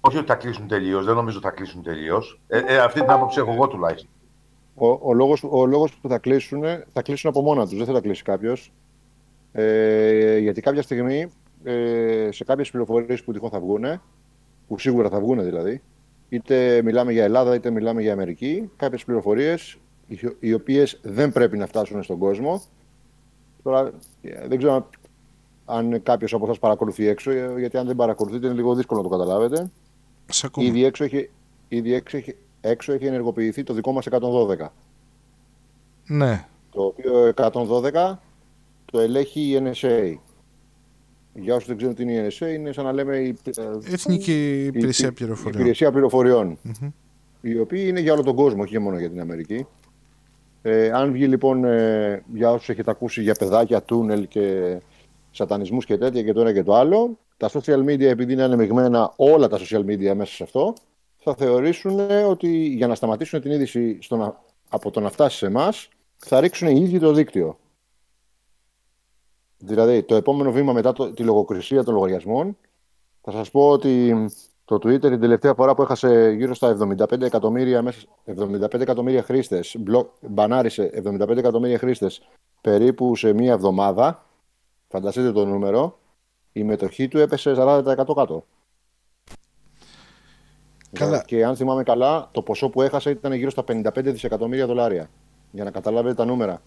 [0.00, 2.40] Όχι ότι θα κλείσουν τελείως, δεν νομίζω ότι θα κλείσουν τελείως.
[2.48, 4.10] Ε, ε, αυτή την άποψη έχω εγώ τουλάχιστον.
[4.74, 6.62] Ο, ο, λόγος, ο λόγος που θα κλείσουν,
[6.92, 8.72] θα κλείσουν από μόνα τους, δεν θα τα κλείσει κάποιος.
[9.52, 11.28] Ε, γιατί κάποια στιγμή
[11.64, 14.00] ε, σε κάποιες πληροφορίες που τυχόν θα βγουν,
[14.68, 15.82] που σίγουρα θα βγουν δηλαδή,
[16.28, 19.78] είτε μιλάμε για Ελλάδα είτε μιλάμε για Αμερική, κάποιες πληροφορίες
[20.40, 22.62] οι οποίες δεν πρέπει να φτάσουν στον κόσμο.
[23.62, 23.92] Τώρα
[24.22, 24.88] ε, δεν ξέρω
[25.64, 29.08] αν κάποιος από εσά παρακολουθεί έξω, ε, γιατί αν δεν παρακολουθείτε είναι λίγο δύσκολο να
[29.08, 29.70] το καταλάβετε.
[30.56, 31.30] Ήδη έξω έχει,
[31.68, 34.68] ήδη έξω έχει, έξω έχει ενεργοποιηθεί το δικό μας 112.
[36.06, 36.46] Ναι.
[36.70, 38.18] Το οποίο 112
[38.84, 40.14] το ελέγχει η NSA.
[41.34, 43.38] Για όσους δεν ξέρουν τι είναι η NSA, είναι σαν να λέμε η
[43.90, 45.60] Εθνική Υπηρεσία Πληροφοριών.
[45.60, 46.92] Υπηρεσία πληροφοριών mm-hmm.
[47.40, 49.66] Οι οποίοι είναι για όλο τον κόσμο, όχι μόνο για την Αμερική.
[50.66, 54.76] Ε, αν βγει λοιπόν ε, για όσους έχετε ακούσει για παιδάκια, τούνελ και
[55.30, 59.12] σατανισμούς και τέτοια και το ένα και το άλλο, τα social media, επειδή είναι ανεμειγμένα
[59.16, 60.74] όλα τα social media μέσα σε αυτό,
[61.16, 64.36] θα θεωρήσουν ότι για να σταματήσουν την είδηση στο
[64.68, 67.58] από το να φτάσει σε εμάς, θα ρίξουν οι ίδιοι το δίκτυο.
[69.58, 72.56] Δηλαδή, το επόμενο βήμα μετά το, τη λογοκρισία των λογαριασμών,
[73.20, 74.14] θα σας πω ότι
[74.64, 79.76] το Twitter την τελευταία φορά που έχασε γύρω στα 75 εκατομμύρια, μέσα, 75 εκατομμύρια χρήστες,
[80.20, 82.22] μπανάρισε 75 εκατομμύρια χρήστες
[82.60, 84.26] περίπου σε μία εβδομάδα,
[84.88, 85.98] φανταστείτε το νούμερο,
[86.52, 88.44] η μετοχή του έπεσε 40% κάτω.
[90.92, 91.22] Καλά.
[91.26, 95.10] Και αν θυμάμαι καλά, το ποσό που έχασε ήταν γύρω στα 55 δισεκατομμύρια δολάρια.
[95.50, 96.62] Για να καταλάβετε τα νούμερα.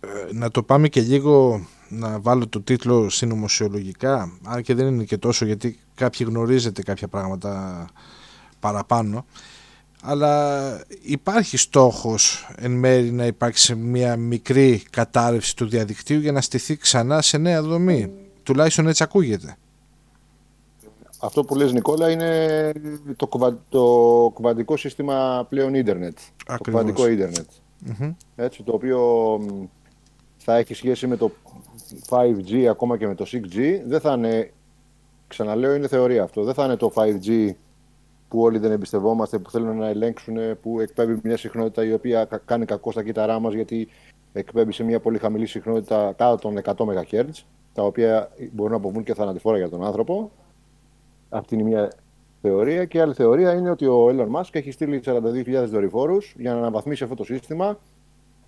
[0.00, 5.04] Ε, να το πάμε και λίγο να βάλω το τίτλο συνωμοσιολογικά, αν και δεν είναι
[5.04, 7.86] και τόσο γιατί κάποιοι γνωρίζετε κάποια πράγματα
[8.60, 9.24] παραπάνω,
[10.02, 16.76] αλλά υπάρχει στόχος εν μέρη να υπάρξει μια μικρή κατάρρευση του διαδικτύου για να στηθεί
[16.76, 18.12] ξανά σε νέα δομή.
[18.42, 19.56] Τουλάχιστον έτσι ακούγεται.
[21.20, 22.72] Αυτό που λες Νικόλα είναι
[23.16, 23.58] το, κουβα...
[23.68, 23.82] το
[24.34, 26.18] κουβαντικό σύστημα πλέον ίντερνετ.
[26.46, 27.04] Το κουβαντικό
[28.36, 29.00] Έτσι, το οποίο
[30.36, 31.32] θα έχει σχέση με το
[32.08, 33.80] 5G ακόμα και με το 6G.
[33.86, 34.50] Δεν θα είναι,
[35.28, 37.50] ξαναλέω είναι θεωρία αυτό, δεν θα είναι το 5G
[38.28, 42.64] που όλοι δεν εμπιστευόμαστε, που θέλουν να ελέγξουν, που εκπέμπει μια συχνότητα η οποία κάνει
[42.64, 43.88] κακό στα κύτταρά μας γιατί
[44.32, 47.28] εκπέμπει σε μια πολύ χαμηλή συχνότητα κάτω των 100 MHz,
[47.74, 50.30] τα οποία μπορούν να αποβούν και θανατηφόρα για τον άνθρωπο.
[51.28, 51.90] Αυτή είναι μια
[52.42, 52.84] θεωρία.
[52.84, 56.58] Και η άλλη θεωρία είναι ότι ο Elon Musk έχει στείλει 42.000 δορυφόρους για να
[56.58, 57.78] αναβαθμίσει αυτό το σύστημα.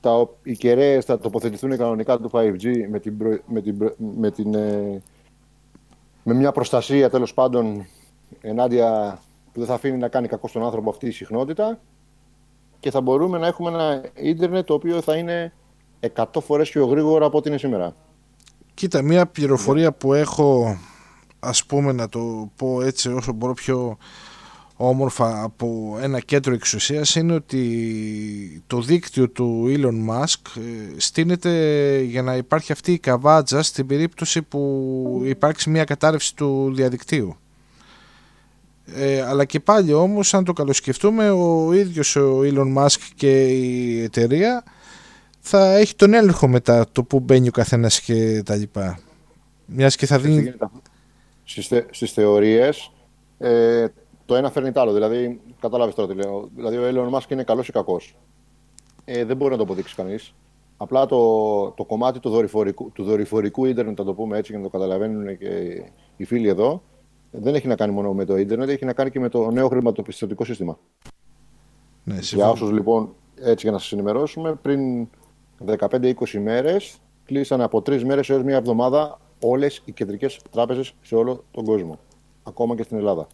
[0.01, 3.15] Τα, οι κεραίες θα τοποθετηθούν κανονικά του 5G με, την,
[3.47, 5.03] με, την, με, την, ε,
[6.23, 7.87] με μια προστασία τέλος πάντων
[8.41, 9.19] ενάντια
[9.53, 11.79] που δεν θα αφήνει να κάνει κακό στον άνθρωπο αυτή η συχνότητα
[12.81, 15.53] και θα μπορούμε να έχουμε ένα ίντερνετ το οποίο θα είναι
[16.15, 17.95] 100 φορές πιο γρήγορα από ό,τι είναι σήμερα.
[18.75, 20.79] Κοίτα, μια πληροφορία που έχω
[21.41, 23.97] ας πούμε να το πω έτσι όσο μπορώ πιο
[24.83, 30.61] όμορφα από ένα κέντρο εξουσίας είναι ότι το δίκτυο του Elon Musk ε,
[30.97, 37.37] στείνεται για να υπάρχει αυτή η καβάτζα στην περίπτωση που υπάρξει μια κατάρρευση του διαδικτύου.
[38.95, 44.03] Ε, αλλά και πάλι όμως αν το καλοσκεφτούμε ο ίδιος ο Elon Musk και η
[44.03, 44.65] εταιρεία
[45.41, 48.99] θα έχει τον έλεγχο μετά το που μπαίνει ο καθένας και τα λοιπά.
[49.67, 50.53] Μιας και θα δίνει...
[51.45, 52.93] Στις, στις θεωρίες
[53.39, 53.87] ε,
[54.31, 54.93] το ένα φέρνει το άλλο.
[54.93, 56.49] Δηλαδή, κατάλαβες τώρα τι λέω.
[56.55, 58.17] Δηλαδή ο Elon Musk είναι καλός ή κακός.
[59.05, 60.35] Ε, δεν μπορεί να το αποδείξει κανείς.
[60.77, 64.67] Απλά το, το κομμάτι του δορυφορικού, του δορυφορικού ίντερνετ, θα το πούμε έτσι για να
[64.67, 65.83] το καταλαβαίνουν και
[66.17, 66.83] οι φίλοι εδώ,
[67.31, 69.69] δεν έχει να κάνει μόνο με το ίντερνετ, έχει να κάνει και με το νέο
[69.69, 70.79] χρηματοπιστωτικό σύστημα.
[72.05, 75.09] Ναι, για όσους λοιπόν, έτσι για να σας ενημερώσουμε, πριν
[75.67, 76.13] 15-20
[76.43, 81.65] μέρες κλείσαν από τρεις μέρες έως μία εβδομάδα όλες οι κεντρικές τράπεζες σε όλο τον
[81.65, 81.99] κόσμο.
[82.43, 83.27] Ακόμα και στην Ελλάδα.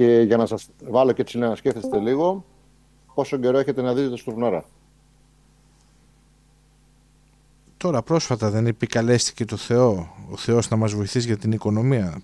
[0.00, 2.44] Και για να σας βάλω και έτσι να σκέφτεστε λίγο,
[3.14, 4.64] πόσο καιρό έχετε να δείτε στο Φουρνάρα.
[7.76, 12.22] Τώρα πρόσφατα δεν επικαλέστηκε το Θεό, ο Θεός να μας βοηθήσει για την οικονομία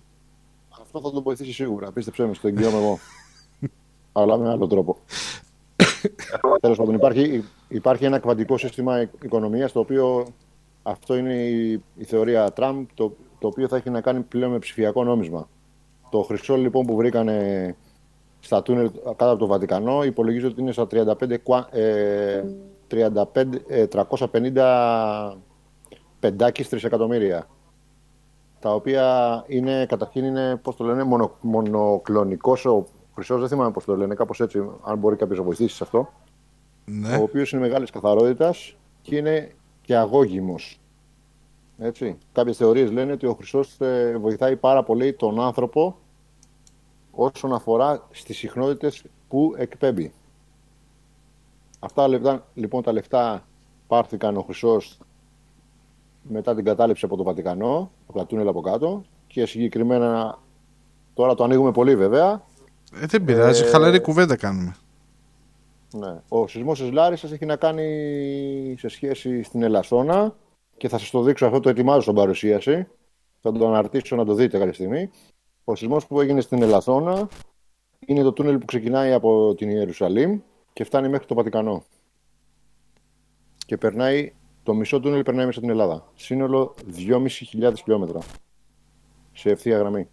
[0.97, 1.93] αυτό θα τον βοηθήσει σίγουρα.
[1.93, 2.99] Πίστεψέ με, στο εγγυώμαι εγώ.
[4.13, 4.97] Αλλά με άλλο τρόπο.
[6.61, 10.27] Τέλος πάντων, υπάρχει, υπάρχει ένα κβαντικό σύστημα οικονομίας το οποίο
[10.83, 14.59] αυτό είναι η, η θεωρία Τραμπ, το, το οποίο θα έχει να κάνει πλέον με
[14.59, 15.49] ψηφιακό νόμισμα.
[16.11, 17.77] Το χρυσό λοιπόν που βρήκανε
[18.41, 21.31] στα τούνελ κάτω από το Βατικανό υπολογίζω ότι είναι στα 35,
[21.71, 22.43] ε,
[22.91, 25.37] 35 ε, 350
[26.21, 27.47] πεντάκις τρισεκατομμύρια
[28.67, 33.85] τα οποία είναι, καταρχήν είναι, πώς το λένε, μονο, μονοκλονικός ο χρυσός, δεν θυμάμαι πώς
[33.85, 36.09] το λένε, κάπως έτσι, αν μπορεί κάποιος να βοηθήσει σε αυτό,
[36.85, 37.17] ναι.
[37.17, 40.81] ο οποίος είναι μεγάλης καθαρότητας και είναι και αγώγιμος.
[41.79, 42.19] Έτσι.
[42.33, 45.97] Κάποιες θεωρίες λένε ότι ο χρυσός ε, βοηθάει πάρα πολύ τον άνθρωπο
[47.11, 50.13] όσον αφορά στις συχνότητες που εκπέμπει.
[51.79, 52.09] Αυτά
[52.55, 53.47] λοιπόν τα λεφτά
[53.87, 54.99] πάρθηκαν ο χρυσός
[56.23, 60.39] μετά την κατάληψη από το Βατικανό, από τα τούνελ από κάτω και συγκεκριμένα
[61.15, 62.43] τώρα το ανοίγουμε πολύ βέβαια.
[63.01, 64.77] Ε, δεν πειράζει, ε, χαλαρή κουβέντα κάνουμε.
[65.93, 66.21] Ναι.
[66.29, 70.35] Ο σεισμός της Λάρισας έχει να κάνει σε σχέση στην Ελασσόνα
[70.77, 72.87] και θα σας το δείξω αυτό, το ετοιμάζω στον παρουσίαση.
[73.41, 75.11] Θα το αναρτήσω να το δείτε κάποια στιγμή.
[75.65, 77.29] Ο σεισμός που έγινε στην Ελασσόνα
[78.07, 80.41] είναι το τούνελ που ξεκινάει από την Ιερουσαλήμ
[80.73, 81.85] και φτάνει μέχρι το Βατικανό.
[83.67, 86.13] Και περνάει το μισό τούνελ περνάει μέσα την Ελλάδα.
[86.15, 87.29] Σύνολο 2.500
[87.77, 88.21] χιλιόμετρα.
[89.33, 90.09] Σε ευθεία γραμμή.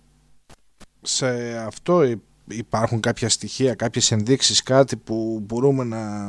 [1.01, 2.03] Σε αυτό
[2.47, 6.25] υπάρχουν κάποια στοιχεία, κάποιες ενδείξεις, κάτι που μπορούμε να,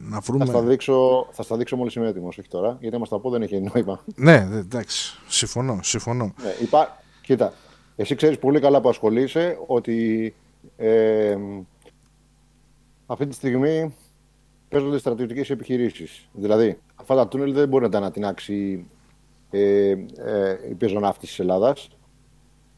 [0.00, 3.04] να βρούμε; Θα στα δείξω, θα στα δείξω μόλις είμαι έτοιμος, όχι τώρα, γιατί άμα
[3.04, 4.04] στα πω δεν έχει νόημα.
[4.14, 6.24] Ναι, εντάξει, συμφωνώ, συμφωνώ.
[6.42, 7.02] Ναι, υπά...
[7.22, 7.52] Κοίτα,
[7.96, 10.34] εσύ ξέρεις πολύ καλά που ασχολείσαι ότι
[10.76, 11.36] ε,
[13.06, 13.94] αυτή τη στιγμή
[14.68, 16.28] παίζονται στρατιωτικές επιχειρήσεις.
[16.32, 18.86] Δηλαδή, αυτά τα τούνελ δεν μπορεί να τα ανατινάξει
[19.50, 19.96] ε, ε,
[20.70, 21.88] η πεζοναύτης της Ελλάδας.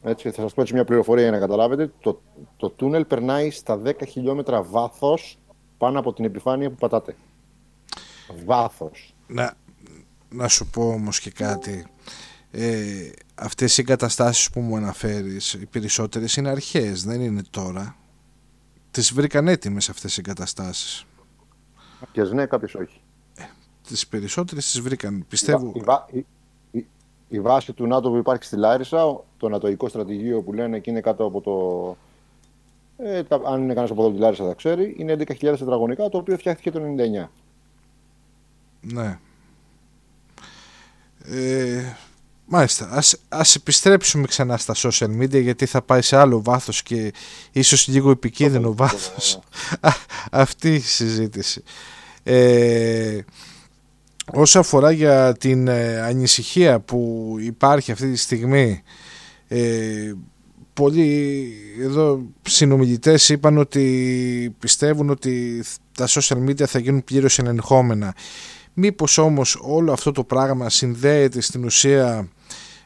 [0.01, 1.91] Έτσι, θα σας πω έτσι μια πληροφορία για να καταλάβετε.
[1.99, 2.21] Το,
[2.57, 5.39] το τούνελ περνάει στα 10 χιλιόμετρα βάθος
[5.77, 7.15] πάνω από την επιφάνεια που πατάτε.
[8.45, 9.15] Βάθος.
[9.27, 9.53] Να,
[10.29, 11.85] να σου πω όμως και κάτι.
[12.51, 17.95] Ε, αυτές οι εγκαταστάσεις που μου αναφέρεις οι περισσότερες είναι αρχαίες δεν είναι τώρα
[18.91, 21.05] τις βρήκαν έτοιμες αυτές οι εγκαταστάσεις
[21.99, 23.01] Κάποιε ναι, κάποιες όχι.
[23.35, 23.43] Ε,
[23.87, 25.25] τις περισσότερες τις βρήκαν.
[25.27, 25.71] Πιστεύω.
[26.11, 26.25] Οι, η
[27.37, 31.25] βάση του ΝΑΤΟ που υπάρχει στη Λάρισα, το νατοϊκό στρατηγείο που λένε και είναι κάτω
[31.25, 31.97] από το.
[33.05, 36.17] Ε, τα, αν είναι κανένας από εδώ τη Λάρισα θα ξέρει, είναι 11.000 τετραγωνικά, το
[36.17, 36.79] οποίο φτιάχτηκε το
[37.23, 37.27] 99.
[38.81, 39.19] Ναι.
[41.23, 41.95] Ε,
[42.45, 42.89] μάλιστα.
[42.91, 47.13] Ας, ας επιστρέψουμε ξανά στα social media γιατί θα πάει σε άλλο βάθος και
[47.51, 49.39] ίσως λίγο επικίνδυνο βάθος
[50.31, 51.63] αυτή η συζήτηση.
[52.23, 53.19] Ε,
[54.33, 58.81] όσο αφορά για την ε, ανησυχία που υπάρχει αυτή τη στιγμή
[59.47, 60.13] ε,
[60.73, 61.51] πολλοί
[61.81, 65.63] εδώ συνομιλητές είπαν ότι πιστεύουν ότι
[65.97, 68.15] τα social media θα γίνουν πλήρως ελεγχόμενα.
[68.73, 72.29] Μήπως όμως όλο αυτό το πράγμα συνδέεται στην ουσία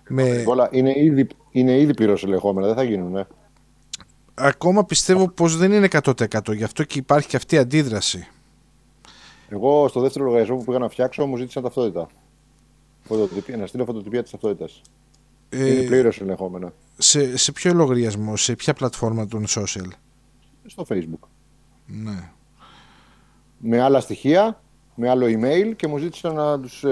[0.10, 0.44] με...
[0.72, 3.28] είναι ήδη, είναι ήδη πλήρως ελεγχόμενα, δεν θα γίνουν.
[4.34, 8.28] Ακόμα πιστεύω πως δεν είναι 100% γι' αυτό και υπάρχει και αυτή η αντίδραση.
[9.54, 12.08] Εγώ στο δεύτερο λογαριασμό που πήγα να φτιάξω μου ζήτησαν ταυτότητα.
[13.04, 14.82] Φωτοτυπία, να στείλω φωτοτυπία της ταυτότητας.
[15.50, 16.74] Ε, είναι πλήρως ελεγχόμενα.
[16.98, 19.88] Σε, σε ποιο λογαριασμό, σε ποια πλατφόρμα των social;
[20.66, 21.28] Στο facebook.
[21.86, 22.32] Ναι.
[23.58, 24.62] Με άλλα στοιχεία,
[24.96, 26.84] με άλλο email και μου ζήτησαν να τους,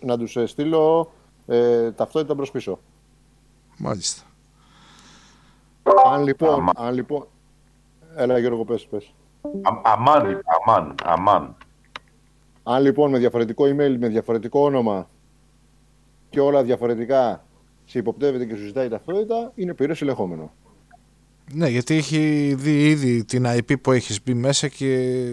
[0.00, 1.12] να τους ε, στείλω
[1.46, 2.78] ε, ταυτότητα προς πίσω.
[3.78, 4.22] Μάλιστα.
[6.06, 7.26] Αν λοιπόν, αν λοιπόν...
[8.16, 9.14] Έλα Γιώργο πες, πες.
[9.82, 11.56] αμάν, αμάν, αμάν.
[12.66, 15.10] Αν λοιπόν με διαφορετικό email, με διαφορετικό όνομα
[16.30, 17.44] και όλα διαφορετικά
[17.84, 20.52] σε υποπτεύεται και σου ζητάει ταυτότητα, είναι πλήρω ελεγχόμενο.
[21.52, 25.24] Ναι, γιατί έχει δει ήδη την IP που έχεις μπει μέσα και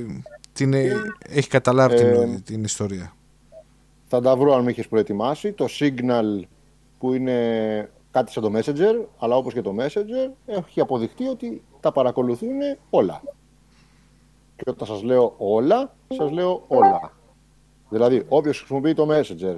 [0.53, 0.91] την, ε,
[1.29, 3.13] έχει καταλάβει την, ε, την ιστορία.
[4.05, 5.51] Θα τα βρω αν με έχεις προετοιμάσει.
[5.51, 6.41] Το Signal
[6.99, 11.91] που είναι κάτι σαν το Messenger, αλλά όπως και το Messenger, έχει αποδειχτεί ότι τα
[11.91, 12.57] παρακολουθούν
[12.89, 13.21] όλα.
[14.55, 17.13] Και όταν σας λέω όλα, σας λέω όλα.
[17.91, 19.55] Δηλαδή, όποιος χρησιμοποιεί το Messenger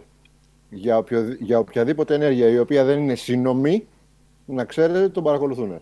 [0.69, 3.87] για, οποιο, για οποιαδήποτε ενέργεια η οποία δεν είναι σύνομή,
[4.45, 5.81] να ξέρετε ότι τον παρακολουθούν.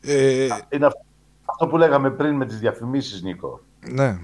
[0.00, 0.48] Ε...
[0.70, 0.86] Είναι
[1.44, 3.60] αυτό που λέγαμε πριν με τις διαφημίσεις, Νίκο.
[3.92, 4.18] Ναι.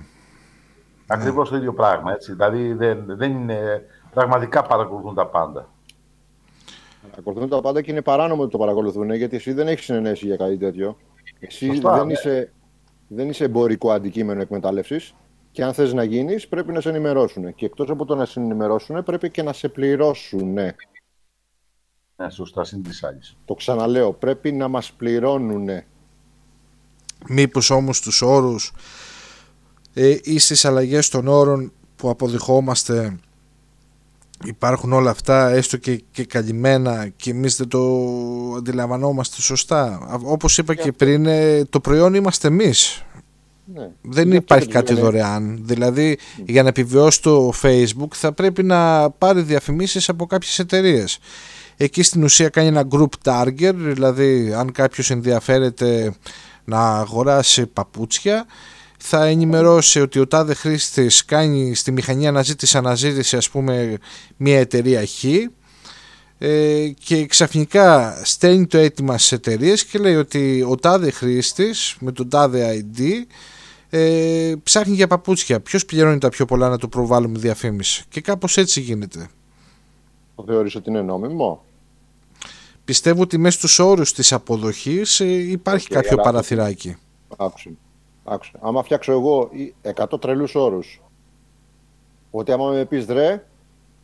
[1.06, 2.32] Ακριβώς το ίδιο πράγμα, έτσι.
[2.32, 3.86] Δηλαδή, δεν, δεν είναι...
[4.14, 5.68] Πραγματικά παρακολουθούν τα πάντα.
[7.10, 10.36] Παρακολουθούν τα πάντα και είναι παράνομο ότι το παρακολουθούν, γιατί εσύ δεν έχεις συνενέσει για
[10.36, 10.96] κάτι τέτοιο.
[11.38, 12.12] Εσύ δεν, ναι.
[12.12, 12.52] είσαι,
[13.08, 15.14] δεν είσαι εμπορικό αντικείμενο εκμετάλλευσης.
[15.50, 17.54] Και αν θες να γίνεις, πρέπει να σε ενημερώσουν.
[17.54, 20.52] Και εκτός από το να σε ενημερώσουν, πρέπει και να σε πληρώσουν.
[20.52, 22.88] Ναι, σωστά, είναι
[23.44, 25.68] Το ξαναλέω, πρέπει να μας πληρώνουν.
[27.28, 28.72] Μήπως όμως τους όρους
[29.94, 33.18] ε, ή στις αλλαγές των όρων που αποδειχόμαστε
[34.44, 37.80] υπάρχουν όλα αυτά έστω και, και καλυμμένα και εμείς δεν το
[38.56, 40.08] αντιλαμβανόμαστε σωστά.
[40.22, 43.04] Όπως είπα και πριν ε, το προϊόν είμαστε εμείς.
[43.74, 43.88] Ναι.
[44.00, 45.58] δεν υπάρχει κάτι δωρεάν.
[45.62, 51.18] Δηλαδή για να επιβιώσει το facebook θα πρέπει να πάρει διαφημίσεις από κάποιες εταιρείες.
[51.76, 56.14] εκεί στην ουσία κάνει ένα group target δηλαδή αν κάποιος ενδιαφέρεται
[56.64, 58.46] να αγοράσει παπούτσια
[59.08, 63.98] θα ενημερώσει ότι ο τάδε χρήστης κάνει στη μηχανή αναζήτηση αναζήτηση ας πούμε
[64.36, 65.24] μια εταιρεία Χ
[66.38, 72.12] ε, και ξαφνικά στέλνει το αίτημα στις εταιρείες και λέει ότι ο τάδε χρήστης με
[72.12, 73.02] τον τάδε ID
[73.90, 75.60] ε, ψάχνει για παπούτσια.
[75.60, 78.04] Ποιος πληρώνει τα πιο πολλά να του προβάλλουμε διαφήμιση.
[78.08, 79.28] Και κάπως έτσι γίνεται.
[80.34, 81.64] Το θεωρείς ότι είναι νόμιμο;
[82.84, 86.96] Πιστεύω ότι μέσα στους όρους της αποδοχής ε, υπάρχει κάποιο παραθυράκι.
[87.36, 87.70] Άκουσε.
[88.28, 88.52] Άκουσε.
[88.60, 89.50] Άμα φτιάξω εγώ
[89.94, 91.02] 100 τρελούς όρους,
[92.30, 93.44] ότι άμα με πεις δρε,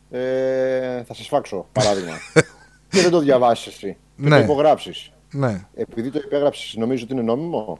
[0.09, 2.13] ε, θα σε φάξω, παράδειγμα.
[2.89, 3.97] και δεν το διαβάσεις εσύ.
[4.17, 4.37] Και ναι.
[4.37, 5.11] το υπογράψεις.
[5.31, 5.67] Ναι.
[5.73, 7.79] Επειδή το υπέγραψες, νομίζω ότι είναι νόμιμο.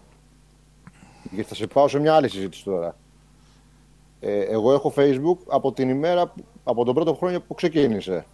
[1.32, 2.96] Γιατί θα σε πάω σε μια άλλη συζήτηση τώρα.
[4.20, 6.34] Ε, εγώ έχω Facebook από την ημέρα,
[6.64, 8.26] από τον πρώτο χρόνο που ξεκίνησε.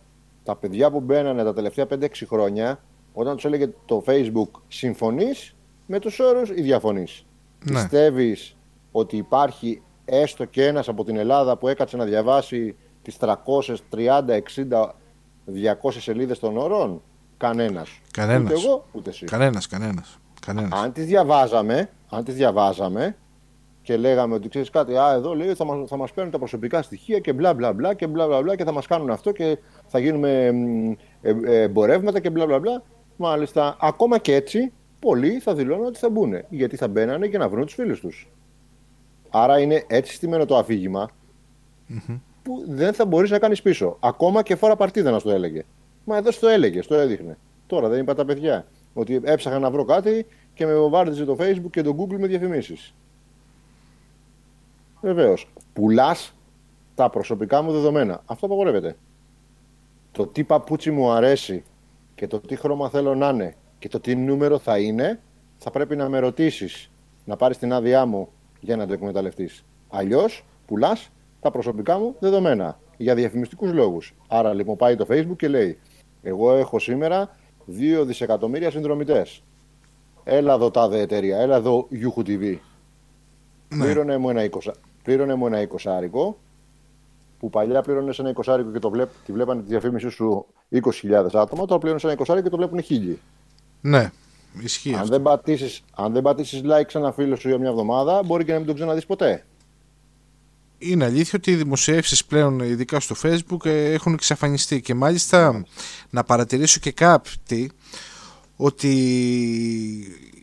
[0.43, 2.79] Τα παιδιά που μπαίνανε τα τελευταία 5-6 χρόνια,
[3.13, 5.55] όταν τους έλεγε το Facebook συμφωνείς
[5.85, 7.25] με τους όρους ή διαφωνείς.
[7.63, 7.73] Ναι.
[7.73, 8.55] Πιστεύεις
[8.91, 14.95] ότι υπάρχει έστω και ένας από την Ελλάδα που έκατσε να διαβάσει τις 330, 60,
[15.45, 17.01] 200 σελίδες των όρων.
[17.37, 17.99] Κανένας.
[18.11, 18.51] Κανένας.
[18.51, 19.25] Ούτε εγώ, ούτε εσύ.
[19.25, 20.19] Κανένας, κανένας.
[20.69, 23.15] Αν τις διαβάζαμε, αν τις διαβάζαμε
[23.81, 26.81] και λέγαμε ότι ξέρεις κάτι, α, εδώ λέει θα μας, θα μας παίρνουν τα προσωπικά
[26.81, 29.57] στοιχεία και μπλα μπλα μπλα και μπλα μπλα μπλα και θα μας κάνουν αυτό και
[29.87, 30.51] θα γίνουμε
[31.21, 32.83] ε, ε, εμπορεύματα και μπλα μπλα μπλα.
[33.15, 36.33] Μάλιστα, ακόμα και έτσι, πολλοί θα δηλώνουν ότι θα μπουν.
[36.49, 38.29] Γιατί θα μπαίνανε και να βρουν τους φίλους τους.
[39.29, 41.09] Άρα είναι έτσι στημένο το αφηγημα
[42.43, 43.97] που δεν θα μπορείς να κάνεις πίσω.
[43.99, 45.63] Ακόμα και φορά παρτίδα να το έλεγε.
[46.05, 47.37] Μα εδώ στο έλεγε, το έδειχνε.
[47.67, 48.65] Τώρα δεν είπα τα παιδιά.
[48.93, 52.93] Ότι έψαχνα να βρω κάτι και με βομβάρδιζε το Facebook και το Google με διαφημίσεις.
[55.01, 55.51] Βεβαίως.
[55.73, 56.33] Πουλάς
[56.95, 58.21] τα προσωπικά μου δεδομένα.
[58.25, 58.95] Αυτό απαγορεύεται.
[60.11, 61.63] Το τι παπούτσι μου αρέσει
[62.15, 65.19] και το τι χρώμα θέλω να είναι και το τι νούμερο θα είναι,
[65.57, 66.89] θα πρέπει να με ρωτήσεις
[67.25, 69.63] να πάρεις την άδειά μου για να το εκμεταλλευτείς.
[69.89, 71.09] Αλλιώς πουλάς
[71.41, 74.15] τα προσωπικά μου δεδομένα για διαφημιστικούς λόγους.
[74.27, 75.79] Άρα λοιπόν πάει το Facebook και λέει:
[76.21, 77.35] Εγώ έχω σήμερα
[77.67, 79.43] 2 δισεκατομμύρια συνδρομητές.
[80.23, 82.57] Έλα εδώ τάδε εταιρεία, έλα εδώ Yuhu TV.
[83.69, 83.83] Ναι.
[83.83, 84.71] Πλήρωνε μου ένα 20,
[85.03, 85.67] πλήρωνε μου ένα
[86.11, 86.33] 20
[87.39, 91.65] που παλιά πλήρωνες ένα 20 και το βλέπ, τη βλέπανε τη διαφήμιση σου 20.000 άτομα,
[91.65, 93.19] τώρα πλήρωνες ένα 20 και το βλέπουν χίλιοι.
[93.81, 94.11] Ναι,
[94.61, 94.93] ισχύει.
[94.93, 98.45] Αν δεν, πατήσεις, αν δεν πατήσεις like σε ένα φίλο σου για μια εβδομάδα, μπορεί
[98.45, 99.45] και να μην τον ξαναδείς ποτέ.
[100.77, 105.65] Είναι αλήθεια ότι οι δημοσιεύσεις πλέον, ειδικά στο facebook, ε, έχουν εξαφανιστεί και μάλιστα
[106.09, 107.71] να παρατηρήσω και κάτι
[108.55, 108.93] ότι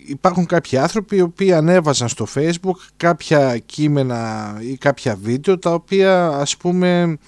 [0.07, 6.28] υπάρχουν κάποιοι άνθρωποι οι οποίοι ανέβαζαν στο facebook κάποια κείμενα ή κάποια βίντεο τα οποία
[6.28, 7.18] ας πούμε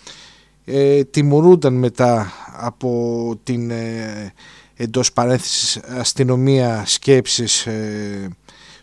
[0.64, 4.32] ε, τιμωρούνταν μετά από την ε,
[4.78, 8.28] εντός παρένθεσης αστυνομία σκέψης ε,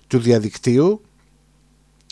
[0.08, 1.02] του διαδικτύου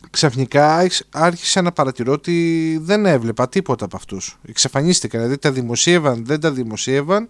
[0.10, 6.40] ξαφνικά άρχισα να παρατηρώ ότι δεν έβλεπα τίποτα από αυτούς εξαφανίστηκαν δηλαδή τα δημοσίευαν δεν
[6.40, 7.28] τα δημοσίευαν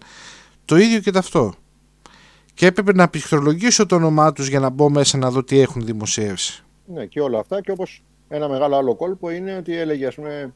[0.64, 1.54] το ίδιο και αυτό
[2.54, 5.84] και έπρεπε να πληκτρολογήσω το όνομά τους για να μπω μέσα να δω τι έχουν
[5.84, 6.64] δημοσιεύσει.
[6.86, 7.60] Ναι, και όλα αυτά.
[7.60, 10.54] Και όπως ένα μεγάλο άλλο κόλπο είναι ότι έλεγε, ας πούμε,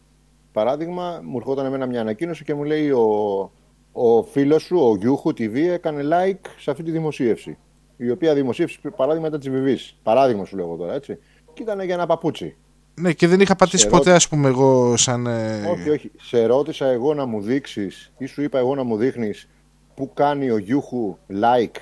[0.52, 3.52] παράδειγμα, μου ερχόταν εμένα μια ανακοίνωση και μου λέει ο,
[3.98, 7.58] ο φίλος σου, ο Γιούχου TV, έκανε like σε αυτή τη δημοσίευση.
[7.96, 9.78] Η οποία δημοσίευση, παράδειγμα, ήταν της Βιβή.
[10.02, 11.18] Παράδειγμα σου λέω τώρα, έτσι.
[11.54, 12.56] Και ήταν για ένα παπούτσι.
[12.94, 15.26] Ναι, και δεν είχα πατήσει ποτέ, ας πούμε, εγώ σαν.
[15.26, 16.10] Ε, όχι, όχι.
[16.20, 19.48] Σε ρώτησα εγώ να μου δείξεις ή σου είπα εγώ να μου δείχνεις
[19.94, 21.76] που κάνει ο Γιούχου like.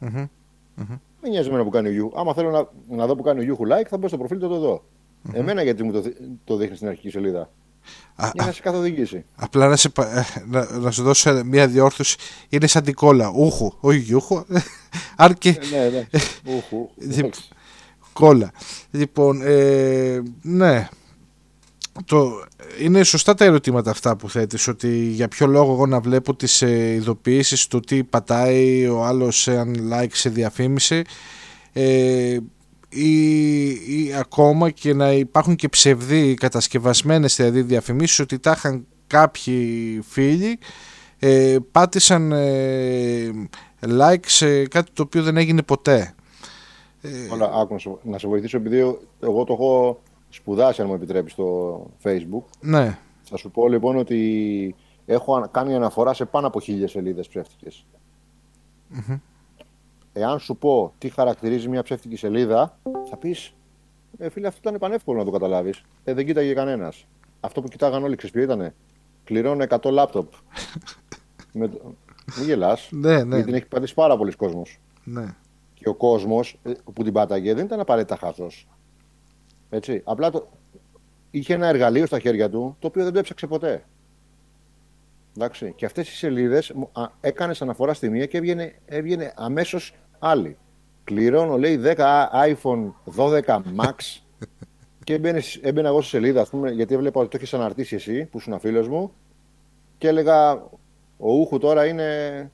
[0.00, 0.28] Mm-hmm.
[1.20, 2.20] Δεν νοιάζει εμένα που κάνει ο Γιούχου.
[2.20, 4.43] Άμα θέλω να, να δω που κάνει ο Γιούχου like, θα μπω στο προφίλ να
[4.43, 4.82] το δω.
[4.82, 5.34] Mm-hmm.
[5.34, 6.02] Εμένα γιατί μου το,
[6.44, 7.50] το δείχνεις στην αρχική σελίδα.
[8.16, 9.24] Α, για να σε καθοδηγήσει.
[9.36, 9.92] Απλά να, σε,
[10.46, 12.16] να, να σου δώσω μια διόρθωση.
[12.48, 13.32] Είναι σαν την κόλλα.
[13.34, 14.44] Ούχου, όχι γιούχου.
[15.16, 15.48] Αρκε...
[15.48, 16.06] Ε, ναι, ναι.
[16.54, 16.90] Ούχου.
[18.12, 18.50] κόλλα.
[18.90, 20.88] Λοιπόν, ε, ναι
[22.04, 22.44] το,
[22.80, 26.62] είναι σωστά τα ερωτήματα αυτά που θέτεις ότι για ποιο λόγο εγώ να βλέπω τις
[26.62, 31.02] ε, ειδοποιήσεις του τι πατάει ο άλλος αν like σε διαφήμιση
[31.72, 32.36] ε,
[32.96, 40.00] ή, ή, ακόμα και να υπάρχουν και ψευδοί κατασκευασμένες δηλαδή διαφημίσεις ότι τα είχαν κάποιοι
[40.08, 40.58] φίλοι
[41.18, 43.30] ε, πάτησαν ε,
[43.80, 46.14] like σε κάτι το οποίο δεν έγινε ποτέ.
[47.32, 48.78] Όλα, άκου, να σε βοηθήσω επειδή
[49.20, 52.44] εγώ το έχω σπουδάσει, αν μου επιτρέπεις, στο Facebook.
[52.60, 52.98] Ναι.
[53.22, 54.74] Θα σου πω λοιπόν ότι
[55.06, 57.86] έχω κάνει αναφορά σε πάνω από χίλιες σελίδες ψεύτικες.
[58.94, 59.20] Mm-hmm.
[60.18, 62.78] Εάν σου πω τι χαρακτηρίζει μια ψεύτικη σελίδα,
[63.10, 63.54] θα πεις
[64.18, 65.82] ε, φίλε, αυτό ήταν πανεύκολο να το καταλάβεις.
[66.04, 67.06] Ε, δεν κοίταγε κανένας.
[67.40, 68.72] Αυτό που κοιτάγαν όλοι, ξέρεις ποιο ήταν.
[69.24, 70.32] Κληρώνω 100 λάπτοπ.
[71.52, 71.70] Με...
[72.36, 72.88] Μην γελάς.
[72.92, 73.34] Ναι, ναι.
[73.34, 74.80] Γιατί την έχει πατήσει πάρα πολλοί κόσμος.
[75.04, 75.34] Ναι.
[75.74, 78.68] Και ο κόσμος ε, που την πάταγε δεν ήταν απαραίτητα χαζός.
[79.70, 80.00] Έτσι.
[80.04, 80.48] Απλά το...
[81.30, 83.84] είχε ένα εργαλείο στα χέρια του το οποίο δεν το έψαξε ποτέ.
[85.36, 85.72] Εντάξει.
[85.76, 86.74] Και αυτές οι σελίδες
[87.20, 90.56] έκανες αναφορά στη μία και έβγαινε, έβγαινε αμέσως άλλη.
[91.04, 91.96] Κληρώνω, λέει 10
[92.32, 93.40] iPhone 12
[93.76, 94.20] Max.
[95.04, 98.24] και έμπαινε, έμπαινα εγώ στη σελίδα, ας πούμε, γιατί έβλεπα ότι το έχεις αναρτήσει εσύ,
[98.24, 99.12] που ήσουν φίλος μου,
[99.98, 100.52] και έλεγα:
[101.16, 102.50] Ο Ούχου τώρα είναι.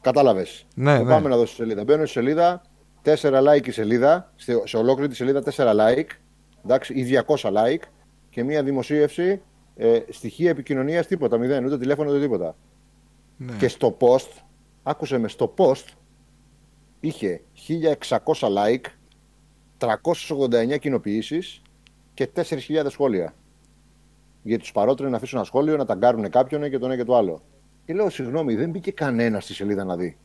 [0.00, 0.66] Κατάλαβες.
[0.74, 1.10] Ναι, ναι.
[1.10, 1.84] Πάμε να δω στη σελίδα.
[1.84, 2.62] Μπαίνω στη σελίδα,
[3.04, 4.32] 4 like η σελίδα,
[4.64, 6.08] σε ολόκληρη τη σελίδα 4 like,
[6.64, 7.82] εντάξει, ή 200 like
[8.30, 9.42] και μία δημοσίευση,
[9.76, 12.56] ε, στοιχεία επικοινωνίας τίποτα, μηδέν, ούτε τηλέφωνο ούτε τίποτα.
[13.36, 13.52] Ναι.
[13.58, 14.42] Και στο post,
[14.82, 15.84] άκουσε με, στο post
[17.06, 17.40] είχε
[18.08, 18.84] 1600 like,
[19.78, 21.62] 389 κοινοποιήσεις
[22.14, 23.34] και 4.000 σχόλια.
[24.42, 27.16] Γιατί τους παρότρινες να αφήσουν ένα σχόλιο, να ταγκάρουν κάποιον και το ένα και το
[27.16, 27.42] άλλο.
[27.86, 30.16] Και λέω, συγγνώμη, δεν μπήκε κανένας στη σελίδα να δει.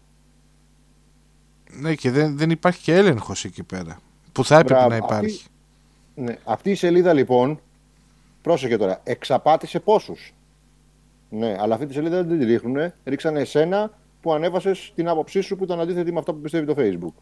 [1.71, 3.99] Ναι, και δεν, δεν υπάρχει και έλεγχος εκεί πέρα.
[4.31, 5.35] Που θα έπρεπε να υπάρχει.
[5.35, 7.59] Αυτή, ναι, αυτή η σελίδα λοιπόν,
[8.41, 10.33] πρόσεχε τώρα, εξαπάτησε πόσους.
[11.29, 12.93] Ναι, αλλά αυτή τη σελίδα δεν την ρίχνουν.
[13.05, 13.91] Ρίξανε εσένα
[14.21, 17.21] που ανέβασες την άποψή σου που ήταν αντίθετη με αυτά που πιστεύει το Facebook.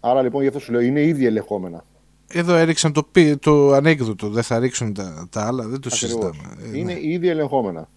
[0.00, 1.84] Άρα λοιπόν γι' αυτό σου λέω είναι ήδη ελεγχόμενα.
[2.32, 3.06] Εδώ έριξαν το,
[3.40, 6.56] το ανέκδοτο, δεν θα ρίξουν τα, τα άλλα, δεν το συζητάμε.
[6.72, 6.98] Ε, είναι ναι.
[7.00, 7.88] ήδη ελεγχόμενα.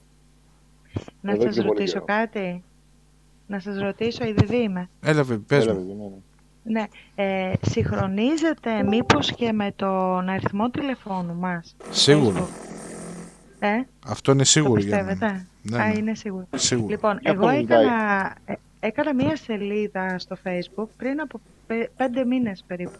[1.22, 2.64] Να σας ρωτήσω κάτι.
[3.48, 4.90] Να σας ρωτήσω, ήδη είμαι.
[5.02, 6.24] Έλα, πες μου.
[6.64, 6.88] Ναι, ναι.
[7.16, 7.50] ναι.
[7.50, 11.76] Ε, συγχρονίζεται μήπως και με τον αριθμό τηλεφώνου μας.
[11.90, 12.48] Σίγουρα.
[13.60, 14.74] Ε; Αυτό είναι σίγουρο.
[14.74, 15.98] Το πιστεύετε; Ναι, Α, ναι.
[15.98, 16.48] είναι σίγουρο.
[16.56, 16.88] σίγουρο.
[16.88, 21.42] Λοιπόν, εγώ έκανα, ε, έκανα μία σελίδα στο facebook πριν από
[21.98, 23.00] πέντε μήνες περίπου.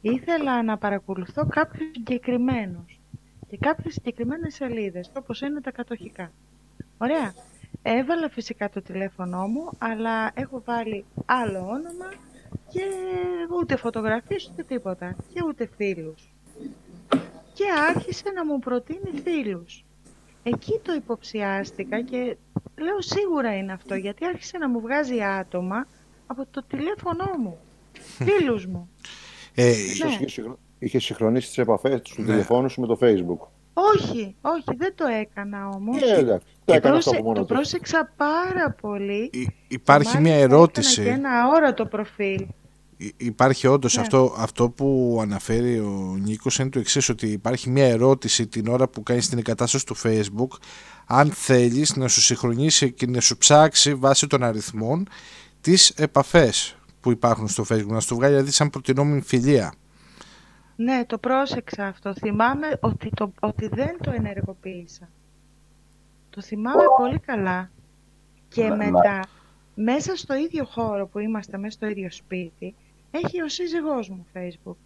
[0.00, 3.00] Ήθελα να παρακολουθώ κάποιους συγκεκριμένους.
[3.48, 6.30] και κάποιες συγκεκριμένες σελίδες, όπως είναι τα κατοχικά.
[6.98, 7.34] Ωραία.
[7.82, 12.12] Έβαλα φυσικά το τηλέφωνό μου, αλλά έχω βάλει άλλο όνομα
[12.68, 12.82] και
[13.60, 16.32] ούτε φωτογραφίες ούτε τίποτα και ούτε φίλους.
[17.54, 17.64] Και
[17.94, 19.84] άρχισε να μου προτείνει φίλους.
[20.48, 22.36] Εκεί το υποψιάστηκα και
[22.76, 25.86] λέω σίγουρα είναι αυτό γιατί άρχισε να μου βγάζει άτομα
[26.26, 27.58] από το τηλέφωνό μου,
[27.98, 28.88] φίλους μου.
[29.54, 30.54] Ε, ναι.
[30.78, 32.24] Είχες συγχρονίσει τις επαφές τους ναι.
[32.24, 33.48] τηλεφώνους σου με το facebook.
[33.72, 36.02] Όχι, όχι, δεν το έκανα όμως.
[36.02, 39.30] Ε, εντάξει, το, έκανα αυτό το πρόσεξα πάρα πολύ.
[39.68, 41.02] υπάρχει μια ερώτηση.
[41.02, 42.46] Και ένα όρατο προφίλ.
[43.16, 44.02] Υπάρχει όντως ναι.
[44.02, 48.88] αυτό, αυτό που αναφέρει ο Νίκος είναι το εξής ότι υπάρχει μια ερώτηση την ώρα
[48.88, 50.58] που κάνεις την εγκατάσταση του facebook
[51.06, 55.08] αν θέλεις να σου συγχρονίσει και να σου ψάξει βάσει των αριθμών
[55.60, 59.72] τις επαφές που υπάρχουν στο facebook να σου το βγάλει δηλαδή σαν προτινόμενη φιλία.
[60.76, 62.14] Ναι, το πρόσεξα αυτό.
[62.14, 65.08] Θυμάμαι ότι, το, ότι δεν το ενεργοποίησα.
[66.30, 67.70] Το θυμάμαι πολύ καλά.
[68.48, 69.20] Και μετά,
[69.74, 72.74] μέσα στο ίδιο χώρο που είμαστε, μέσα στο ίδιο σπίτι,
[73.10, 74.76] έχει ο σύζυγός μου Facebook.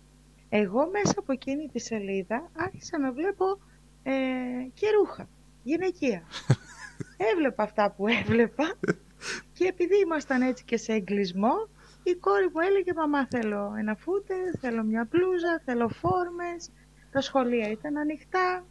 [0.48, 3.44] Εγώ μέσα από εκείνη τη σελίδα άρχισα να βλέπω
[4.02, 4.12] ε,
[4.74, 5.28] και ρούχα,
[5.62, 6.22] γυναικεία.
[7.32, 8.74] Έβλεπα αυτά που έβλεπα
[9.52, 11.68] και επειδή ήμασταν έτσι και σε εγκλισμό,
[12.02, 16.70] η κόρη μου έλεγε «Μαμά θέλω ένα φούτερ, θέλω μια μπλούζα, θέλω φόρμες».
[17.10, 18.66] Τα σχολεία ήταν ανοιχτά.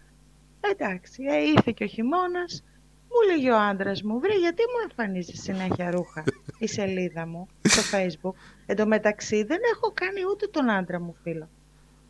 [0.59, 2.63] Εντάξει, ε, ήρθε και ο χειμώνας.
[3.11, 6.23] Μου λέγει ο άντρας μου, βρε γιατί μου εμφανίζεις συνέχεια ρούχα
[6.57, 8.33] η σελίδα μου στο facebook.
[8.65, 11.49] Εν τω μεταξύ δεν έχω κάνει ούτε τον άντρα μου φίλο.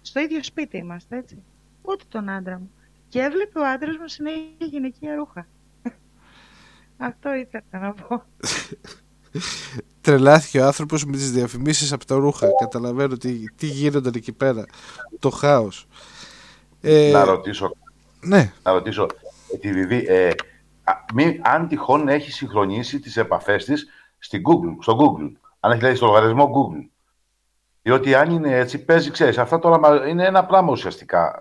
[0.01, 1.43] Στο ίδιο σπίτι είμαστε έτσι.
[1.81, 2.71] Ούτε τον άντρα μου.
[3.07, 5.47] Και έβλεπε ο άντρας μου συνέχεια γυναικεία ρούχα.
[6.97, 8.23] Αυτό ήθελα να πω.
[10.01, 12.47] Τρελάθηκε ο άνθρωπος με τις διαφημίσεις από τα ρούχα.
[12.59, 14.65] Καταλαβαίνω τι, τι γίνονταν εκεί πέρα.
[15.19, 15.87] Το χάος.
[16.81, 17.71] Ε, να ρωτήσω.
[18.21, 18.53] Ναι.
[18.63, 19.07] Να ρωτήσω.
[20.07, 20.29] Ε,
[21.05, 25.31] τη Βιβί, ε, μη, αν τυχόν έχει συγχρονίσει τις επαφές της στην Google, στο Google.
[25.59, 26.89] Αν έχει δηλαδή στο λογαριασμό Google.
[27.81, 31.39] Διότι αν είναι έτσι, παίζει, ξέρεις, αυτά τώρα είναι ένα πράγμα ουσιαστικά.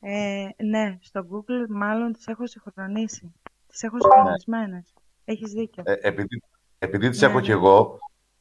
[0.00, 3.34] Ε, ναι, στο Google μάλλον τις έχω συγχρονίσει.
[3.66, 4.94] Τις έχω συγχρονισμένες.
[5.24, 5.82] Έχεις δίκιο.
[5.86, 6.42] Ε, επειδή
[6.82, 7.42] επειδή τις ναι, έχω ναι.
[7.42, 7.98] και εγώ,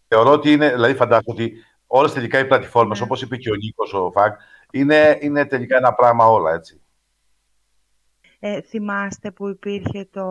[0.08, 1.54] θεωρώ ότι είναι, δηλαδή φαντάζομαι ότι
[1.88, 3.06] όλες τελικά οι πλατφόρμες, ναι.
[3.06, 4.40] όπως είπε και ο Νίκος, ο Φακ,
[4.72, 6.81] είναι, είναι τελικά ένα πράγμα όλα, έτσι.
[8.44, 10.26] Ε, θυμάστε που υπήρχε το,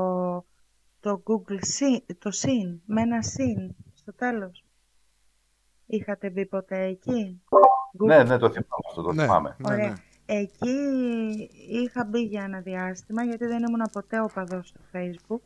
[1.01, 4.65] το Google Sin, το Sin, με ένα Sin στο τέλος;
[5.87, 7.43] Είχατε μπει ποτέ εκεί;
[7.93, 9.57] Ναι, ναι, το θυμάμαι αυτό, το ναι, θυμάμαι.
[9.59, 9.93] Ναι, ναι.
[10.27, 10.79] Εκεί
[11.71, 15.41] είχα μπει για ένα διάστημα, γιατί δεν ήμουν ποτέ οπαδός στο Facebook.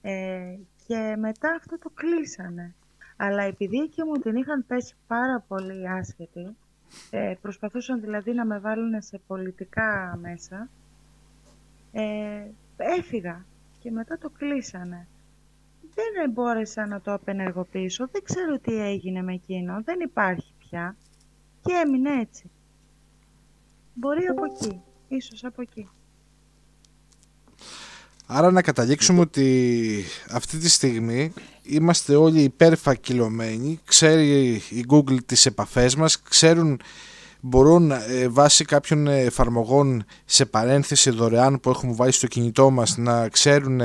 [0.00, 0.56] Ε,
[0.86, 2.74] και μετά αυτό το κλείσανε.
[3.16, 6.56] Αλλά επειδή εκεί μου την είχαν πέσει πάρα πολύ άσχετη,
[7.10, 10.68] ε, προσπαθούσαν δηλαδή να με βάλουν σε πολιτικά μέσα,
[11.92, 12.02] ε,
[12.76, 13.46] έφυγα
[13.78, 15.08] και μετά το κλείσανε.
[15.94, 20.96] Δεν μπόρεσα να το απενεργοποιήσω, δεν ξέρω τι έγινε με εκείνο, δεν υπάρχει πια
[21.62, 22.50] και έμεινε έτσι.
[23.94, 25.88] Μπορεί από εκεί, ίσως από εκεί.
[28.26, 31.32] Άρα να καταλήξουμε ότι αυτή τη στιγμή
[31.62, 36.80] είμαστε όλοι υπερφακυλωμένοι, ξέρει η Google τις επαφές μας, ξέρουν
[37.40, 43.28] μπορούν ε, βάσει κάποιων εφαρμογών σε παρένθεση δωρεάν που έχουμε βάλει στο κινητό μας να
[43.28, 43.80] ξέρουν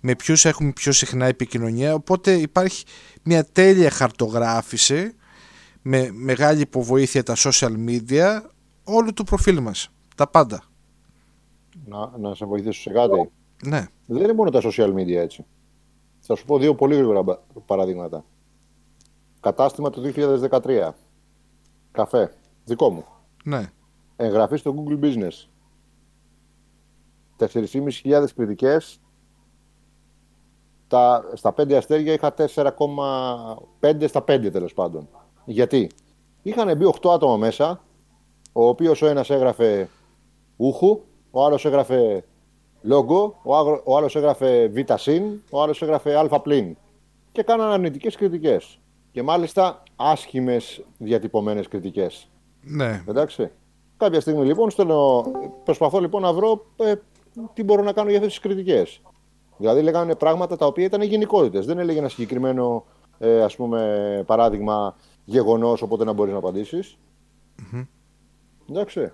[0.00, 2.84] με ποιους έχουμε πιο συχνά επικοινωνία οπότε υπάρχει
[3.22, 5.14] μια τέλεια χαρτογράφηση
[5.82, 8.40] με μεγάλη υποβοήθεια τα social media
[8.84, 10.62] όλου του προφίλ μας, τα πάντα.
[11.84, 13.30] Να, να σε βοηθήσω σε κάτι.
[13.64, 13.86] Ναι.
[14.06, 15.44] Δεν είναι μόνο τα social media έτσι.
[16.20, 17.24] Θα σου πω δύο πολύ γρήγορα
[17.66, 18.24] παραδείγματα.
[19.40, 20.90] Κατάστημα του 2013.
[21.92, 22.32] Καφέ.
[22.68, 23.04] Δικό μου.
[23.44, 23.72] Ναι.
[24.16, 25.48] Εγγραφή στο Google Business.
[27.38, 29.00] 4.500 κριτικές.
[30.88, 35.08] Τα, στα 5 αστέρια είχα 4,5 στα 5 τέλος πάντων.
[35.44, 35.90] Γιατί;
[36.42, 37.80] Είχαν μπει 8 άτομα μέσα,
[38.52, 39.88] ο οποίος ο ένας έγραφε
[40.56, 41.00] ούχου,
[41.30, 42.24] ο άλλος έγραφε
[42.82, 43.54] λόγο, ο,
[43.84, 46.76] ο άλλος έγραφε β συν, ο άλλος έγραφε α πλην.
[47.32, 48.78] Και κάναν αρνητικές κριτικές.
[49.12, 52.28] Και μάλιστα άσχημες διατυπωμένες κριτικές.
[52.60, 53.02] Ναι.
[53.08, 53.50] Εντάξει.
[53.96, 55.24] Κάποια στιγμή λοιπόν στέλνω,
[55.64, 56.94] προσπαθώ λοιπόν να βρω ε,
[57.54, 59.02] τι μπορώ να κάνω για αυτές τις κριτικές.
[59.56, 61.66] Δηλαδή λέγανε πράγματα τα οποία ήταν γενικότητες.
[61.66, 62.84] Δεν έλεγε ένα συγκεκριμένο
[63.18, 66.98] ε, ας πούμε, παράδειγμα γεγονός, οπότε να μπορείς να απαντήσεις.
[67.58, 67.86] Mm-hmm.
[68.70, 69.12] Εντάξει.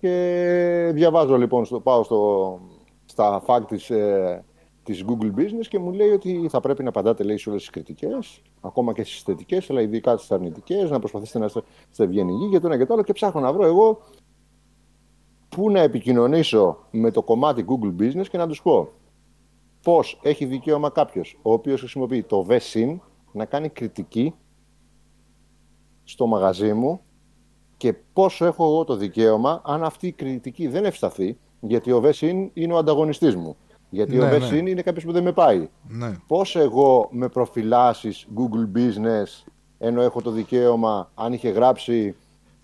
[0.00, 2.60] Και διαβάζω λοιπόν, στο, πάω στο,
[3.04, 4.44] στα fact της, ε,
[4.86, 7.70] της Google Business και μου λέει ότι θα πρέπει να απαντάτε λέει, σε όλες τις
[7.70, 11.62] κριτικές, ακόμα και στις θετικέ, αλλά ειδικά στις αρνητικές, να προσπαθήσετε να είστε
[12.04, 13.02] ευγενικοί για το ένα και το άλλο.
[13.02, 13.98] Και ψάχνω να βρω εγώ
[15.48, 18.88] πού να επικοινωνήσω με το κομμάτι Google Business και να τους πω
[19.82, 22.96] πώς έχει δικαίωμα κάποιος ο οποίος χρησιμοποιεί το VSIN
[23.32, 24.34] να κάνει κριτική
[26.04, 27.00] στο μαγαζί μου
[27.76, 32.48] και πόσο έχω εγώ το δικαίωμα αν αυτή η κριτική δεν ευσταθεί, γιατί ο VSIN
[32.52, 33.56] είναι ο ανταγωνιστής μου.
[33.90, 34.70] Γιατί ο VSIN ναι.
[34.70, 35.68] είναι κάποιος που δεν με πάει.
[35.88, 36.16] Ναι.
[36.26, 39.46] Πώς εγώ με προφυλάσσεις Google Business
[39.78, 42.16] ενώ έχω το δικαίωμα, αν είχε γράψει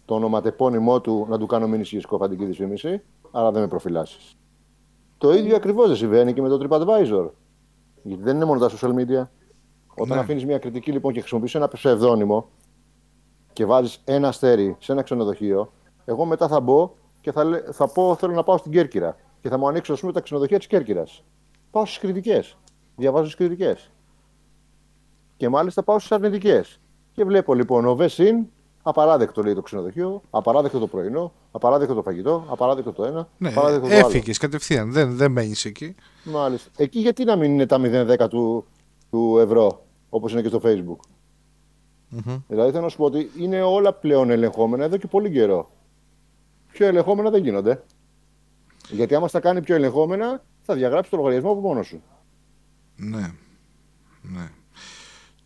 [0.04, 4.36] το ονοματεπώνυμό του, να του κάνω μήνυση για σκοφαντική δυσφήμιση, αλλά δεν με προφυλάσσεις.
[5.18, 7.30] Το ίδιο ακριβώς δεν συμβαίνει και με το TripAdvisor.
[8.02, 9.28] Γιατί δεν είναι μόνο τα social media.
[9.94, 10.22] Όταν ναι.
[10.22, 12.48] αφήνεις μια κριτική λοιπόν και χρησιμοποιείς ένα ψευδόνυμο
[13.52, 15.72] και βάζεις ένα αστέρι σε ένα ξενοδοχείο,
[16.04, 19.58] εγώ μετά θα μπω και θα, θα πω θέλω να πάω στην Κέρκυρα και θα
[19.58, 21.24] μου ανοίξω πούμε, τα ξενοδοχεία της Κέρκυρας.
[21.70, 22.56] Πάω στις κριτικές.
[22.96, 23.90] Διαβάζω τι κριτικές.
[25.36, 26.80] Και μάλιστα πάω στις αρνητικές.
[27.12, 28.46] Και βλέπω λοιπόν ο Βεσίν,
[28.82, 33.28] απαράδεκτο λέει το ξενοδοχείο, απαράδεκτο το πρωινό, απαράδεκτο το φαγητό, απαράδεκτο το ένα.
[33.38, 33.52] Ναι,
[33.88, 35.94] έφυγες κατευθείαν, δεν, δεν μένεις εκεί.
[36.24, 36.70] Μάλιστα.
[36.76, 38.66] Εκεί γιατί να μην είναι τα 0,10 του,
[39.10, 41.10] του ευρώ, όπως είναι και στο Facebook;
[42.16, 42.42] Mm-hmm.
[42.48, 45.68] Δηλαδή θέλω να σου πω ότι είναι όλα πλέον ελεγχόμενα εδώ και πολύ καιρό.
[46.72, 47.82] Πιο ελεγχόμενα δεν γίνονται.
[48.92, 52.02] Γιατί άμα στα κάνει πιο ελεγχόμενα, θα διαγράψει το λογαριασμό από μόνος σου.
[52.96, 53.30] Ναι.
[54.22, 54.50] ναι.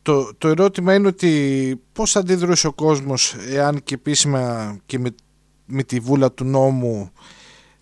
[0.02, 5.14] Το, το ερώτημα είναι ότι πώς θα αντιδρούσε ο κόσμος εάν και επίσημα και με,
[5.66, 7.10] με τη βούλα του νόμου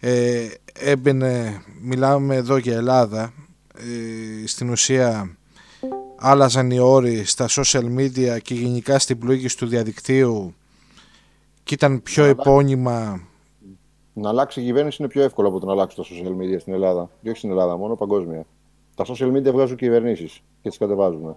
[0.00, 3.32] ε, έμπαινε, μιλάμε εδώ για Ελλάδα,
[3.74, 5.36] ε, στην ουσία
[6.16, 10.54] άλλαζαν οι όροι στα social media και γενικά στην πλοήγηση του διαδικτύου
[11.62, 13.20] και ήταν πιο επώνυμα.
[14.14, 16.72] Να αλλάξει η κυβέρνηση είναι πιο εύκολο από το να αλλάξει τα social media στην
[16.72, 17.10] Ελλάδα.
[17.22, 18.46] Και όχι στην Ελλάδα, μόνο παγκόσμια.
[18.94, 21.36] Τα social media βγάζουν κυβερνήσεις και τις κατεβάζουν.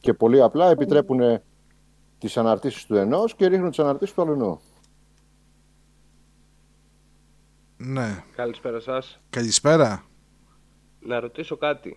[0.00, 1.40] Και πολύ απλά επιτρέπουν
[2.18, 4.60] τις αναρτήσεις του ενός και ρίχνουν τις αναρτήσεις του αλλού.
[7.76, 8.24] Ναι.
[8.36, 9.20] Καλησπέρα σας.
[9.30, 10.04] Καλησπέρα.
[11.00, 11.96] Να ρωτήσω κάτι.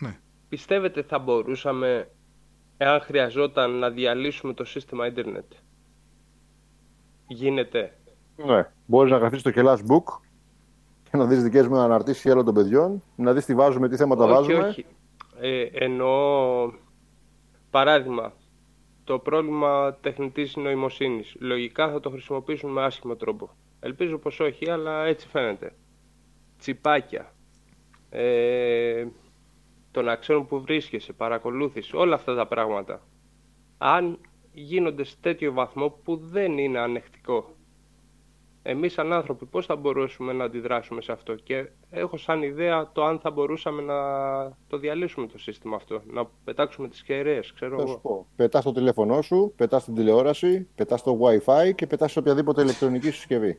[0.00, 0.18] Ναι.
[0.48, 2.10] Πιστεύετε θα μπορούσαμε,
[2.76, 5.52] εάν χρειαζόταν, να διαλύσουμε το σύστημα ίντερνετ;
[7.26, 7.98] Γίνεται.
[8.36, 8.70] Ναι.
[8.86, 10.20] Μπορείς να καθίσεις στο Kelas Book
[11.10, 14.24] και να δεις δικές μου αναρτήσεις άλλων των παιδιών, να δεις τι βάζουμε, τι θέματα
[14.24, 14.68] όχι, βάζουμε.
[14.68, 14.86] Όχι,
[15.40, 16.72] ε, εννοώ,
[17.70, 18.32] παράδειγμα,
[19.04, 21.36] το πρόβλημα τεχνητής νοημοσύνης.
[21.38, 23.50] Λογικά θα το χρησιμοποιήσουν με άσχημο τρόπο.
[23.80, 25.72] Ελπίζω πως όχι, αλλά έτσι φαίνεται.
[26.58, 27.32] Τσιπάκια.
[28.10, 29.06] Ε,
[29.90, 33.02] το να ξέρουν που βρίσκεσαι, παρακολούθηση, όλα αυτά τα πράγματα.
[33.78, 34.18] Αν
[34.52, 37.53] γίνονται σε τέτοιο βαθμό που δεν είναι ανεκτικό.
[38.66, 43.04] Εμείς σαν άνθρωποι πώς θα μπορούσαμε να αντιδράσουμε σε αυτό; Και έχω σαν ιδέα το
[43.04, 43.94] αν θα μπορούσαμε να
[44.68, 47.98] το διαλύσουμε το σύστημα αυτό, να πετάξουμε τις κεραίες, ξέρω εγώ.
[48.02, 48.26] Πω.
[48.36, 53.58] Πετάς το τηλέφωνό σου, πετάς την τηλεόραση, πετάς το wifi και πετάς οποιαδήποτε ηλεκτρονική συσκευή.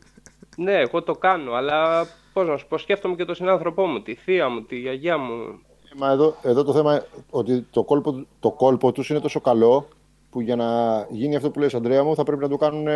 [0.58, 4.16] Ναι, εγώ το κάνω, αλλά πώς να σου πω, σκέφτομαι και τον συνάνθρωπό μου, τη
[4.16, 5.60] θεία μου, τη γιαγιά μου,
[5.97, 9.88] Μα εδώ, εδώ το θέμα είναι ότι το κόλπο, το κόλπο τους είναι τόσο καλό
[10.30, 12.88] που για να γίνει αυτό που λες Αντρέα μου θα πρέπει να το κάνουν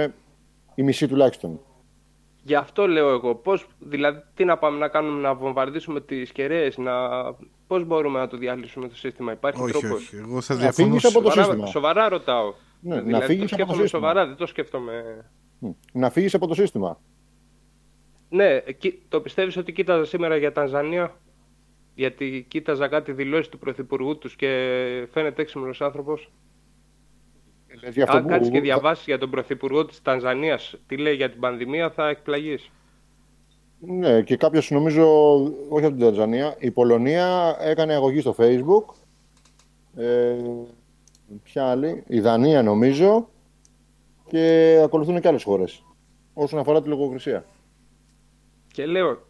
[0.76, 1.60] η μισή τουλάχιστον.
[2.44, 3.36] Γι' αυτό λέω εγώ.
[3.36, 6.94] Πώς, δηλαδή, τι να πάμε να κάνουμε, να βομβαρδίσουμε τις κεραίες, να...
[7.68, 9.92] πώς μπορούμε να το διαλύσουμε το σύστημα, Υπάρχει όχι, τρόπος.
[9.92, 11.66] Όχι, εγώ θα να φύγεις από το σοβαρά, σύστημα.
[11.66, 12.54] Σοβαρά ρωτάω.
[12.82, 13.88] Ναι, δηλαδή, να φύγεις από το σύστημα.
[13.88, 15.26] Σοβαρά, δεν το σκέφτομαι.
[15.94, 17.00] Να φύγεις από το σύστημα.
[18.30, 18.64] Ναι,
[19.08, 21.20] το πιστεύεις ότι κοίταζα σήμερα για Τανζανία;
[21.96, 24.48] Γιατί κοίταζα κάτι δηλώσεις του Πρωθυπουργού τους και
[25.12, 26.32] φαίνεται έξυπνος άνθρωπος.
[28.08, 32.08] Αν κάτσει και διαβάσεις για τον Πρωθυπουργό της Τανζανίας τι λέει για την πανδημία, θα
[32.08, 32.72] εκπλαγείς.
[33.80, 35.34] Ναι, και κάποιος νομίζω,
[35.70, 38.94] όχι από την Τανζανία, η Πολωνία έκανε αγωγή στο Facebook.
[39.96, 40.36] Ε,
[41.44, 43.30] ποια άλλη, η Δανία νομίζω.
[44.30, 45.84] Και ακολουθούν και άλλες χώρες
[46.34, 47.46] όσον αφορά τη λογοκρισία.
[48.74, 49.28] Και λέω,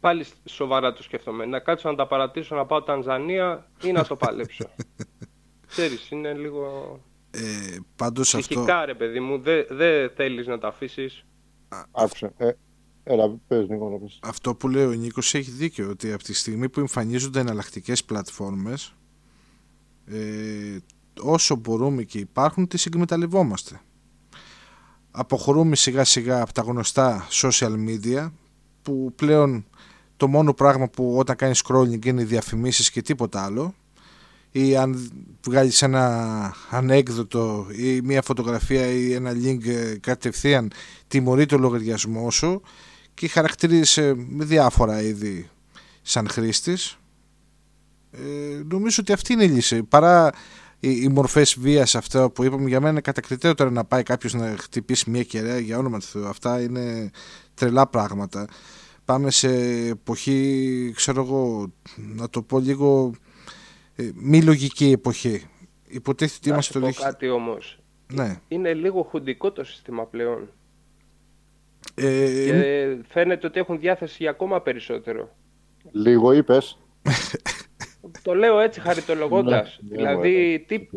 [0.00, 1.46] πάλι σοβαρά το σκέφτομαι.
[1.46, 4.68] Να κάτσω να τα παρατήσω να πάω Τανζανία ή να το παλέψω.
[5.66, 6.98] Ξέρεις, είναι λίγο...
[7.38, 8.66] Ε, πάντως αυτό...
[8.84, 11.24] ρε παιδί μου, δεν δε θέλεις να τα αφήσεις.
[11.92, 12.32] Άκουσε.
[12.36, 12.50] Ε,
[13.04, 14.18] έλα, πες Νίκο να πεις.
[14.22, 18.94] Αυτό που λέει ο Νίκος έχει δίκιο, ότι από τη στιγμή που εμφανίζονται εναλλακτικές πλατφόρμες,
[20.06, 20.76] ε,
[21.20, 23.80] όσο μπορούμε και υπάρχουν, τις εκμεταλλευόμαστε.
[25.10, 28.30] Αποχωρούμε σιγά σιγά από τα γνωστά social media,
[28.82, 29.66] που πλέον
[30.16, 33.74] το μόνο πράγμα που όταν κάνεις scrolling είναι οι διαφημίσεις και τίποτα άλλο
[34.66, 35.10] ή αν
[35.46, 40.72] βγάλεις ένα ανέκδοτο ή μια φωτογραφία ή ένα link ε, κατευθείαν
[41.08, 42.62] τιμωρεί το λογαριασμό σου
[43.14, 45.48] και χαρακτηρίζεσαι με διάφορα είδη
[46.02, 46.98] σαν χρήστης.
[48.10, 49.82] Ε, νομίζω ότι αυτή είναι η λύση.
[49.82, 50.32] Παρά
[50.80, 54.56] οι, οι μορφές βίας αυτά που είπαμε για μένα είναι κατακριτέο να πάει κάποιος να
[54.58, 56.26] χτυπήσει μια κεραία για όνομα του Θεού.
[56.26, 57.10] Αυτά είναι
[57.54, 58.46] τρελά πράγματα.
[59.04, 59.48] Πάμε σε
[59.86, 63.27] εποχή ξέρω εγώ να το πω λίγο ε,
[64.14, 65.46] μη λογική εποχή
[65.86, 66.86] υποτίθεται ότι είμαστε το...
[66.86, 67.78] Να κάτι όμως
[68.12, 68.40] ναι.
[68.48, 70.48] είναι λίγο χουντικό το σύστημα πλέον
[71.94, 75.28] ε, και φαίνεται ότι έχουν διάθεση για ακόμα περισσότερο.
[75.90, 76.78] Λίγο είπες.
[78.22, 79.80] το λέω έτσι χαριτολογώντας.
[79.88, 80.88] Ναι, δηλαδή, τι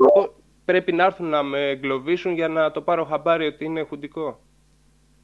[0.65, 4.39] πρέπει να έρθουν να με εγκλωβίσουν για να το πάρω χαμπάρι ότι είναι χουντικό.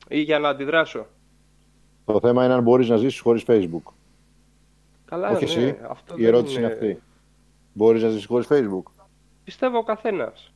[0.08, 1.08] Ή για να αντιδράσω.
[2.06, 3.94] Το θέμα είναι αν μπορείς να ζήσεις χωρίς Facebook.
[5.06, 5.78] Καλά, Όχι ναι, εσύ.
[5.90, 6.68] Αυτό Η ερώτηση είναι...
[6.68, 7.02] αυτή.
[7.78, 8.92] Μπορείς να ζήσεις χωρίς Facebook;
[9.44, 10.54] Πιστεύω ο καθένας.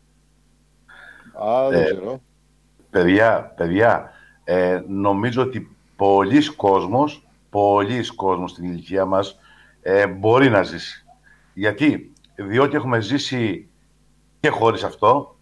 [1.44, 2.22] Α, δεν ε, ξέρω.
[2.90, 4.12] Παιδιά, παιδιά,
[4.44, 9.40] ε, νομίζω ότι πολλοί κόσμος, πολλοί κόσμος στην ηλικία μας
[9.82, 11.06] ε, μπορεί να ζήσει.
[11.54, 13.70] Γιατί, διότι έχουμε ζήσει
[14.40, 15.36] και χωρίς αυτό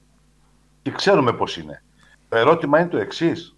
[0.82, 1.84] και ξέρουμε πώς είναι.
[2.30, 3.58] Το ερώτημα είναι το εξής.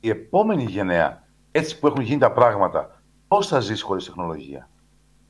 [0.00, 4.68] Η επόμενη γενναία, έτσι που έχουν γίνει τα πράγματα, πώς θα ζήσει χωρίς τεχνολογία;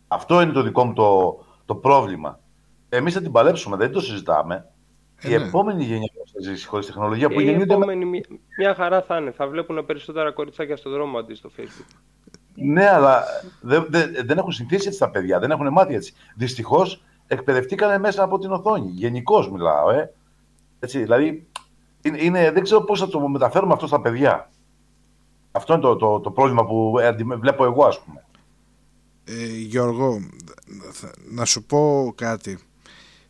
[0.08, 2.40] Αυτό είναι το δικό μου το, το πρόβλημα.
[2.88, 4.68] Εμείς θα την παλέψουμε, δεν το συζητάμε.
[5.20, 5.44] Ε, η ναι.
[5.44, 7.72] επόμενη γενιά θα ζήσει χωρίς τεχνολογία που γεννιούνται.
[7.72, 8.20] Η επόμενη
[8.58, 9.30] μια χαρά θα είναι.
[9.30, 11.96] Θα βλέπουν περισσότερα κοριτσάκια στον δρόμο αντί στο Facebook.
[12.54, 13.24] Ναι, αλλά
[13.60, 13.86] δεν,
[14.24, 16.14] δεν, έχουν συνηθίσει έτσι τα παιδιά, δεν έχουν μάθει έτσι.
[16.36, 18.90] Δυστυχώς εκπαιδευτήκανε μέσα από την οθόνη.
[18.90, 20.14] Γενικώς μιλάω, ε.
[20.80, 21.48] Έτσι, δηλαδή,
[22.02, 24.50] είναι, δεν ξέρω πώς θα το μεταφέρουμε αυτό στα παιδιά.
[25.52, 26.94] Αυτό είναι το, το, το πρόβλημα που
[27.38, 28.24] βλέπω εγώ, ας πούμε.
[29.24, 30.20] Ε, Γιώργο,
[31.30, 32.58] να σου πω κάτι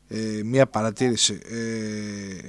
[0.08, 1.40] ε, μία παρατήρηση.
[1.44, 2.48] Ε,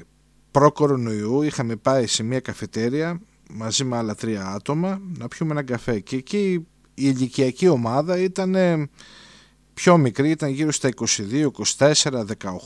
[0.51, 5.99] Προ-κορονοϊού είχαμε πάει σε μία καφετέρια μαζί με άλλα τρία άτομα να πιούμε ένα καφέ
[5.99, 8.55] και εκεί η ηλικιακή ομάδα ήταν
[9.73, 11.47] πιο μικρή, ήταν γύρω στα 22,
[11.77, 12.25] 24,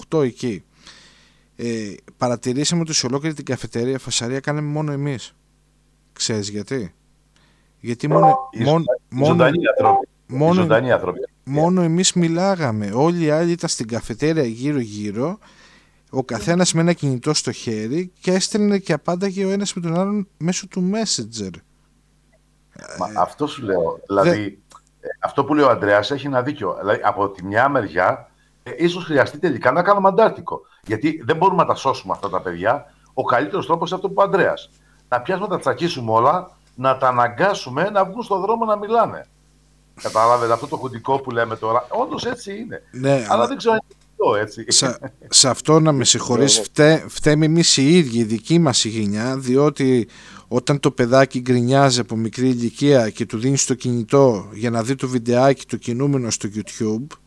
[0.09, 0.63] 18 εκεί.
[1.55, 5.35] Ε, παρατηρήσαμε ότι σε ολόκληρη την καφετέρια φασαρία κάναμε μόνο εμείς.
[6.13, 6.93] Ξέρεις γιατί;
[7.79, 8.37] Γιατί μόνο...
[8.63, 9.45] μόνο, μόνο,
[10.29, 10.67] μόνο,
[11.43, 12.91] μόνο εμείς μιλάγαμε.
[12.93, 15.37] Όλοι οι άλλοι ήταν στην καφετέρια γύρω-γύρω,
[16.09, 19.99] ο καθένας με ένα κινητό στο χέρι και έστελνε και απάνταγε ο ένας με τον
[19.99, 21.51] άλλον μέσω του Messenger.
[22.99, 23.99] Μα, αυτό σου λέω.
[24.07, 24.61] Δηλαδή,
[24.99, 26.75] ε, αυτό που λέει ο Αντρέας έχει ένα δίκιο.
[26.79, 28.31] Δηλαδή, από τη μια μεριά,
[28.63, 30.61] ε, ίσως χρειαστεί τελικά να κάνουμε αντάρτικο.
[30.85, 32.93] Γιατί δεν μπορούμε να τα σώσουμε αυτά τα παιδιά.
[33.13, 34.69] Ο καλύτερος τρόπος είναι αυτό που ο Αντρέας.
[35.09, 39.25] Να πιάσουμε να τα τσακίσουμε όλα, να τα αναγκάσουμε να βγουν στον δρόμο να μιλάνε.
[40.01, 41.87] Κατάλαβες αυτό το χουντικό που λέμε τώρα.
[41.89, 42.81] Όντως έτσι είναι.
[42.91, 43.97] Ναι, αλλά, δεν ξέρω αν είναι
[44.41, 44.65] έτσι.
[45.29, 49.37] Σε, αυτό να με συγχωρείς φταί, φταίμε εμείς οι ίδιοι, η δική μας η γενιά,
[49.37, 50.07] διότι
[50.47, 54.95] όταν το παιδάκι γκρινιάζει από μικρή ηλικία και του δίνεις το κινητό για να δει
[54.95, 57.17] το βιντεάκι το κινούμενο στο YouTube,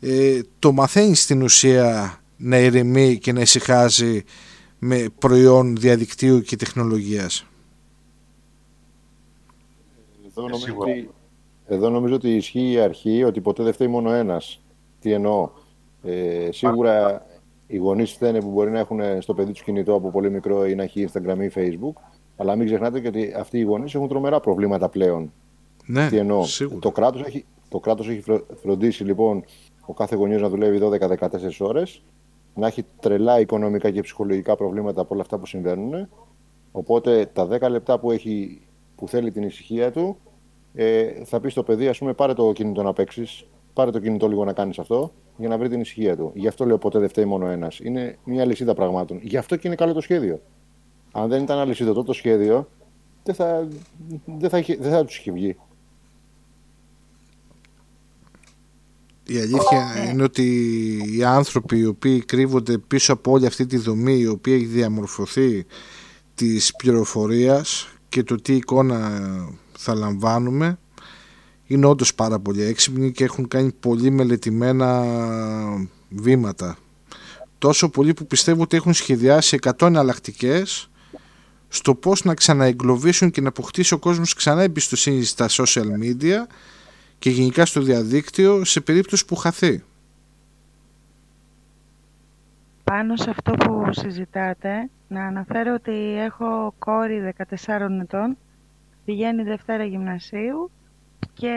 [0.00, 4.24] ε, το μαθαίνει στην ουσία να ηρεμεί και να ησυχάζει
[4.78, 7.44] με προϊόν διαδικτύου και τεχνολογίας.
[10.26, 11.10] Εδώ νομίζω ότι
[11.70, 14.60] εδώ νομίζω ότι ισχύει η αρχή ότι ποτέ δεν φταίει μόνο ένας.
[15.00, 15.50] Τι εννοώ;
[16.02, 17.26] Ε, σίγουρα
[17.66, 20.74] οι γονείς φταίνε που μπορεί να έχουν στο παιδί τους κινητό από πολύ μικρό ή
[20.74, 22.02] να έχει Instagram ή Facebook.
[22.36, 25.32] Αλλά μην ξεχνάτε και ότι αυτοί οι γονείς έχουν τρομερά προβλήματα πλέον.
[25.86, 26.78] Ναι, Τι εννοώ; Σίγουρα.
[26.78, 28.22] Το κράτος έχει, το κράτος έχει
[28.62, 29.44] φροντίσει λοιπόν
[29.86, 31.28] ο κάθε γονιός να δουλεύει 12-14
[31.58, 32.02] ώρες,
[32.54, 36.08] να έχει τρελά οικονομικά και ψυχολογικά προβλήματα από όλα αυτά που συμβαίνουν.
[36.72, 38.60] Οπότε τα 10 λεπτά που, έχει,
[38.96, 40.16] που θέλει την ησυχία του
[40.74, 44.28] ε, θα πεις στο παιδί, ας πούμε, πάρε το κινητό να παίξεις, πάρε το κινητό
[44.28, 46.32] λίγο να κάνεις αυτό, για να βρει την ησυχία του.
[46.34, 47.78] Γι' αυτό λέω ποτέ δεν φταίει μόνο ένας.
[47.78, 49.18] Είναι μια λυσίδα πραγμάτων.
[49.22, 50.40] Γι' αυτό και είναι καλό το σχέδιο.
[51.12, 52.68] Αν δεν ήταν αλυσίδωτο το σχέδιο,
[53.22, 53.68] δεν θα,
[54.38, 55.56] δεν θα, δεν θα τους είχε βγει.
[59.26, 60.46] Η αλήθεια είναι ότι
[61.16, 65.66] οι άνθρωποι οι οποίοι κρύβονται πίσω από όλη αυτή τη δομή η οποία έχει διαμορφωθεί
[66.34, 69.20] της πληροφορίας και το τι εικόνα
[69.82, 70.78] θα λαμβάνουμε
[71.66, 75.04] είναι όντως πάρα πολύ έξυπνοι και έχουν κάνει πολύ μελετημένα
[76.08, 76.76] βήματα.
[77.58, 80.90] Τόσο πολύ που πιστεύω ότι έχουν σχεδιάσει 100 εναλλακτικές
[81.68, 86.46] στο πώς να ξαναεγκλωβίσουν και να αποκτήσει ο κόσμος ξανά εμπιστοσύνη στα social media
[87.18, 89.82] και γενικά στο διαδίκτυο σε περίπτωση που χαθεί.
[92.84, 97.44] Πάνω σε αυτό που συζητάτε, να αναφέρω ότι έχω κόρη 14
[98.02, 98.36] ετών
[99.10, 100.70] πηγαίνει Δευτέρα Γυμνασίου
[101.32, 101.54] και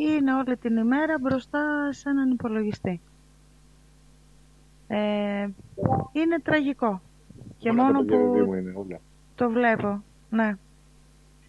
[0.00, 3.00] είναι όλη την ημέρα μπροστά σε έναν υπολογιστή.
[4.86, 5.48] Ε,
[6.12, 7.00] είναι τραγικό.
[7.58, 8.46] Και μόνο που
[9.34, 10.56] το βλέπω, ναι.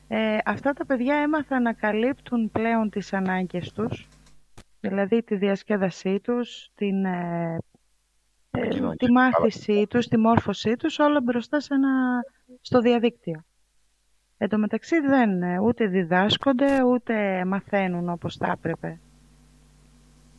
[0.07, 4.07] ε, αυτά τα παιδιά έμαθαν να καλύπτουν πλέον τις ανάγκες τους,
[4.79, 7.57] δηλαδή τη διασκέδασή τους, την, ε,
[8.51, 8.67] ε
[8.97, 12.21] τη μάθησή τους, τη μόρφωσή τους, όλα μπροστά σε ένα,
[12.61, 13.43] στο διαδίκτυο.
[14.43, 18.99] Εν τω μεταξύ δεν ε, ούτε διδάσκονται, ούτε μαθαίνουν όπως θα έπρεπε.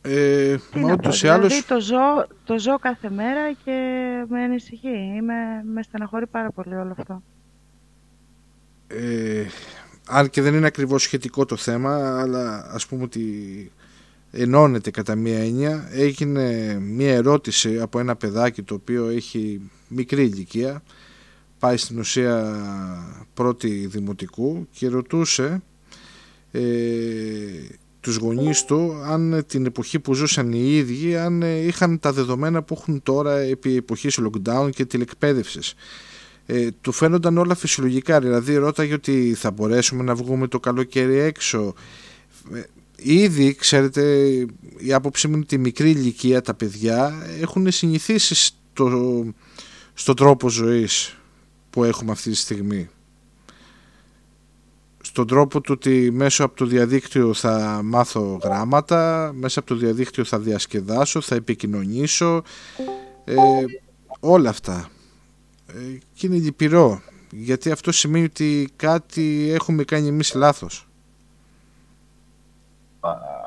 [0.01, 3.71] Ε, Τι μα ούτως δηλαδή, το ζω, το ζω κάθε μέρα και
[4.29, 5.13] με ανησυχεί.
[5.15, 5.33] Είμαι,
[5.73, 7.23] με στεναχωρεί πάρα πολύ όλο αυτό.
[8.87, 9.45] Ε,
[10.07, 13.21] αν και δεν είναι ακριβώς σχετικό το θέμα, αλλά ας πούμε ότι
[14.31, 15.87] ενώνεται κατά μία έννοια.
[15.91, 20.81] Έγινε μία ερώτηση από ένα παιδάκι το οποίο έχει μικρή ηλικία,
[21.63, 22.55] πάει στην ουσία
[23.33, 25.61] πρώτη δημοτικού και ρωτούσε
[26.51, 26.61] ε,
[27.99, 32.75] τους γονείς του αν την εποχή που ζούσαν οι ίδιοι αν είχαν τα δεδομένα που
[32.79, 35.73] έχουν τώρα επί εποχής lockdown και τηλεκπαίδευσης.
[36.45, 41.73] Ε, του φαίνονταν όλα φυσιολογικά, δηλαδή ρώταγε ότι θα μπορέσουμε να βγούμε το καλοκαίρι έξω.
[42.53, 42.61] Ε,
[42.95, 44.01] ήδη, ξέρετε,
[44.77, 49.25] η άποψή μου είναι ότι μικρή ηλικία τα παιδιά έχουν συνηθίσει στο,
[49.93, 51.17] στο τρόπο ζωής
[51.73, 52.89] που έχουμε αυτή τη στιγμή
[55.05, 60.23] στον τρόπο του ότι μέσω από το διαδίκτυο θα μάθω γράμματα, μέσα από το διαδίκτυο
[60.23, 62.41] θα διασκεδάσω, θα επικοινωνήσω,
[63.23, 63.35] ε,
[64.19, 64.89] όλα αυτά.
[65.67, 67.01] Ε, και είναι λυπηρό,
[67.31, 70.87] γιατί αυτό σημαίνει ότι κάτι έχουμε κάνει εμείς λάθος.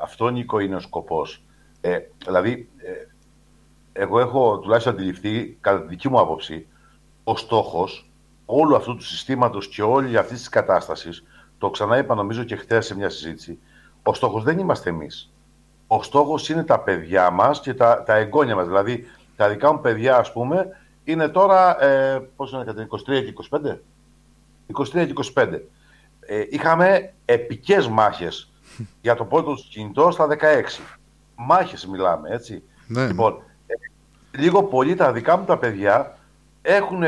[0.03, 1.43] Αυτό, Νίκο, είναι ο σκοπός.
[1.81, 2.91] Ε, δηλαδή, ε,
[3.93, 6.67] εγώ έχω τουλάχιστον αντιληφθεί, κατά τη δική μου άποψη,
[7.23, 8.06] ο στόχος
[8.49, 11.23] όλου αυτού του συστήματος και όλη αυτή της κατάστασης
[11.57, 13.59] το ξανά είπα νομίζω και χθες σε μια συζήτηση,
[14.03, 15.31] ο στόχος δεν είμαστε εμείς.
[15.87, 18.67] Ο στόχος είναι τα παιδιά μας και τα, τα εγγόνια μας.
[18.67, 19.05] Δηλαδή,
[19.35, 20.67] τα δικά μου παιδιά, ας πούμε,
[21.03, 21.83] είναι τώρα.
[21.83, 23.79] Ε, πόσο είναι, 23 και 25.
[24.67, 25.61] 23 και 25.
[26.19, 28.51] Ε, είχαμε επικές μάχες
[29.01, 30.35] για το πρώτο τους κινητό στα 16.
[31.35, 32.63] Μάχες μιλάμε, έτσι.
[32.87, 33.07] Ναι.
[33.07, 33.73] Λοιπόν, ε,
[34.39, 36.17] λίγο πολύ τα δικά μου τα παιδιά
[36.61, 37.03] έχουν,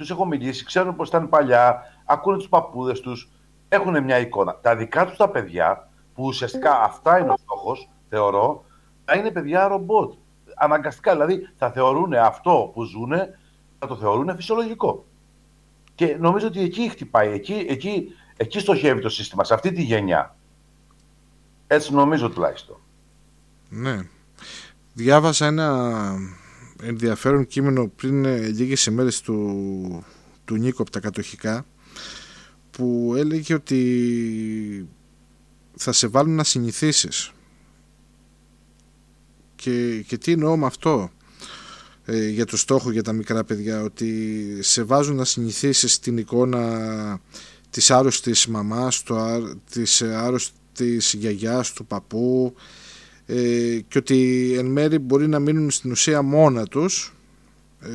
[0.00, 3.30] τους έχω μιλήσει, ξέρουν πώς ήταν παλιά, ακούνε τους παππούδες τους,
[3.68, 4.58] έχουν μια εικόνα.
[4.60, 8.64] Τα δικά τους τα παιδιά, που ουσιαστικά αυτά είναι ο στόχος, θεωρώ,
[9.04, 10.12] θα είναι παιδιά ρομπότ.
[10.56, 13.12] Αναγκαστικά δηλαδή θα θεωρούν αυτό που ζουν,
[13.78, 15.04] θα το θεωρούν φυσιολογικό.
[15.94, 18.06] Και νομίζω ότι εκεί χτυπάει, εκεί, εκεί,
[18.36, 20.36] εκεί στοχεύει το σύστημα, σε αυτή τη γενιά.
[21.66, 22.76] Έτσι νομίζω τουλάχιστον.
[23.68, 24.08] Ναι.
[24.92, 26.14] Διάβασα ένα
[26.82, 30.04] ενδιαφέρον κείμενο πριν ε, λίγες ημέρες του,
[30.44, 31.66] του Νίκο από τα κατοχικά
[32.70, 34.88] που έλεγε ότι
[35.76, 37.32] θα σε βάλουν να συνηθίσεις.
[39.56, 41.10] Και, και τι εννοώ με αυτό
[42.04, 47.20] ε, για το στόχο για τα μικρά παιδιά ότι σε βάζουν να συνηθίσεις την εικόνα
[47.70, 49.16] της άρρωστης μαμάς το,
[49.70, 52.60] της άρρωστης γιαγιάς του παππού ε,
[53.88, 57.14] και ότι εν μέρη μπορεί να μείνουν στην ουσία μόνα τους
[57.80, 57.88] ε,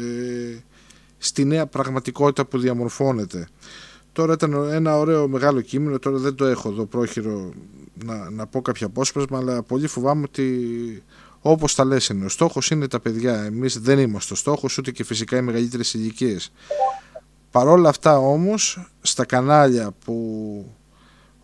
[1.18, 3.48] στη νέα πραγματικότητα που διαμορφώνεται
[4.16, 7.54] Τώρα ήταν ένα ωραίο μεγάλο κείμενο, τώρα δεν το έχω εδώ πρόχειρο
[8.06, 11.04] να, να πω κάποια απόσπασμα, αλλά πολύ φοβάμαι ότι
[11.42, 12.26] όπως τα λες είναι.
[12.26, 13.44] Ο στόχος είναι τα παιδιά.
[13.44, 16.52] Εμείς δεν είμαστε ο στόχος, ούτε και φυσικά οι μεγαλύτερες ηλικίες.
[17.52, 20.16] Παρόλα αυτά όμως, στα κανάλια που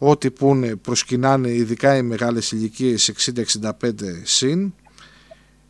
[0.03, 3.13] ό,τι πούνε προσκυνάνε ειδικά οι μεγάλες ηλικίες
[3.61, 3.71] 60-65
[4.23, 4.73] συν,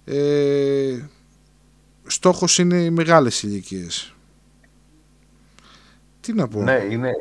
[0.06, 0.99] ε,
[2.03, 4.16] στόχος είναι οι μεγάλες ηλικίες.
[6.20, 7.12] Τι να πω; Ναι, είναι.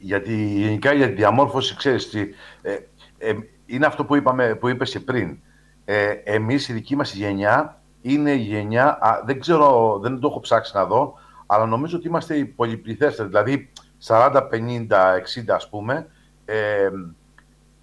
[0.00, 2.20] Γιατί γενικά για τη διαμόρφωση, ξέρεις τι,
[2.62, 2.78] ε,
[3.18, 3.32] ε,
[3.66, 5.38] είναι αυτό που, είπαμε, που είπες και πριν.
[5.84, 10.40] Ε, εμείς, η δική μας γενιά, είναι η γενιά, α, δεν ξέρω, δεν το έχω
[10.40, 11.14] ψάξει να δω,
[11.46, 13.71] αλλά νομίζω ότι είμαστε οι πολυπληθέστεροι, δηλαδή
[14.06, 16.06] 40, 50, 60 ας πούμε,
[16.44, 16.88] ε,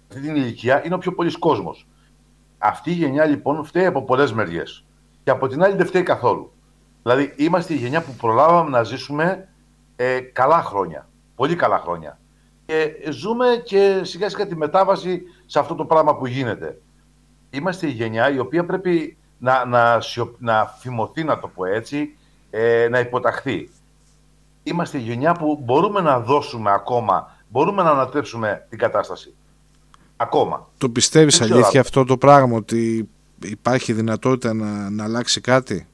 [0.08, 1.86] αυτή την ηλικία είναι ο πιο πολλής κόσμος.
[2.58, 4.84] Αυτή η γενιά λοιπόν φταίει από πολλές μεριές.
[5.24, 6.52] Και από την άλλη δεν φταίει καθόλου.
[7.02, 9.48] Δηλαδή είμαστε η γενιά που προλάβαμε να ζήσουμε
[9.96, 11.08] ε, καλά χρόνια.
[11.34, 12.18] Πολύ καλά χρόνια.
[12.66, 16.80] Και ζούμε και σιγά σιγά τη μετάβαση σε αυτό το πράγμα που γίνεται.
[17.50, 19.98] Είμαστε η γενιά η οποία πρέπει να, να,
[20.38, 22.16] να φημωθεί, να το πω έτσι,
[22.50, 23.70] ε, να υποταχθεί.
[24.70, 29.34] Είμαστε η γενιά που μπορούμε να δώσουμε ακόμα, μπορούμε να ανατρέψουμε την κατάσταση.
[30.16, 30.68] Ακόμα.
[30.78, 33.08] Το πιστεύεις αλήθεια αυτό το πράγμα, ότι
[33.44, 35.88] υπάρχει δυνατότητα να, να αλλάξει κάτι;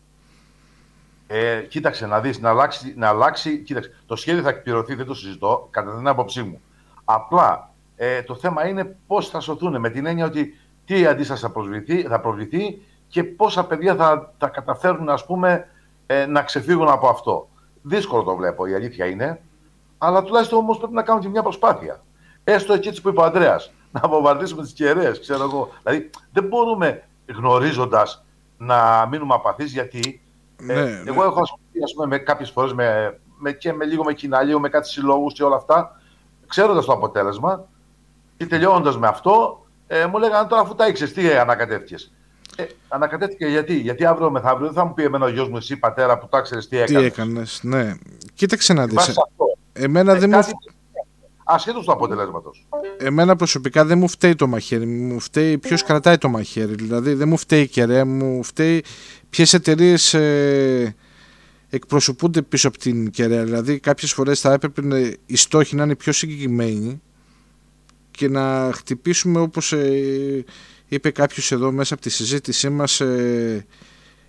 [1.27, 5.15] Ε, κοίταξε να δεις, να αλλάξει, να αλλάξει, κοίταξε, το σχέδιο θα εκπληρωθεί, δεν το
[5.15, 6.61] συζητώ, κατά την άποψή μου.
[7.05, 11.51] Απλά ε, το θέμα είναι πώς θα σωθούν, με την έννοια ότι τι αντίσταση θα,
[11.51, 15.69] προσβληθεί, θα προβληθεί και πόσα παιδιά θα, θα καταφέρουν ας πούμε,
[16.07, 17.49] ε, να ξεφύγουν από αυτό.
[17.89, 19.41] Δύσκολο το βλέπω, η αλήθεια είναι.
[19.99, 22.05] Αλλά τουλάχιστον όμως πρέπει να κάνουμε και μια προσπάθεια.
[22.45, 23.61] Έστω και έτσι που είπε ο Αντρέα,
[24.01, 25.69] να βομβαρδίσουμε τις κεραίες, ξέρω εγώ.
[25.83, 28.25] Δηλαδή δεν μπορούμε γνωρίζοντας
[28.59, 30.21] να μείνουμε απαθείς γιατί.
[30.63, 31.11] Ναι, ε, ναι.
[31.11, 34.43] Εγώ έχω ασχοληθεί ας πούμε, με κάποιες φορές με, με, και με λίγο με κοινά,
[34.43, 36.01] λίγο με κάτι συλλόγους και όλα αυτά,
[36.47, 37.65] ξέροντας το αποτέλεσμα
[38.37, 42.13] και τελειώνοντας με αυτό, ε, μου λέγανε τώρα αφού τα ήξερες, τι ανακατεύτηκες.
[42.57, 45.77] Ε, ανακατεύτηκε γιατί, γιατί αύριο μεθαύριο δεν θα μου πει εμένα ο γιος μου, εσύ
[45.77, 47.05] πατέρα που τα ξέρεις τι Τι έκανες.
[47.05, 47.95] έκανες, ναι.
[48.35, 48.95] Κοίταξε να δεις.
[48.95, 49.45] Βάσει αυτό.
[49.73, 50.53] Εμένα Ε, δεν μου, κάτι-
[51.49, 52.67] Ασχέτως του αποτελέσματος.
[52.99, 56.75] εμένα προσωπικά δεν μου φταίει το μαχαίρι, μου φταίει ποιος κρατάει το μαχαίρι.
[56.75, 58.85] Δηλαδή δεν μου φταίει η κεραία, μου φταίει
[59.31, 60.95] ποιες εταιρείες ε,
[61.69, 63.45] εκπροσωπούνται πίσω από την κεραία.
[63.45, 67.01] Δηλαδή κάποιες φορές θα έπρεπε να, οι στόχοι να είναι πιο συγκεκριμένοι
[68.11, 70.45] και να χτυπήσουμε όπως ε,
[70.89, 73.67] είπε κάποιος εδώ μέσα από τη συζήτησή μας ε,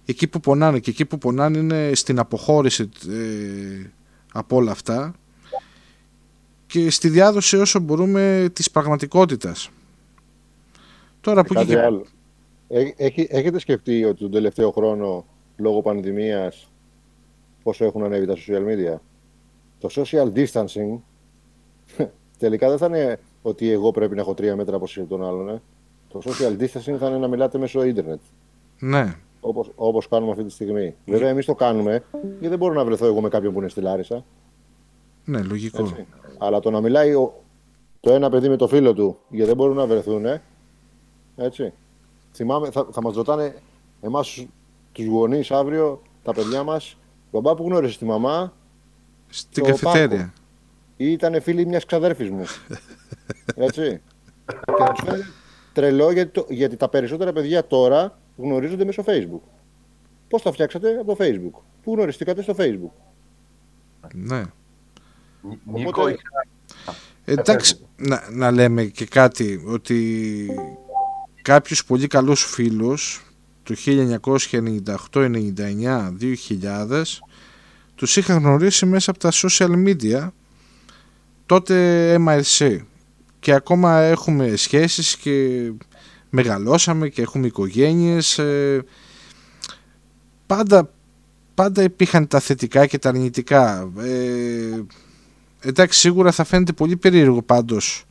[0.06, 3.90] εκεί που πονάνε και εκεί που πονάνε είναι στην αποχώρηση ε,
[4.34, 5.16] από όλα αυτά
[6.68, 9.70] και στη διάδοση όσο μπορούμε της πραγματικότητας.
[11.22, 11.80] Τώρα που Κάτι και...
[11.80, 12.06] άλλο.
[12.68, 15.26] Έ- έχει- έχετε σκεφτεί ότι τον τελευταίο χρόνο,
[15.58, 16.72] λόγω πανδημίας,
[17.64, 19.00] πόσο έχουν ανέβει τα social media;
[19.80, 21.00] Το social distancing
[22.40, 25.50] τελικά δεν θα είναι ότι εγώ πρέπει να έχω τρία μέτρα από τον άλλον.
[25.50, 25.62] Ε.
[26.10, 28.20] Το social distancing θα είναι να μιλάτε μέσω ίντερνετ.
[28.80, 30.96] Ναι, Όπως, όπως κάνουμε αυτή τη στιγμή.
[31.06, 33.82] Βέβαια, εμείς το κάνουμε γιατί δεν μπορώ να βρεθώ εγώ με κάποιον που είναι στη
[33.82, 34.26] Λάρισα.
[35.26, 35.82] ναι, λογικό.
[35.82, 36.06] Έτσι.
[36.38, 37.44] Αλλά το να μιλάει ο,
[38.00, 40.26] το ένα παιδί με το φίλο του γιατί δεν μπορούν να βρεθούν.
[41.36, 41.74] Έτσι.
[42.34, 43.56] Θυμάμαι, θα, θα μας ρωτάνε
[44.02, 44.46] εμάς
[44.92, 46.98] τους γονείς αύριο, τα παιδιά μας,
[47.32, 48.54] μπαμπά που γνώρισες τη μαμά;
[49.28, 50.18] Στην στο καφετέρια.
[50.18, 50.32] πάρκο.
[50.98, 52.44] ή ήταν φίλη μιας ξαδέρφης μου.
[53.56, 54.02] Έτσι.
[54.46, 55.26] Και θα τους φαίνεται
[55.78, 59.42] τρελό γιατί, το- γιατί τα περισσότερα παιδιά τώρα γνωρίζονται μέσω Facebook.
[60.30, 62.92] Πώς τα φτιάξατε από το Facebook; Πού γνωριστήκατε στο Facebook;
[64.14, 64.44] Ναι.
[65.66, 66.96] Νίκο, Οπότε- είχα-
[67.26, 70.48] Εντάξει, να, να λέμε και κάτι ότι
[71.42, 73.26] κάποιους πολύ καλούς φίλους
[73.64, 77.22] του 1998, 99, 2000
[77.96, 80.30] τους είχα γνωρίσει μέσα από τα social media
[81.46, 82.80] τότε MRC
[83.40, 85.72] και ακόμα έχουμε σχέσεις και
[86.30, 88.84] μεγαλώσαμε και έχουμε οικογένειες ε,
[90.46, 90.94] πάντα,
[91.54, 93.92] πάντα υπήρχαν τα θετικά και τα αρνητικά.
[93.98, 94.82] Ε,
[95.60, 98.06] εντάξει σίγουρα θα φαίνεται πολύ περίεργο πάντως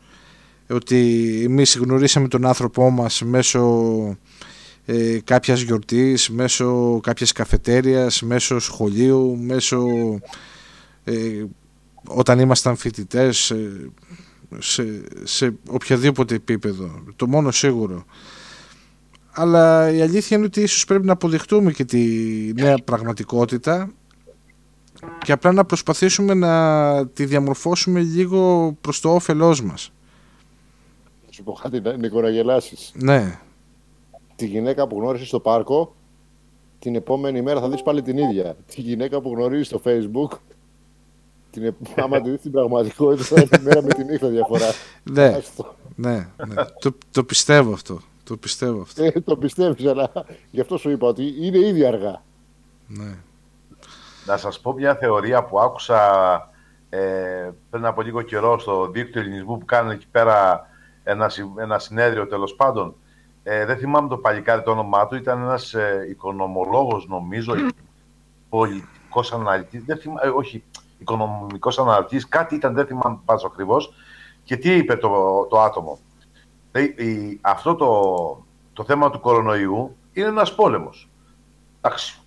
[0.69, 4.19] ότι εμείς γνωρίσαμε τον άνθρωπό μας μέσω
[4.87, 9.87] ε, κάποιας γιορτής, μέσω κάποιας καφετέριας, μέσω σχολείου, μέσω
[11.05, 11.45] ε,
[12.07, 13.91] όταν ήμασταν φοιτητές ε,
[14.59, 17.03] σε, σε οποιοδήποτε επίπεδο.
[17.17, 18.05] Το μόνο σίγουρο.
[19.33, 22.03] Αλλά η αλήθεια είναι ότι ίσως πρέπει να αποδεχτούμε και τη
[22.55, 23.91] νέα πραγματικότητα
[25.25, 29.93] και απλά να προσπαθήσουμε να τη διαμορφώσουμε λίγο προς το όφελός μας.
[31.31, 32.93] Σου πω κάτι, Νίκο, να γελάσεις.
[32.95, 33.41] Ναι,
[34.37, 35.95] Τη γυναίκα που γνώρισες στο πάρκο,
[36.79, 38.57] την επόμενη μέρα θα δεις πάλι την ίδια.
[38.75, 40.39] Τη γυναίκα που γνωρίζεις στο facebook,
[41.57, 44.67] την, επ- άμα τη δεις στην πραγματικότητα, θα είναι τη μέρα με τη νύχτα διαφορά.
[45.03, 45.75] ναι, Άστο.
[45.95, 46.55] ναι, ναι.
[46.81, 48.01] το, το πιστεύω αυτό.
[48.25, 49.05] Το πιστεύω αυτό.
[49.05, 50.13] Ε, το πιστεύεις, αλλά
[50.51, 52.23] γι' αυτό σου είπα ότι είναι ήδη αργά.
[52.87, 53.15] Ναι.
[54.27, 56.01] Να σας πω μια θεωρία που άκουσα
[56.89, 60.67] ε, πριν από λίγο καιρό στο δίκτυο ελληνισμού που κάνουν εκεί πέρα
[61.05, 62.95] ένα, συ- ένα συνέδριο τέλος πάντων.
[63.43, 67.55] Ε, δεν θυμάμαι το παλικάρι το όνομά του, ήταν ένας ε, οικονομολόγος νομίζω,
[68.49, 70.63] πολιτικός αναλυτής, δεν θυμά, ε, όχι,
[70.99, 73.93] οικονομικός αναλυτής, κάτι ήταν, δεν θυμάμαι πάντως ακριβώς.
[74.45, 75.99] Και τι είπε το, το άτομο.
[76.73, 77.93] Λέει, η- αυτό το,
[78.73, 81.09] το θέμα του κορονοϊού είναι ένας πόλεμος.
[81.81, 82.21] Εντάξει,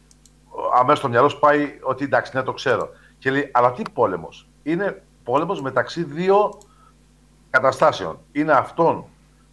[0.80, 2.90] αμέσως στο μυαλό σου πάει ότι εντάξει, ναι, το ξέρω.
[3.18, 6.58] Και λέει, αλλά τι πόλεμος; Είναι πόλεμος μεταξύ δύο
[7.50, 8.20] καταστάσεων.
[8.32, 9.06] Είναι αυτών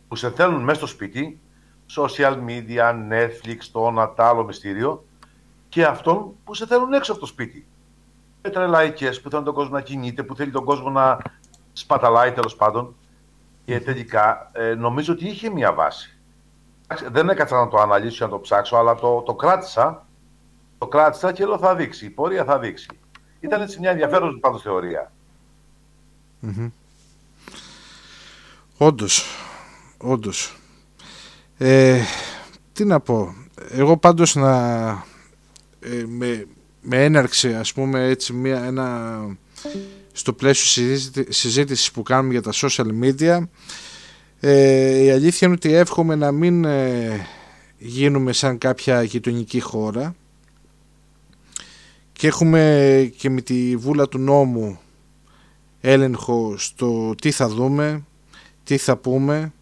[0.09, 1.40] που σε θέλουν μέσα στο σπίτι,
[1.97, 5.05] social media, Netflix, το ένα, τ' άλλο μυστήριο,
[5.68, 7.66] και αυτών που σε θέλουν έξω από το σπίτι.
[8.47, 11.18] Με τρελαϊκές που θέλουν τον κόσμο να κινείται, που θέλει τον κόσμο να
[11.73, 12.94] σπαταλάει τέλος πάντων.
[13.64, 16.18] Και τελικά ε, νομίζω ότι είχε μια βάση.
[16.85, 20.06] Εντάξει, Δεν έκατσα να το αναλύσω, να το ψάξω, αλλά το, το κράτησα
[20.78, 22.05] το κράτησα και λέω θα δείξει.
[22.06, 22.89] Η πορεία θα δείξει.
[23.40, 25.12] Ήταν έτσι μια ενδιαφέρουσα πάντως θεωρία.
[26.40, 26.68] Μμμ.
[28.77, 29.24] Όντως,
[29.98, 30.56] όντως.
[31.59, 32.02] Ε,
[32.73, 33.35] τι να πω.
[33.70, 34.86] Εγώ πάντως να
[35.81, 36.47] ε, με,
[36.88, 39.18] με έναρξη ας πούμε έτσι μια, ένα
[40.12, 43.42] στο πλαίσιο συζήτη, συζήτησης που κάνουμε για τα social media
[44.40, 47.26] ε, η αλήθεια είναι ότι εύχομαι να μην ε,
[47.78, 50.14] γίνουμε σαν κάποια γειτονική χώρα.
[52.12, 54.78] Και έχουμε και με τη βούλα του νόμου
[55.80, 58.04] έλεγχο στο τι θα δούμε,
[58.64, 59.52] τι θα πούμε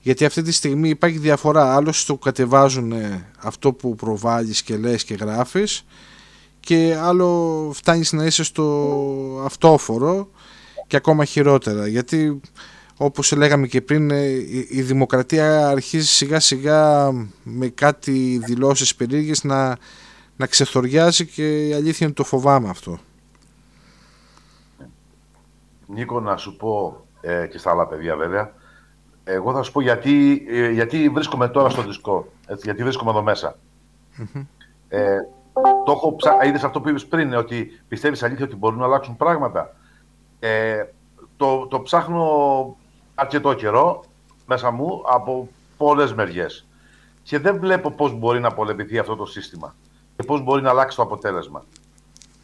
[0.00, 1.74] γιατί αυτή τη στιγμή υπάρχει διαφορά.
[1.74, 2.92] Άλλο στο που κατεβάζουν
[3.38, 5.84] αυτό που προβάλλεις και λες και γράφεις
[6.60, 10.28] και άλλο φτάνεις να είσαι στο αυτόφορο
[10.86, 12.40] και ακόμα χειρότερα γιατί
[12.96, 14.10] όπως λέγαμε και πριν
[14.68, 17.10] η δημοκρατία αρχίζει σιγά σιγά
[17.42, 19.76] με κάτι δηλώσεις περίεργες να,
[20.36, 22.98] να ξεθοριάζει και η αλήθεια είναι το φοβάμαι αυτό.
[25.86, 28.52] Νίκο να σου πω ε, και στα άλλα παιδιά βέβαια
[29.24, 32.32] εγώ θα σου πω γιατί, ε, γιατί βρίσκομαι τώρα στο δισκό.
[32.46, 33.22] Έτσι, γιατί βρίσκομαι εδώ
[34.88, 35.16] Ε,
[35.84, 36.44] το έχω ψα...
[36.44, 39.74] Είδες αυτό που είπες πριν, ότι πιστεύεις αλήθεια ότι μπορούν να αλλάξουν πράγματα.
[40.40, 40.84] Ε,
[41.36, 42.76] το, το ψάχνω
[43.14, 44.04] αρκετό καιρό
[44.46, 46.66] μέσα μου από πολλές μεριές.
[47.22, 49.74] Και δεν βλέπω πώς μπορεί να πολεμηθεί αυτό το σύστημα
[50.16, 51.64] και πώς μπορεί να αλλάξει το αποτέλεσμα.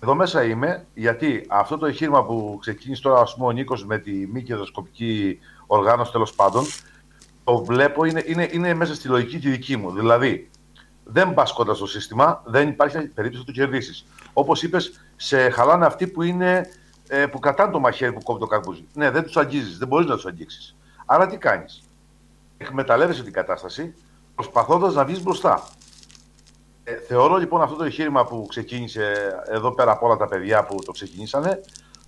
[0.00, 3.98] Εδώ μέσα είμαι γιατί αυτό το εγχείρημα που ξεκίνησε τώρα ας πούμε, ο Νίκος με
[3.98, 6.64] τη μη κερδοσκοπική οργάνωση τέλος πάντων,
[7.44, 9.90] το βλέπω είναι, είναι, είναι μέσα στη λογική τη δική μου.
[9.90, 10.50] Δηλαδή,
[11.08, 14.06] δεν πας κοντά στο σύστημα, δεν υπάρχει περίπτωση να το κερδίσεις.
[14.32, 16.68] Όπως είπες, σε χαλάνε αυτοί που, είναι,
[17.08, 18.86] ε, που κρατάνε το μαχαίρι που κόβει το καρπούζι.
[18.94, 20.76] Ναι, δεν τους αγγίζεις, δεν μπορείς να τους αγγίξεις.
[21.06, 21.82] Άρα τι κάνεις;
[22.58, 23.94] Εκμεταλλεύεσαι την κατάσταση
[24.34, 25.68] προσπαθώντας να βγεις μπροστά.
[26.84, 29.12] Ε, θεωρώ λοιπόν αυτό το εγχείρημα που ξεκίνησε
[29.46, 31.60] εδώ πέρα από όλα τα παιδιά που το ξεκινήσανε,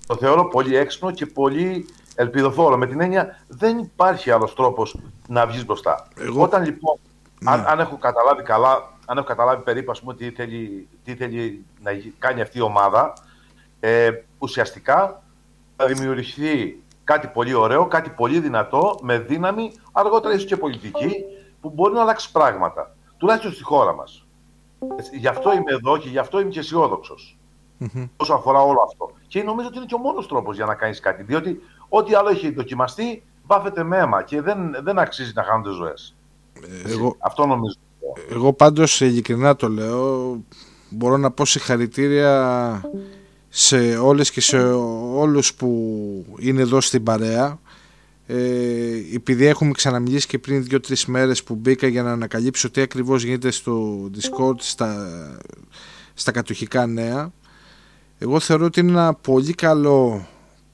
[0.07, 2.77] το θεωρώ πολύ έξυπνο και πολύ ελπιδοφόρο.
[2.77, 4.99] Με την έννοια δεν υπάρχει άλλος τρόπος
[5.29, 6.09] να βγεις μπροστά.
[6.19, 6.43] Εγώ...
[6.43, 6.99] Όταν λοιπόν,
[7.41, 7.51] ναι.
[7.51, 11.65] αν, αν, έχω καταλάβει καλά, αν έχω καταλάβει περίπου ας πούμε, τι, θέλει, τι θέλει
[11.83, 13.13] να κάνει αυτή η ομάδα,
[13.81, 15.23] ε, ουσιαστικά
[15.77, 21.25] θα δημιουργηθεί κάτι πολύ ωραίο, κάτι πολύ δυνατό, με δύναμη, αργότερα ίσως και πολιτική,
[21.61, 22.95] που μπορεί να αλλάξει πράγματα.
[23.17, 24.27] Τουλάχιστον στη χώρα μας.
[25.13, 27.39] Γι' αυτό είμαι εδώ και γι' αυτό είμαι και αισιόδοξος.
[27.81, 28.09] Mm-hmm.
[28.17, 29.11] Όσο αφορά όλο αυτό.
[29.27, 31.23] Και νομίζω ότι είναι και ο μόνος τρόπος για να κάνεις κάτι.
[31.23, 36.17] Διότι Ό,τι άλλο έχει δοκιμαστεί βάφεται με αίμα και δεν, δεν αξίζει να χάνονται ζωές.
[36.87, 37.75] Εγώ, Αυτό νομίζω.
[38.31, 40.45] Εγώ πάντως ειλικρινά το λέω,
[40.89, 42.83] μπορώ να πω συγχαρητήρια
[43.49, 44.59] σε όλες και σε
[45.15, 47.61] όλους που είναι εδώ στην παρέα.
[48.27, 48.37] Ε,
[49.15, 53.51] επειδή έχουμε ξαναμιλήσει και πριν δύο-τρεις μέρες που μπήκα για να ανακαλύψω τι ακριβώς γίνεται
[53.51, 55.11] στο Discord στα,
[56.15, 57.33] στα κατοχικά νέα
[58.19, 60.27] εγώ θεωρώ ότι είναι ένα πολύ καλό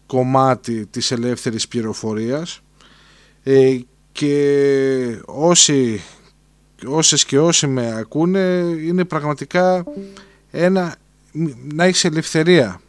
[0.06, 2.60] κομμάτι της ελεύθερης πληροφορίας
[3.42, 3.78] ε,
[4.14, 6.02] και όσοι,
[6.86, 8.40] όσες και όσοι με ακούνε
[8.86, 9.84] είναι πραγματικά
[10.50, 10.96] ένα,
[11.74, 12.80] να έχεις ελευθερία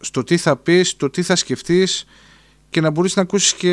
[0.00, 2.04] στο τι θα πεις, το τι θα σκεφτείς
[2.70, 3.70] και να μπορείς να ακούσεις και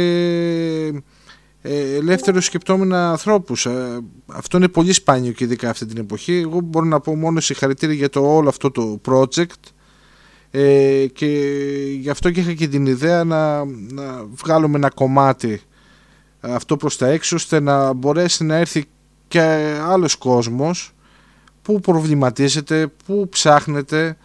[1.61, 3.65] ε, ελεύθερους σκεπτόμενα ανθρώπους.
[3.65, 6.33] Ε, αυτό είναι πολύ σπάνιο και ειδικά αυτή την εποχή.
[6.33, 9.71] Εγώ μπορώ να πω μόνο συγχαρητήρια για το όλο αυτό το project
[10.51, 11.27] ε, και
[11.99, 15.61] γι' αυτό και είχα και την ιδέα να, να βγάλουμε ένα κομμάτι
[16.53, 18.85] αυτό προς τα έξω ώστε να μπορέσει να έρθει
[19.27, 19.41] και
[19.81, 20.93] άλλος κόσμος
[21.61, 24.17] που προβληματίζεται, που ψάχνεται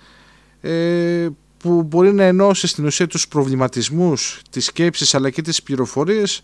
[0.60, 6.42] ε, που μπορεί να ενώσει στην ουσία τους προβληματισμούς, τις σκέψεις αλλά και τις πληροφορίες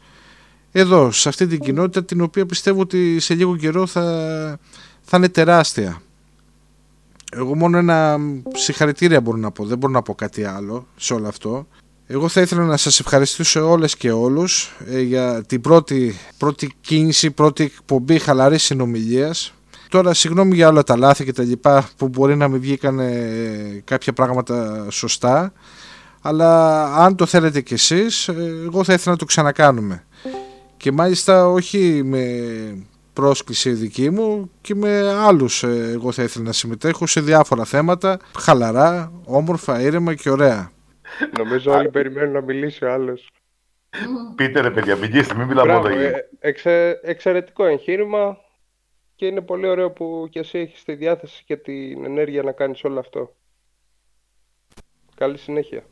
[0.73, 4.59] εδώ, σε αυτή την κοινότητα την οποία πιστεύω ότι σε λίγο καιρό θα,
[5.03, 6.01] θα είναι τεράστια.
[7.33, 8.19] Εγώ μόνο ένα
[8.55, 11.67] συγχαρητήρια μπορώ να πω, δεν μπορώ να πω κάτι άλλο σε όλο αυτό.
[12.07, 17.31] Εγώ θα ήθελα να σας ευχαριστήσω όλες και όλους ε, για την πρώτη, πρώτη κίνηση,
[17.31, 19.55] πρώτη εκπομπή χαλαρής συνομιλίας.
[19.89, 23.83] Τώρα συγγνώμη για όλα τα λάθη και τα λοιπά που μπορεί να μην βγήκαν ε,
[23.85, 25.53] κάποια πράγματα σωστά
[26.21, 28.33] αλλά αν το θέλετε κι εσείς ε,
[28.65, 30.05] εγώ θα ήθελα να το ξανακάνουμε
[30.77, 32.25] και μάλιστα όχι με
[33.13, 38.19] πρόσκληση δική μου και με άλλους ε, εγώ θα ήθελα να συμμετέχω σε διάφορα θέματα
[38.39, 40.71] χαλαρά, όμορφα, ήρεμα και ωραία.
[41.39, 43.31] Νομίζω όλοι περιμένουν να μιλήσει ο άλλος.
[44.35, 48.39] Πείτε ρε παιδιά, μιλήστε, μην μιλάμε μόνο ε, εξε, Εξαιρετικό εγχείρημα
[49.15, 52.85] και είναι πολύ ωραίο που και εσύ έχεις τη διάθεση και την ενέργεια να κάνεις
[52.85, 53.35] όλο αυτό.
[55.15, 55.83] Καλή συνέχεια.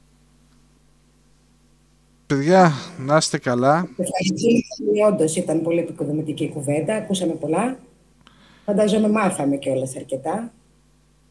[2.27, 3.89] Παιδιά, να είστε καλά.
[5.09, 7.79] Όντως ήταν πολύ επικοδομητική κουβέντα, ακούσαμε πολλά.
[8.65, 10.53] Φαντάζομαι μάθαμε κιόλας αρκετά.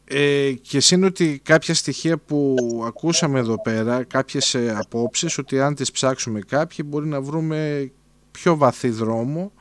[0.04, 2.56] Ε, και είναι ότι κάποια στοιχεία που
[2.86, 7.90] ακούσαμε εδώ πέρα, κάποιες ε, απόψεις, ότι αν τις ψάξουμε κάποιοι μπορεί να βρούμε
[8.30, 9.52] πιο βαθύ δρόμο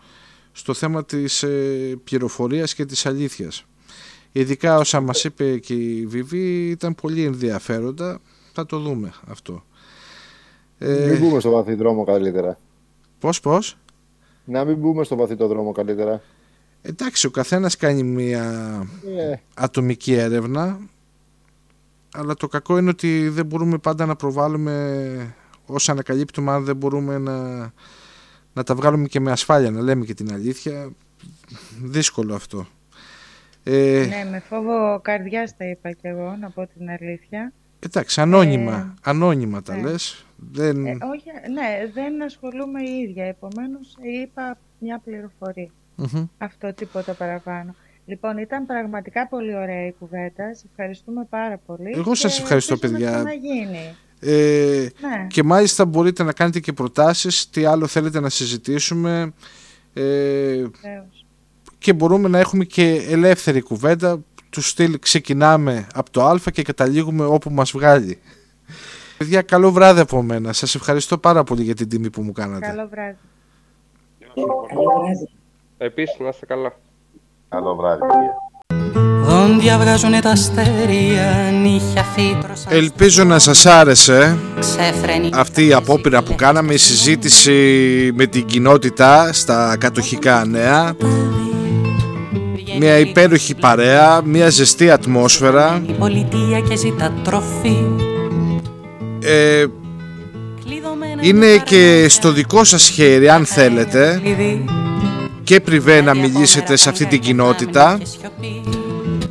[0.51, 3.65] στο θέμα της ε, πληροφορίας και της αλήθειας.
[4.31, 8.21] Ειδικά όσα μας είπε και η Βιβί ήταν πολύ ενδιαφέροντα,
[8.53, 9.63] θα το δούμε αυτό.
[10.77, 11.07] Ε...
[11.09, 12.57] Μην μπούμε στο βαθύ δρόμο καλύτερα.
[13.19, 13.77] Πώς, πώς;
[14.45, 16.21] Να μην μπούμε στο βαθύ το δρόμο καλύτερα.
[16.85, 18.43] Εντάξει, ο καθένας κάνει μια
[19.17, 19.35] ε.
[19.53, 20.79] ατομική έρευνα
[22.13, 25.35] αλλά το κακό είναι ότι δεν μπορούμε πάντα να προβάλλουμε
[25.65, 27.59] όσα ανακαλύπτουμε αν δεν μπορούμε να,
[28.53, 30.91] να τα βγάλουμε και με ασφάλεια, να λέμε και την αλήθεια.
[31.83, 32.67] Δύσκολο αυτό.
[33.63, 37.53] Ε, ναι, με φόβο καρδιάς τα είπα κι εγώ, να πω την αλήθεια.
[37.79, 39.81] Εντάξει, ανώνυμα, ε, ανώνυμα τα ναι.
[39.81, 40.25] λες.
[40.51, 40.85] Δεν...
[40.85, 45.69] Ε, όχι, ναι, δεν ασχολούμαι η ίδια, επομένως είπα μια πληροφορία.
[46.37, 47.75] Αυτό τίποτα παραπάνω.
[48.05, 50.53] Λοιπόν, ήταν πραγματικά πολύ ωραία η κουβέντα.
[50.53, 51.93] Σε ευχαριστούμε πάρα πολύ.
[51.95, 53.23] Εγώ σας ευχαριστώ, παιδιά.
[54.19, 55.27] Ε, ναι.
[55.27, 59.33] Και μάλιστα μπορείτε να κάνετε και προτάσεις, τι άλλο θέλετε να συζητήσουμε.
[59.93, 60.63] Ε,
[61.77, 67.25] και μπορούμε να έχουμε και ελεύθερη κουβέντα του στυλ ξεκινάμε από το α και καταλήγουμε
[67.25, 68.19] όπου μας βγάλει.
[69.17, 70.53] Παιδιά, καλό βράδυ από μένα.
[70.53, 72.67] Σας ευχαριστώ πάρα πολύ για την τιμή που μου κάνατε.
[72.67, 73.17] Καλό βράδυ.
[75.83, 76.73] Επίσης, να είστε καλά.
[77.49, 78.01] Καλό βράδυ,
[82.69, 84.37] Ελπίζω να σας άρεσε
[85.33, 87.51] αυτή η απόπειρα που κάναμε, η συζήτηση
[88.15, 90.95] με την κοινότητα στα κατοχικά νέα.
[92.79, 95.81] Μια υπέροχη παρέα, μια ζεστή ατμόσφαιρα.
[99.23, 99.65] Ε,
[101.21, 104.21] είναι και στο δικό σας χέρι αν θέλετε
[105.53, 107.99] και πριβέ να μιλήσετε σε αυτή την κοινότητα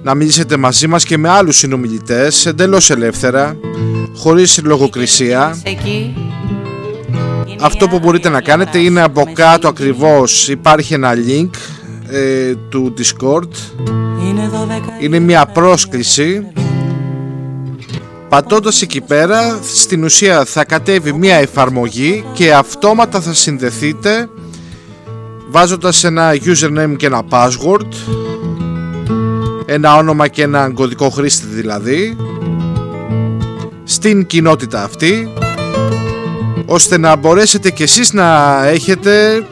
[0.03, 3.57] να μιλήσετε μαζί μας και με άλλους συνομιλητές εντελώς ελεύθερα
[4.17, 5.63] χωρίς λογοκρισία.
[7.61, 10.49] Αυτό που μπορείτε να κάνετε είναι από κάτω ακριβώς.
[10.49, 11.51] υπάρχει ένα link
[12.09, 13.49] ε, του Discord.
[15.01, 16.47] Είναι μια πρόσκληση.
[18.29, 24.29] πατώντας εκεί πέρα στην ουσία θα κατέβει μια εφαρμογή και αυτόματα θα συνδεθείτε
[25.53, 27.89] βάζοντας ένα username και ένα password.
[29.67, 32.17] Ένα όνομα και ένα κωδικό χρήστη δηλαδή.
[33.85, 35.33] Στην κοινότητα αυτή.
[36.67, 39.47] Ώστε να μπορέσετε κι εσείς να έχετε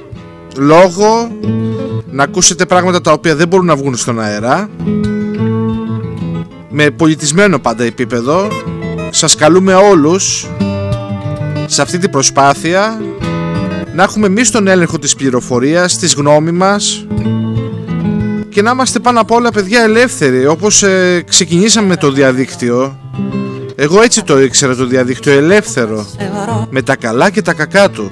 [0.57, 1.31] λόγο
[2.11, 4.71] να ακούσετε πράγματα τα οποία δεν μπορούν να βγουν στον αέρα.
[6.71, 8.49] Με πολιτισμένο πάντα επίπεδο.
[9.11, 10.47] Σας καλούμε όλους
[11.67, 13.01] σε αυτή την προσπάθεια
[13.95, 17.07] να έχουμε εμείς τον έλεγχο της πληροφορίας, της γνώμη μας
[18.49, 22.99] και να είμαστε πάνω απ' όλα παιδιά ελεύθεροι όπως ε, ξεκινήσαμε με το διαδίκτυο.
[23.75, 26.07] Εγώ έτσι το ήξερα το διαδίκτυο ελεύθερο
[26.71, 28.11] με τα καλά και τα κακά του.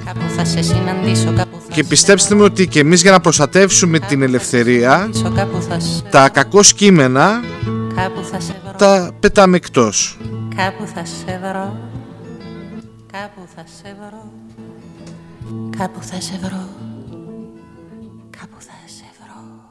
[1.71, 5.09] και πιστέψτε με ότι και εμείς για να προστατεύσουμε την ελευθερία
[6.09, 7.41] τα κακό κείμενα
[8.77, 10.17] τα πετάμε εκτός.
[10.55, 10.83] Κάπου
[13.55, 14.38] θα σε βρω
[15.49, 16.69] Κάπου θα σε βρω.
[18.29, 19.67] Κάπου θα σε βρω.